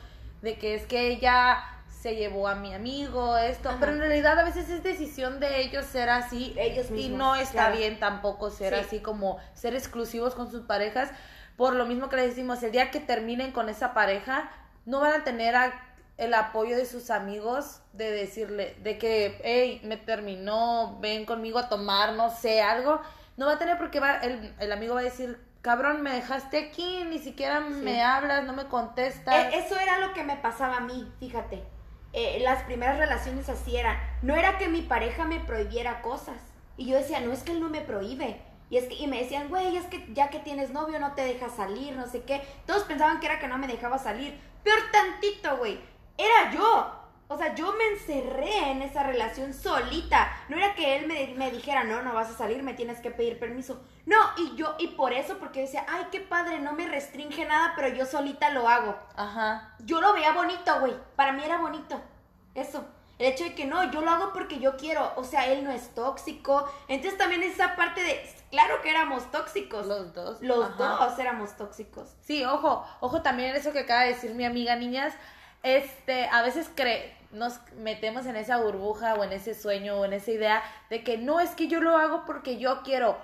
de 0.41 0.57
que 0.57 0.75
es 0.75 0.85
que 0.85 1.09
ella 1.09 1.61
se 1.89 2.15
llevó 2.15 2.47
a 2.47 2.55
mi 2.55 2.73
amigo, 2.73 3.37
esto, 3.37 3.67
Ajá. 3.67 3.77
pero 3.81 3.91
en 3.91 3.99
realidad 3.99 4.39
a 4.39 4.43
veces 4.45 4.69
es 4.69 4.81
decisión 4.81 5.41
de 5.41 5.59
ellos 5.59 5.85
ser 5.85 6.09
así 6.09 6.55
Ellos 6.57 6.87
y 6.91 6.93
mismos, 6.93 7.17
no 7.19 7.35
está 7.35 7.51
claro. 7.65 7.77
bien 7.77 7.99
tampoco 7.99 8.49
ser 8.49 8.73
Sí. 8.75 8.79
así 8.79 8.99
como 9.01 9.37
ser 9.55 9.75
exclusivos 9.75 10.35
con 10.35 10.49
sus 10.49 10.61
parejas. 10.61 11.11
Por 11.57 11.75
lo 11.75 11.85
mismo 11.85 12.07
que 12.07 12.15
les 12.15 12.27
decimos, 12.29 12.63
el 12.63 12.71
día 12.71 12.89
que 12.89 13.01
terminen 13.01 13.51
con 13.51 13.67
esa 13.67 13.93
pareja, 13.93 14.49
no 14.85 15.01
van 15.01 15.19
a 15.19 15.23
tener 15.25 15.57
a- 15.57 15.88
el 16.19 16.33
apoyo 16.33 16.75
de 16.75 16.85
sus 16.85 17.09
amigos 17.09 17.81
de 17.93 18.11
decirle, 18.11 18.75
de 18.83 18.97
que, 18.97 19.39
hey, 19.43 19.81
me 19.85 19.95
terminó, 19.95 20.97
ven 20.99 21.25
conmigo 21.25 21.57
a 21.57 21.69
tomar, 21.69 22.13
no 22.13 22.29
sé, 22.29 22.61
algo. 22.61 23.01
No 23.37 23.45
va 23.45 23.53
a 23.53 23.57
tener 23.57 23.77
porque 23.77 24.01
va, 24.01 24.17
el, 24.17 24.53
el 24.59 24.71
amigo 24.73 24.95
va 24.95 24.99
a 24.99 25.03
decir, 25.03 25.39
cabrón, 25.61 26.01
me 26.01 26.11
dejaste 26.11 26.57
aquí, 26.57 27.05
ni 27.05 27.19
siquiera 27.19 27.61
me 27.61 28.03
hablas, 28.03 28.43
no 28.43 28.51
me 28.51 28.65
contestas. 28.65 29.33
Eh, 29.33 29.59
eso 29.59 29.79
era 29.79 29.99
lo 29.99 30.13
que 30.13 30.25
me 30.25 30.35
pasaba 30.35 30.77
a 30.77 30.81
mí, 30.81 31.09
fíjate. 31.21 31.63
Eh, 32.11 32.39
las 32.41 32.63
primeras 32.63 32.97
relaciones 32.97 33.47
así 33.47 33.77
eran. 33.77 33.97
No 34.21 34.35
era 34.35 34.57
que 34.57 34.67
mi 34.67 34.81
pareja 34.81 35.23
me 35.23 35.39
prohibiera 35.39 36.01
cosas. 36.01 36.41
Y 36.75 36.87
yo 36.87 36.97
decía, 36.97 37.21
no 37.21 37.31
es 37.31 37.43
que 37.43 37.53
él 37.53 37.61
no 37.61 37.69
me 37.69 37.79
prohíbe. 37.79 38.41
Y, 38.69 38.75
es 38.75 38.87
que, 38.87 38.95
y 38.95 39.07
me 39.07 39.21
decían, 39.21 39.47
güey, 39.47 39.77
es 39.77 39.85
que 39.85 40.05
ya 40.13 40.29
que 40.29 40.39
tienes 40.39 40.71
novio 40.71 40.99
no 40.99 41.13
te 41.13 41.21
deja 41.21 41.49
salir, 41.49 41.95
no 41.95 42.07
sé 42.07 42.23
qué. 42.23 42.41
Todos 42.65 42.83
pensaban 42.83 43.21
que 43.21 43.27
era 43.27 43.39
que 43.39 43.47
no 43.47 43.57
me 43.57 43.67
dejaba 43.67 43.97
salir. 43.97 44.37
Peor 44.63 44.79
tantito, 44.91 45.57
güey. 45.57 45.79
Era 46.19 46.51
yo. 46.51 46.95
O 47.31 47.37
sea, 47.37 47.53
yo 47.53 47.71
me 47.73 47.85
encerré 47.93 48.71
en 48.71 48.81
esa 48.81 49.03
relación 49.03 49.53
solita. 49.53 50.35
No 50.49 50.57
era 50.57 50.73
que 50.73 50.97
él 50.97 51.05
me, 51.07 51.35
me 51.37 51.51
dijera, 51.51 51.83
no, 51.83 52.01
no 52.01 52.13
vas 52.13 52.29
a 52.31 52.37
salir, 52.37 52.63
me 52.63 52.73
tienes 52.73 52.99
que 53.01 53.11
pedir 53.11 53.39
permiso. 53.39 53.79
No, 54.07 54.17
y 54.35 54.55
yo, 54.55 54.75
y 54.79 54.87
por 54.87 55.13
eso, 55.13 55.37
porque 55.37 55.61
decía, 55.61 55.85
ay, 55.87 56.07
qué 56.11 56.21
padre, 56.21 56.59
no 56.59 56.73
me 56.73 56.87
restringe 56.87 57.45
nada, 57.45 57.73
pero 57.75 57.89
yo 57.89 58.07
solita 58.07 58.49
lo 58.49 58.67
hago 58.67 58.97
Ajá. 59.15 59.75
yo 59.79 60.01
lo 60.01 60.13
veía 60.13 60.31
bonito, 60.33 60.79
güey. 60.79 60.95
Para 61.15 61.31
mí 61.33 61.43
era 61.43 61.59
bonito. 61.59 62.01
Eso. 62.55 62.83
El 63.19 63.27
hecho 63.27 63.43
de 63.43 63.53
que 63.53 63.65
no, 63.65 63.91
yo 63.91 64.01
lo 64.01 64.09
hago 64.09 64.33
porque 64.33 64.59
yo 64.59 64.75
quiero. 64.77 65.11
O 65.15 65.23
sea, 65.23 65.45
él 65.47 65.63
no 65.63 65.71
es 65.71 65.93
tóxico. 65.93 66.67
Entonces 66.87 67.17
también 67.19 67.43
esa 67.43 67.75
parte 67.75 68.01
de, 68.01 68.27
claro 68.49 68.81
que 68.81 68.89
éramos 68.89 69.29
tóxicos. 69.29 69.85
Los 69.85 70.13
dos. 70.15 70.41
Los 70.41 70.65
Ajá. 70.65 71.05
dos 71.05 71.19
éramos 71.19 71.55
tóxicos. 71.57 72.15
Sí, 72.21 72.43
ojo, 72.43 72.83
ojo 73.01 73.21
también 73.21 73.55
eso 73.55 73.71
que 73.71 73.79
acaba 73.79 74.01
de 74.03 74.13
decir 74.13 74.33
mi 74.33 74.45
amiga, 74.45 74.75
niñas, 74.77 75.13
este, 75.63 76.25
a 76.27 76.41
veces 76.41 76.69
cre 76.73 77.15
nos 77.31 77.59
metemos 77.77 78.25
en 78.25 78.35
esa 78.35 78.57
burbuja 78.57 79.13
o 79.13 79.23
en 79.23 79.31
ese 79.33 79.53
sueño 79.53 79.97
o 79.99 80.05
en 80.05 80.13
esa 80.13 80.31
idea 80.31 80.63
de 80.89 81.03
que 81.03 81.17
no 81.19 81.39
es 81.39 81.51
que 81.51 81.67
yo 81.67 81.79
lo 81.79 81.95
hago 81.95 82.25
porque 82.25 82.57
yo 82.57 82.81
quiero 82.83 83.17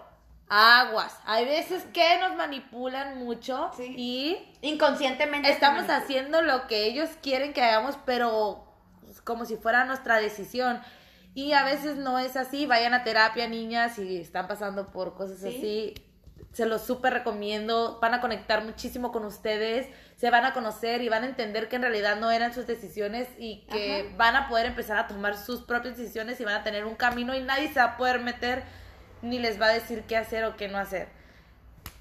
aguas. 0.47 1.17
Hay 1.25 1.45
veces 1.45 1.83
que 1.91 2.19
nos 2.19 2.35
manipulan 2.35 3.17
mucho 3.17 3.71
Sí. 3.75 3.95
y 3.97 4.53
Inconscientemente. 4.61 5.49
estamos 5.49 5.89
haciendo 5.89 6.43
lo 6.43 6.67
que 6.67 6.85
ellos 6.85 7.09
quieren 7.23 7.51
que 7.51 7.63
hagamos, 7.63 7.97
pero 8.05 8.63
como 9.23 9.45
si 9.45 9.55
fuera 9.57 9.85
nuestra 9.85 10.17
decisión. 10.17 10.81
Y 11.33 11.53
a 11.53 11.63
veces 11.65 11.97
no 11.97 12.19
es 12.19 12.35
así. 12.37 12.65
Vayan 12.67 12.93
a 12.93 13.03
terapia, 13.03 13.47
niñas, 13.47 13.95
si 13.95 14.17
están 14.21 14.47
pasando 14.47 14.91
por 14.91 15.15
cosas 15.15 15.39
Sí. 15.39 15.47
así. 15.47 15.93
Se 16.55 16.65
los 16.65 16.85
súper 16.85 17.11
recomiendo. 17.11 17.99
Van 18.01 18.13
a 18.13 18.21
conectar 18.21 18.63
muchísimo 18.63 19.11
con 19.11 19.25
ustedes. 19.25 19.89
Se 20.15 20.29
van 20.29 20.45
a 20.45 20.53
conocer 20.53 21.01
y 21.01 21.09
van 21.09 21.23
a 21.23 21.25
entender 21.25 21.67
que 21.67 21.75
en 21.75 21.81
realidad 21.81 22.15
no 22.15 22.31
eran 22.31 22.53
sus 22.53 22.65
decisiones 22.65 23.27
y 23.37 23.65
que 23.69 24.07
Ajá. 24.07 24.15
van 24.15 24.35
a 24.37 24.47
poder 24.47 24.67
empezar 24.67 24.97
a 24.97 25.07
tomar 25.07 25.35
sus 25.35 25.63
propias 25.63 25.97
decisiones 25.97 26.39
y 26.39 26.45
van 26.45 26.55
a 26.55 26.63
tener 26.63 26.85
un 26.85 26.95
camino 26.95 27.35
y 27.35 27.41
nadie 27.41 27.67
se 27.73 27.81
va 27.81 27.85
a 27.85 27.97
poder 27.97 28.21
meter 28.21 28.63
ni 29.21 29.37
les 29.37 29.59
va 29.59 29.65
a 29.65 29.73
decir 29.73 30.03
qué 30.07 30.15
hacer 30.15 30.45
o 30.45 30.55
qué 30.55 30.69
no 30.69 30.77
hacer. 30.77 31.09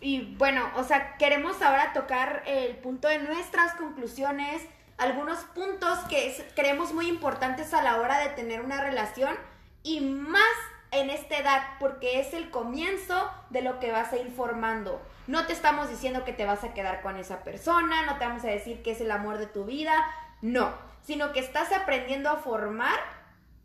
Y 0.00 0.36
bueno, 0.36 0.70
o 0.76 0.84
sea, 0.84 1.16
queremos 1.16 1.60
ahora 1.60 1.92
tocar 1.92 2.44
el 2.46 2.76
punto 2.76 3.08
de 3.08 3.18
nuestras 3.18 3.74
conclusiones, 3.74 4.62
algunos 4.98 5.40
puntos 5.46 5.98
que 6.08 6.32
creemos 6.54 6.92
muy 6.92 7.08
importantes 7.08 7.74
a 7.74 7.82
la 7.82 8.00
hora 8.00 8.20
de 8.20 8.28
tener 8.28 8.60
una 8.60 8.80
relación 8.80 9.36
y 9.82 10.00
más 10.00 10.54
en 10.94 11.10
esta 11.10 11.38
edad, 11.38 11.62
porque 11.78 12.20
es 12.20 12.34
el 12.34 12.50
comienzo 12.50 13.30
de 13.50 13.62
lo 13.62 13.80
que 13.80 13.92
vas 13.92 14.12
a 14.12 14.16
ir 14.16 14.30
formando. 14.30 15.00
No 15.26 15.46
te 15.46 15.52
estamos 15.52 15.88
diciendo 15.88 16.24
que 16.24 16.32
te 16.32 16.44
vas 16.44 16.64
a 16.64 16.74
quedar 16.74 17.02
con 17.02 17.16
esa 17.16 17.44
persona, 17.44 18.04
no 18.06 18.18
te 18.18 18.26
vamos 18.26 18.44
a 18.44 18.48
decir 18.48 18.82
que 18.82 18.92
es 18.92 19.00
el 19.00 19.10
amor 19.10 19.38
de 19.38 19.46
tu 19.46 19.64
vida, 19.64 19.94
no, 20.42 20.72
sino 21.02 21.32
que 21.32 21.40
estás 21.40 21.72
aprendiendo 21.72 22.30
a 22.30 22.36
formar 22.36 22.98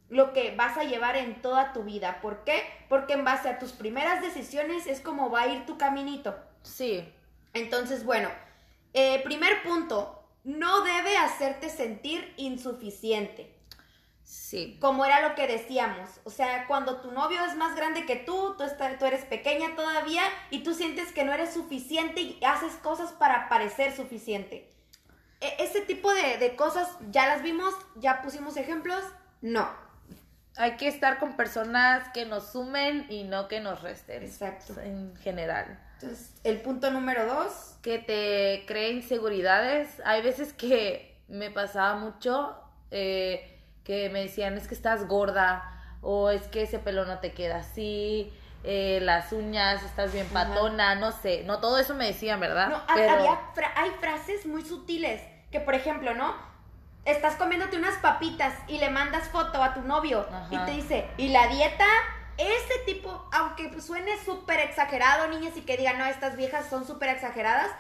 lo 0.10 0.34
que 0.34 0.56
vas 0.56 0.78
a 0.78 0.84
llevar 0.84 1.16
en 1.16 1.42
toda 1.42 1.74
tu 1.74 1.84
vida. 1.84 2.20
¿Por 2.22 2.44
qué? 2.44 2.64
Porque 2.88 3.14
en 3.14 3.24
base 3.24 3.50
a 3.50 3.60
tus 3.60 3.74
primeras 3.74 4.22
decisiones 4.22 4.88
es 4.88 5.02
como 5.02 5.30
va 5.30 5.42
a 5.42 5.48
ir 5.48 5.66
tu 5.66 5.78
caminito. 5.78 6.36
Sí, 6.64 7.08
Entonces, 7.54 8.06
bueno, 8.06 8.30
eh, 8.94 9.22
primer 9.24 9.64
punto, 9.64 10.24
no 10.44 10.82
debe 10.84 11.18
hacerte 11.18 11.70
sentir 11.70 12.34
insuficiente, 12.38 13.54
sí. 14.30 14.78
como 14.80 15.06
era 15.06 15.28
lo 15.28 15.34
que 15.36 15.48
decíamos. 15.48 16.08
O 16.24 16.30
sea, 16.30 16.68
cuando 16.68 17.02
tu 17.02 17.12
novio 17.12 17.44
es 17.46 17.56
más 17.56 17.76
grande 17.76 18.06
que 18.06 18.16
tú, 18.16 18.56
tú, 18.58 18.64
está- 18.64 18.98
tú 19.00 19.06
eres 19.06 19.26
pequeña 19.26 19.76
todavía 19.76 20.22
y 20.52 20.64
tú 20.64 20.74
sientes 20.76 21.12
que 21.12 21.24
no 21.24 21.34
eres 21.34 21.54
suficiente 21.54 22.22
y 22.22 22.40
haces 22.46 22.74
cosas 22.76 23.12
para 23.14 23.50
parecer 23.50 23.96
suficiente. 23.96 24.70
E- 25.42 25.56
ese 25.64 25.82
tipo 25.82 26.14
de, 26.14 26.38
de 26.38 26.56
cosas 26.56 26.88
ya 27.10 27.26
las 27.28 27.42
vimos, 27.42 27.74
ya 27.96 28.22
pusimos 28.22 28.56
ejemplos, 28.58 29.04
no. 29.42 29.68
Hay 30.58 30.76
que 30.78 30.88
estar 30.90 31.18
con 31.20 31.36
personas 31.38 32.10
que 32.14 32.26
nos 32.26 32.52
sumen 32.52 33.06
y 33.10 33.24
no 33.24 33.48
que 33.48 33.62
nos 33.62 33.82
resten. 33.82 34.22
Exacto. 34.24 34.80
En 34.82 35.16
general. 35.18 35.80
Entonces, 35.94 36.34
el 36.44 36.62
punto 36.62 36.92
número 36.92 37.26
dos, 37.26 37.76
Que 37.82 37.98
te 38.00 38.66
cree 38.68 38.92
inseguridades. 38.92 40.02
Hay 40.06 40.22
veces 40.22 40.52
que 40.54 41.18
me 41.30 41.50
pasaba 41.52 41.96
mucho 41.96 42.58
eh, 42.92 43.59
que 43.90 44.08
me 44.12 44.22
decían 44.22 44.56
es 44.56 44.68
que 44.68 44.76
estás 44.76 45.08
gorda 45.08 45.64
o 46.04 46.30
es 46.30 46.44
que 46.50 46.62
ese 46.62 46.78
pelo 46.78 47.06
no 47.06 47.18
te 47.18 47.34
queda 47.34 47.58
así. 47.58 48.32
eh, 48.64 49.00
las 49.02 49.32
uñas, 49.34 49.82
estás 49.82 50.14
bien 50.14 50.28
Ajá. 50.32 50.46
patona, 50.54 50.94
no 50.94 51.12
sé, 51.12 51.44
no 51.46 51.60
todo 51.60 51.80
eso 51.80 51.96
me 51.96 52.06
decían, 52.06 52.40
¿verdad? 52.40 52.68
No, 52.68 52.84
Pero 52.94 53.14
había 53.14 53.36
fra- 53.56 53.74
hay 53.76 53.90
frases 54.00 54.46
muy 54.46 54.64
sutiles 54.64 55.24
que, 55.50 55.60
por 55.60 55.74
ejemplo, 55.74 56.14
¿no? 56.14 56.36
Estás 57.06 57.34
comiéndote 57.36 57.78
unas 57.78 57.96
papitas 57.98 58.54
y 58.68 58.78
le 58.78 58.92
mandas 58.92 59.30
foto 59.30 59.64
a 59.64 59.74
tu 59.74 59.82
novio 59.82 60.28
y 60.52 60.58
te 60.66 60.72
dice, 60.72 61.08
¿y 61.18 61.30
la 61.30 61.48
dieta? 61.48 61.86
Ese 62.38 62.80
tipo, 62.86 63.28
aunque 63.32 63.82
suene 63.82 64.12
súper 64.24 64.60
exagerado, 64.60 65.28
niñas, 65.30 65.58
y 65.58 65.62
que 65.62 65.78
digan, 65.78 65.98
no, 65.98 66.06
estas 66.06 66.36
viejas 66.36 66.70
son 66.70 66.86
súper 66.86 67.10
exageradas, 67.10 67.72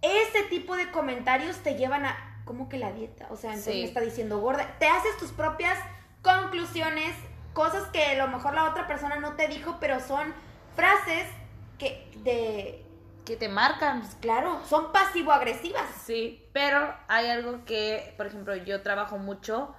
ese 0.00 0.44
tipo 0.44 0.76
de 0.76 0.90
comentarios 0.92 1.56
te 1.58 1.74
llevan 1.74 2.04
a, 2.06 2.33
¿cómo 2.44 2.68
que 2.68 2.78
la 2.78 2.92
dieta? 2.92 3.26
O 3.30 3.36
sea, 3.36 3.50
entonces 3.50 3.74
Sí. 3.74 3.80
me 3.80 3.86
está 3.86 4.00
diciendo 4.00 4.38
gorda. 4.38 4.76
Te 4.78 4.86
haces 4.86 5.16
tus 5.18 5.32
propias 5.32 5.78
conclusiones, 6.22 7.14
cosas 7.52 7.84
que 7.88 8.04
a 8.04 8.26
lo 8.26 8.28
mejor 8.28 8.54
la 8.54 8.64
otra 8.70 8.86
persona 8.86 9.16
no 9.16 9.34
te 9.34 9.48
dijo, 9.48 9.76
pero 9.80 10.00
son 10.00 10.32
frases 10.74 11.26
que 11.78 12.10
de, 12.24 12.84
que 13.24 13.36
te 13.36 13.48
marcan. 13.48 14.02
Claro, 14.20 14.60
son 14.68 14.92
pasivo-agresivas. 14.92 15.84
Sí, 16.04 16.46
pero 16.52 16.94
hay 17.08 17.28
algo 17.28 17.64
que, 17.64 18.14
por 18.16 18.26
ejemplo, 18.26 18.54
yo 18.56 18.82
trabajo 18.82 19.18
mucho 19.18 19.74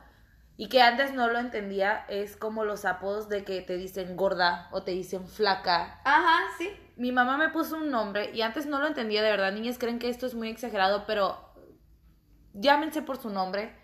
y 0.58 0.70
que 0.70 0.82
antes 0.82 1.14
no 1.14 1.28
lo 1.28 1.38
entendía, 1.40 2.06
es 2.08 2.38
como 2.38 2.64
los 2.64 2.86
apodos 2.86 3.28
de 3.28 3.44
que 3.44 3.62
te 3.62 3.76
dicen 3.78 4.16
gorda 4.16 4.70
o 4.72 4.84
te 4.84 4.92
dicen 4.92 5.28
flaca. 5.28 6.00
Ajá, 6.06 6.40
sí. 6.58 6.70
Mi 6.96 7.12
mamá 7.12 7.38
me 7.38 7.50
puso 7.50 7.76
un 7.76 7.92
nombre 7.92 8.32
y 8.34 8.42
antes 8.42 8.66
no 8.66 8.80
lo 8.80 8.88
entendía 8.88 9.22
de 9.22 9.32
verdad. 9.32 9.52
Niñas 9.52 9.78
creen 9.78 10.00
que 10.00 10.10
esto 10.10 10.26
es 10.26 10.34
muy 10.34 10.50
exagerado, 10.50 11.06
pero 11.06 11.38
llámense 12.56 13.02
por 13.02 13.18
su 13.18 13.30
nombre. 13.30 13.76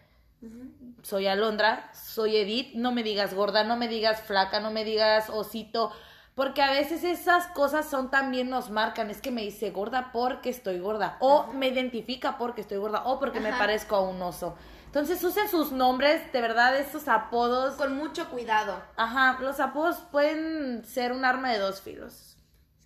Soy 1.03 1.27
Alondra, 1.27 1.91
soy 1.93 2.35
Edith, 2.37 2.73
no 2.73 2.91
me 2.91 3.03
digas 3.03 3.33
gorda, 3.33 3.63
no 3.63 3.77
me 3.77 3.87
digas 3.87 4.21
flaca, 4.21 4.59
no 4.59 4.71
me 4.71 4.83
digas 4.83 5.29
osito, 5.29 5.91
porque 6.33 6.63
a 6.63 6.71
veces 6.71 7.03
esas 7.03 7.45
cosas 7.47 7.87
son 7.87 8.09
también 8.09 8.49
nos 8.49 8.71
marcan, 8.71 9.11
es 9.11 9.21
que 9.21 9.29
me 9.29 9.43
dice 9.43 9.69
gorda 9.69 10.11
porque 10.11 10.49
estoy 10.49 10.79
gorda, 10.79 11.17
o 11.19 11.47
me 11.53 11.67
identifica 11.67 12.39
porque 12.39 12.61
estoy 12.61 12.77
gorda, 12.77 13.03
o 13.05 13.19
porque 13.19 13.39
me 13.39 13.51
parezco 13.53 13.95
a 13.95 14.01
un 14.01 14.21
oso. 14.21 14.55
Entonces 14.91 15.23
usen 15.23 15.47
sus 15.47 15.71
nombres, 15.71 16.33
de 16.33 16.41
verdad, 16.41 16.77
estos 16.77 17.07
apodos. 17.07 17.75
Con 17.75 17.95
mucho 17.95 18.29
cuidado. 18.29 18.81
Ajá, 18.97 19.37
los 19.39 19.61
apodos 19.61 19.95
pueden 20.11 20.83
ser 20.83 21.13
un 21.13 21.23
arma 21.23 21.49
de 21.49 21.59
dos 21.59 21.81
filos. 21.81 22.35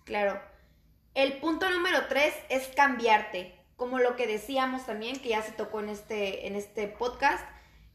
Claro. 0.04 0.40
El 1.14 1.40
punto 1.40 1.68
número 1.68 2.06
tres 2.08 2.32
es 2.48 2.68
cambiarte. 2.68 3.55
Como 3.76 3.98
lo 3.98 4.16
que 4.16 4.26
decíamos 4.26 4.86
también, 4.86 5.20
que 5.20 5.30
ya 5.30 5.42
se 5.42 5.52
tocó 5.52 5.80
en 5.80 5.90
este, 5.90 6.46
en 6.46 6.56
este 6.56 6.88
podcast. 6.88 7.44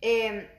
Eh, 0.02 0.50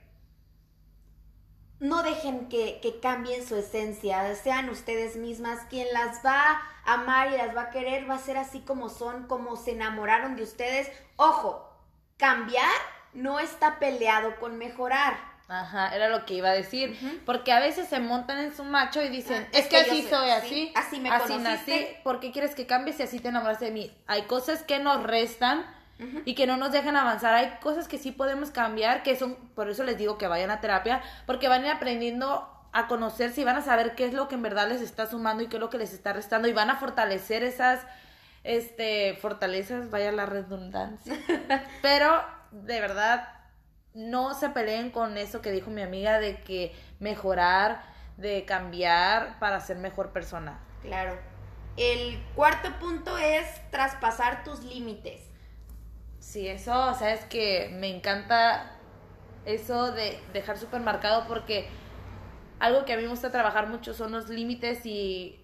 no 1.79 2.03
dejen 2.03 2.47
que, 2.47 2.79
que, 2.81 2.99
cambien 2.99 3.45
su 3.45 3.57
esencia, 3.57 4.33
sean 4.35 4.69
ustedes 4.69 5.17
mismas. 5.17 5.65
Quien 5.69 5.91
las 5.91 6.25
va 6.25 6.61
a 6.85 6.93
amar 6.93 7.31
y 7.33 7.37
las 7.37 7.55
va 7.55 7.63
a 7.63 7.69
querer 7.71 8.09
va 8.09 8.15
a 8.15 8.19
ser 8.19 8.37
así 8.37 8.61
como 8.61 8.89
son, 8.89 9.27
como 9.27 9.55
se 9.55 9.71
enamoraron 9.71 10.35
de 10.35 10.43
ustedes. 10.43 10.89
Ojo, 11.17 11.69
cambiar 12.17 12.71
no 13.13 13.39
está 13.39 13.79
peleado 13.79 14.37
con 14.39 14.57
mejorar. 14.57 15.32
Ajá, 15.47 15.93
era 15.95 16.09
lo 16.09 16.25
que 16.25 16.35
iba 16.35 16.49
a 16.49 16.53
decir. 16.53 16.97
Porque 17.25 17.51
a 17.51 17.59
veces 17.59 17.87
se 17.87 17.99
montan 17.99 18.39
en 18.39 18.55
su 18.55 18.63
macho 18.63 19.01
y 19.01 19.09
dicen, 19.09 19.45
ah, 19.45 19.57
es, 19.57 19.67
que, 19.67 19.77
así 19.77 20.01
soy, 20.03 20.29
así. 20.29 20.71
así 20.75 20.99
me 20.99 21.09
así 21.09 21.37
nací. 21.37 21.87
¿Por 22.03 22.19
qué 22.19 22.31
quieres 22.31 22.55
que 22.55 22.65
cambies 22.65 22.97
si 22.97 23.03
así 23.03 23.19
te 23.19 23.29
enamoraste 23.29 23.65
de 23.65 23.71
mí? 23.71 23.91
Hay 24.07 24.23
cosas 24.23 24.63
que 24.63 24.79
nos 24.79 25.03
restan 25.03 25.65
y 26.25 26.35
que 26.35 26.47
no 26.47 26.57
nos 26.57 26.71
dejan 26.71 26.95
avanzar. 26.95 27.33
Hay 27.33 27.57
cosas 27.61 27.87
que 27.87 27.97
sí 27.97 28.11
podemos 28.11 28.51
cambiar, 28.51 29.03
que 29.03 29.15
son, 29.15 29.35
por 29.55 29.69
eso 29.69 29.83
les 29.83 29.97
digo 29.97 30.17
que 30.17 30.27
vayan 30.27 30.51
a 30.51 30.59
terapia, 30.59 31.01
porque 31.25 31.47
van 31.47 31.63
a 31.63 31.67
ir 31.67 31.71
aprendiendo 31.73 32.49
a 32.71 32.87
conocerse 32.87 33.41
y 33.41 33.43
van 33.43 33.57
a 33.57 33.61
saber 33.61 33.95
qué 33.95 34.05
es 34.05 34.13
lo 34.13 34.27
que 34.27 34.35
en 34.35 34.41
verdad 34.41 34.67
les 34.67 34.81
está 34.81 35.05
sumando 35.05 35.43
y 35.43 35.47
qué 35.47 35.57
es 35.57 35.61
lo 35.61 35.69
que 35.69 35.77
les 35.77 35.93
está 35.93 36.11
restando 36.11 36.47
y 36.47 36.53
van 36.53 36.71
a 36.71 36.77
fortalecer 36.77 37.43
esas 37.43 37.81
este 38.43 39.13
fortalezas, 39.21 39.89
vaya 39.89 40.11
la 40.11 40.25
redundancia. 40.25 41.15
Pero 41.81 42.23
de 42.51 42.81
verdad 42.81 43.42
no 43.93 44.33
se 44.33 44.49
peleen 44.49 44.89
con 44.89 45.17
eso 45.17 45.41
que 45.41 45.51
dijo 45.51 45.69
mi 45.69 45.81
amiga 45.81 46.19
de 46.19 46.41
que 46.41 46.73
mejorar, 46.99 47.83
de 48.17 48.45
cambiar 48.45 49.39
para 49.39 49.59
ser 49.59 49.77
mejor 49.77 50.11
persona. 50.11 50.59
Claro. 50.81 51.17
El 51.77 52.21
cuarto 52.35 52.69
punto 52.79 53.17
es 53.17 53.45
traspasar 53.71 54.43
tus 54.43 54.63
límites. 54.63 55.21
Sí, 56.19 56.47
eso, 56.47 56.91
o 56.91 56.93
sea, 56.93 57.13
es 57.13 57.25
que 57.25 57.69
me 57.73 57.93
encanta 57.95 58.77
eso 59.45 59.91
de 59.91 60.19
dejar 60.31 60.57
súper 60.57 60.81
marcado 60.81 61.27
porque 61.27 61.67
algo 62.59 62.85
que 62.85 62.93
a 62.93 62.97
mí 62.97 63.03
me 63.03 63.09
gusta 63.09 63.31
trabajar 63.31 63.67
mucho 63.67 63.93
son 63.93 64.11
los 64.11 64.29
límites 64.29 64.85
y 64.85 65.43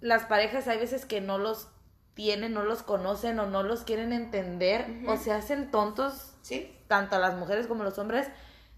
las 0.00 0.24
parejas 0.24 0.68
hay 0.68 0.78
veces 0.78 1.04
que 1.04 1.20
no 1.20 1.38
los 1.38 1.68
tienen, 2.14 2.52
no 2.52 2.62
los 2.62 2.82
conocen 2.82 3.40
o 3.40 3.46
no 3.46 3.62
los 3.62 3.82
quieren 3.82 4.12
entender 4.12 4.86
o 5.08 5.16
se 5.16 5.32
hacen 5.32 5.70
tontos, 5.70 6.34
¿Sí? 6.42 6.72
Tanto 6.94 7.18
las 7.18 7.34
mujeres 7.34 7.66
como 7.66 7.82
los 7.82 7.98
hombres, 7.98 8.28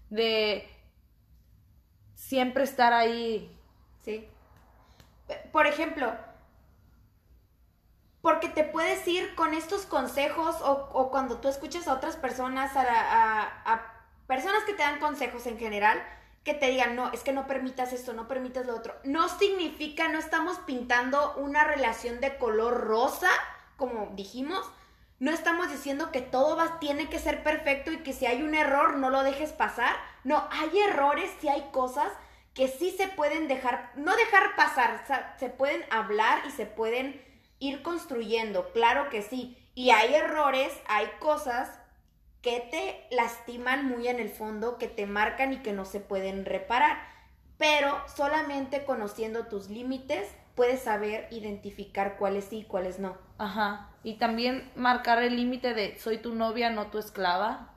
de 0.09 0.67
siempre 2.15 2.63
estar 2.63 2.93
ahí. 2.93 3.55
Sí. 4.03 4.27
Por 5.51 5.67
ejemplo, 5.67 6.15
porque 8.23 8.49
te 8.49 8.63
puedes 8.63 9.07
ir 9.07 9.35
con 9.35 9.53
estos 9.53 9.85
consejos 9.85 10.55
o, 10.63 11.11
cuando 11.11 11.37
tú 11.37 11.47
escuchas 11.47 11.87
a 11.87 11.93
otras 11.93 12.15
personas, 12.15 12.71
a, 12.75 13.83
personas 14.25 14.63
que 14.63 14.73
te 14.73 14.81
dan 14.81 14.99
consejos 14.99 15.45
en 15.45 15.59
general, 15.59 16.01
que 16.43 16.55
te 16.55 16.71
digan, 16.71 16.95
no, 16.95 17.11
es 17.11 17.21
que 17.21 17.33
no 17.33 17.45
permitas 17.45 17.93
esto, 17.93 18.13
no 18.13 18.27
permitas 18.27 18.65
lo 18.65 18.75
otro. 18.75 18.95
No 19.03 19.29
significa, 19.29 20.07
no 20.07 20.17
estamos 20.17 20.57
pintando 20.65 21.35
una 21.35 21.65
relación 21.65 22.19
de 22.19 22.37
color 22.37 22.87
rosa, 22.87 23.29
como 23.75 24.11
dijimos. 24.15 24.65
No 25.19 25.31
estamos 25.31 25.71
diciendo 25.71 26.11
que 26.11 26.21
todo 26.21 26.63
tiene 26.79 27.09
que 27.09 27.19
ser 27.19 27.43
perfecto 27.43 27.91
y 27.91 27.97
que 27.97 28.13
si 28.13 28.25
hay 28.27 28.43
un 28.43 28.53
error 28.53 28.97
no 28.97 29.09
lo 29.09 29.23
dejes 29.23 29.51
pasar. 29.51 29.95
No, 30.23 30.47
hay 30.51 30.79
errores, 30.79 31.31
si 31.39 31.49
hay 31.49 31.69
cosas 31.71 32.11
que 32.53 32.67
sí 32.67 32.91
se 32.91 33.07
pueden 33.07 33.47
dejar, 33.47 33.91
no 33.95 34.15
dejar 34.15 34.55
pasar, 34.55 35.35
se 35.39 35.49
pueden 35.49 35.85
hablar 35.91 36.41
y 36.47 36.51
se 36.51 36.65
pueden 36.65 37.21
ir 37.59 37.81
construyendo, 37.81 38.71
claro 38.73 39.09
que 39.09 39.21
sí. 39.21 39.57
Y 39.75 39.91
hay 39.91 40.15
errores, 40.15 40.73
hay 40.87 41.07
cosas 41.19 41.69
que 42.41 42.59
te 42.71 43.15
lastiman 43.15 43.85
muy 43.87 44.07
en 44.07 44.19
el 44.19 44.29
fondo, 44.29 44.77
que 44.77 44.87
te 44.87 45.05
marcan 45.05 45.53
y 45.53 45.57
que 45.57 45.73
no 45.73 45.85
se 45.85 45.99
pueden 45.99 46.45
reparar. 46.45 46.97
Pero 47.57 48.01
solamente 48.15 48.85
conociendo 48.85 49.47
tus 49.47 49.69
límites 49.69 50.27
puedes 50.55 50.81
saber 50.81 51.27
identificar 51.31 52.17
cuáles 52.17 52.45
sí 52.45 52.59
y 52.59 52.63
cuáles 52.65 52.99
no. 52.99 53.17
Ajá. 53.37 53.91
Y 54.07 54.13
también 54.13 54.71
marcar 54.77 55.21
el 55.21 55.35
límite 55.35 55.73
de 55.73 55.99
soy 55.99 56.19
tu 56.19 56.33
novia, 56.33 56.69
no 56.69 56.87
tu 56.87 56.97
esclava. 56.97 57.73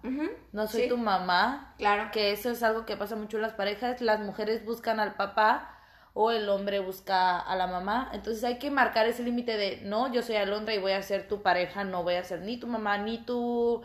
No 0.52 0.68
soy 0.68 0.88
tu 0.88 0.96
mamá. 0.96 1.74
Claro. 1.76 2.12
Que 2.12 2.30
eso 2.30 2.50
es 2.50 2.62
algo 2.62 2.86
que 2.86 2.96
pasa 2.96 3.16
mucho 3.16 3.38
en 3.38 3.42
las 3.42 3.54
parejas. 3.54 4.00
Las 4.00 4.20
mujeres 4.20 4.64
buscan 4.64 5.00
al 5.00 5.14
papá 5.14 5.76
o 6.14 6.30
el 6.30 6.48
hombre 6.48 6.78
busca 6.78 7.36
a 7.36 7.56
la 7.56 7.66
mamá. 7.66 8.10
Entonces 8.12 8.44
hay 8.44 8.60
que 8.60 8.70
marcar 8.70 9.08
ese 9.08 9.24
límite 9.24 9.56
de 9.56 9.80
no, 9.82 10.12
yo 10.12 10.22
soy 10.22 10.36
Alondra 10.36 10.72
y 10.72 10.78
voy 10.78 10.92
a 10.92 11.02
ser 11.02 11.26
tu 11.26 11.42
pareja, 11.42 11.82
no 11.82 12.04
voy 12.04 12.14
a 12.14 12.22
ser 12.22 12.42
ni 12.42 12.58
tu 12.60 12.68
mamá, 12.68 12.96
ni 12.98 13.18
tu 13.18 13.82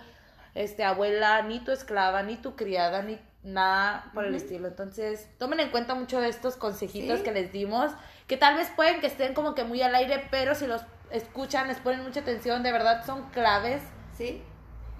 este, 0.53 0.83
abuela, 0.83 1.41
ni 1.41 1.61
tu 1.61 1.71
esclava, 1.71 2.21
ni 2.21 2.35
tu 2.35 2.55
criada, 2.55 3.01
ni 3.01 3.17
nada 3.41 4.11
por 4.13 4.23
el 4.23 4.35
estilo. 4.35 4.67
Entonces, 4.67 5.27
tomen 5.39 5.61
en 5.61 5.71
cuenta 5.71 5.95
mucho 5.95 6.21
estos 6.21 6.57
consejitos 6.57 7.21
que 7.21 7.31
les 7.31 7.51
dimos, 7.51 7.91
que 8.27 8.37
tal 8.37 8.55
vez 8.55 8.69
pueden 8.75 9.01
que 9.01 9.07
estén 9.07 9.33
como 9.33 9.55
que 9.55 9.63
muy 9.63 9.81
al 9.81 9.95
aire, 9.95 10.27
pero 10.29 10.53
si 10.53 10.67
los 10.67 10.83
escuchan, 11.15 11.67
les 11.67 11.79
ponen 11.79 12.03
mucha 12.03 12.21
atención, 12.21 12.63
de 12.63 12.71
verdad 12.71 13.05
son 13.05 13.29
claves. 13.29 13.81
Sí. 14.17 14.41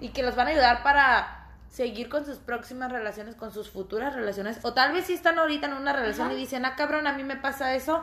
Y 0.00 0.10
que 0.10 0.22
los 0.22 0.36
van 0.36 0.48
a 0.48 0.50
ayudar 0.50 0.82
para 0.82 1.48
seguir 1.68 2.08
con 2.08 2.24
sus 2.24 2.38
próximas 2.38 2.92
relaciones, 2.92 3.34
con 3.34 3.52
sus 3.52 3.70
futuras 3.70 4.14
relaciones. 4.14 4.58
O 4.62 4.74
tal 4.74 4.92
vez 4.92 5.06
si 5.06 5.14
están 5.14 5.38
ahorita 5.38 5.66
en 5.66 5.74
una 5.74 5.92
relación 5.92 6.32
y 6.32 6.36
dicen, 6.36 6.64
ah, 6.64 6.74
cabrón, 6.76 7.06
a 7.06 7.12
mí 7.12 7.22
me 7.22 7.36
pasa 7.36 7.74
eso 7.74 8.02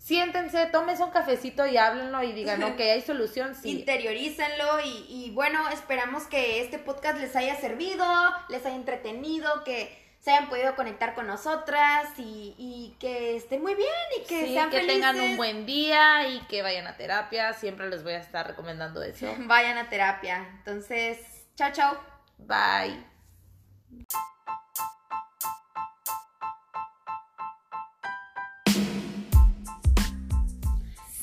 siéntense, 0.00 0.66
tómense 0.66 1.04
un 1.04 1.10
cafecito 1.10 1.66
y 1.66 1.76
háblenlo 1.76 2.22
y 2.22 2.32
digan, 2.32 2.62
ok, 2.62 2.80
hay 2.80 3.02
solución, 3.02 3.54
sí. 3.54 3.70
Interiorícenlo 3.70 4.80
y, 4.84 5.04
y, 5.08 5.30
bueno, 5.30 5.68
esperamos 5.68 6.24
que 6.24 6.62
este 6.62 6.78
podcast 6.78 7.18
les 7.20 7.36
haya 7.36 7.54
servido, 7.56 8.04
les 8.48 8.64
haya 8.64 8.76
entretenido, 8.76 9.62
que 9.62 10.09
se 10.20 10.30
hayan 10.32 10.48
podido 10.50 10.76
conectar 10.76 11.14
con 11.14 11.26
nosotras 11.26 12.10
y, 12.18 12.54
y 12.58 12.96
que 13.00 13.36
estén 13.36 13.62
muy 13.62 13.74
bien 13.74 13.88
y 14.18 14.26
que 14.26 14.46
sí, 14.46 14.52
sean 14.52 14.70
que 14.70 14.80
tengan 14.80 15.18
un 15.18 15.36
buen 15.38 15.64
día 15.64 16.28
y 16.28 16.40
que 16.40 16.62
vayan 16.62 16.86
a 16.86 16.96
terapia, 16.96 17.54
siempre 17.54 17.88
les 17.88 18.02
voy 18.02 18.12
a 18.12 18.18
estar 18.18 18.46
recomendando 18.46 19.02
eso. 19.02 19.34
vayan 19.46 19.78
a 19.78 19.88
terapia. 19.88 20.46
Entonces, 20.58 21.18
chao, 21.56 21.70
chao. 21.72 21.98
Bye. 22.36 23.02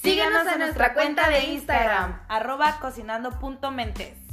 Síguenos 0.02 0.48
en 0.48 0.60
nuestra 0.60 0.94
cuenta 0.94 1.30
de 1.30 1.44
Instagram, 1.46 2.26
arroba 2.30 2.80
cocinando.mentes. 2.80 4.27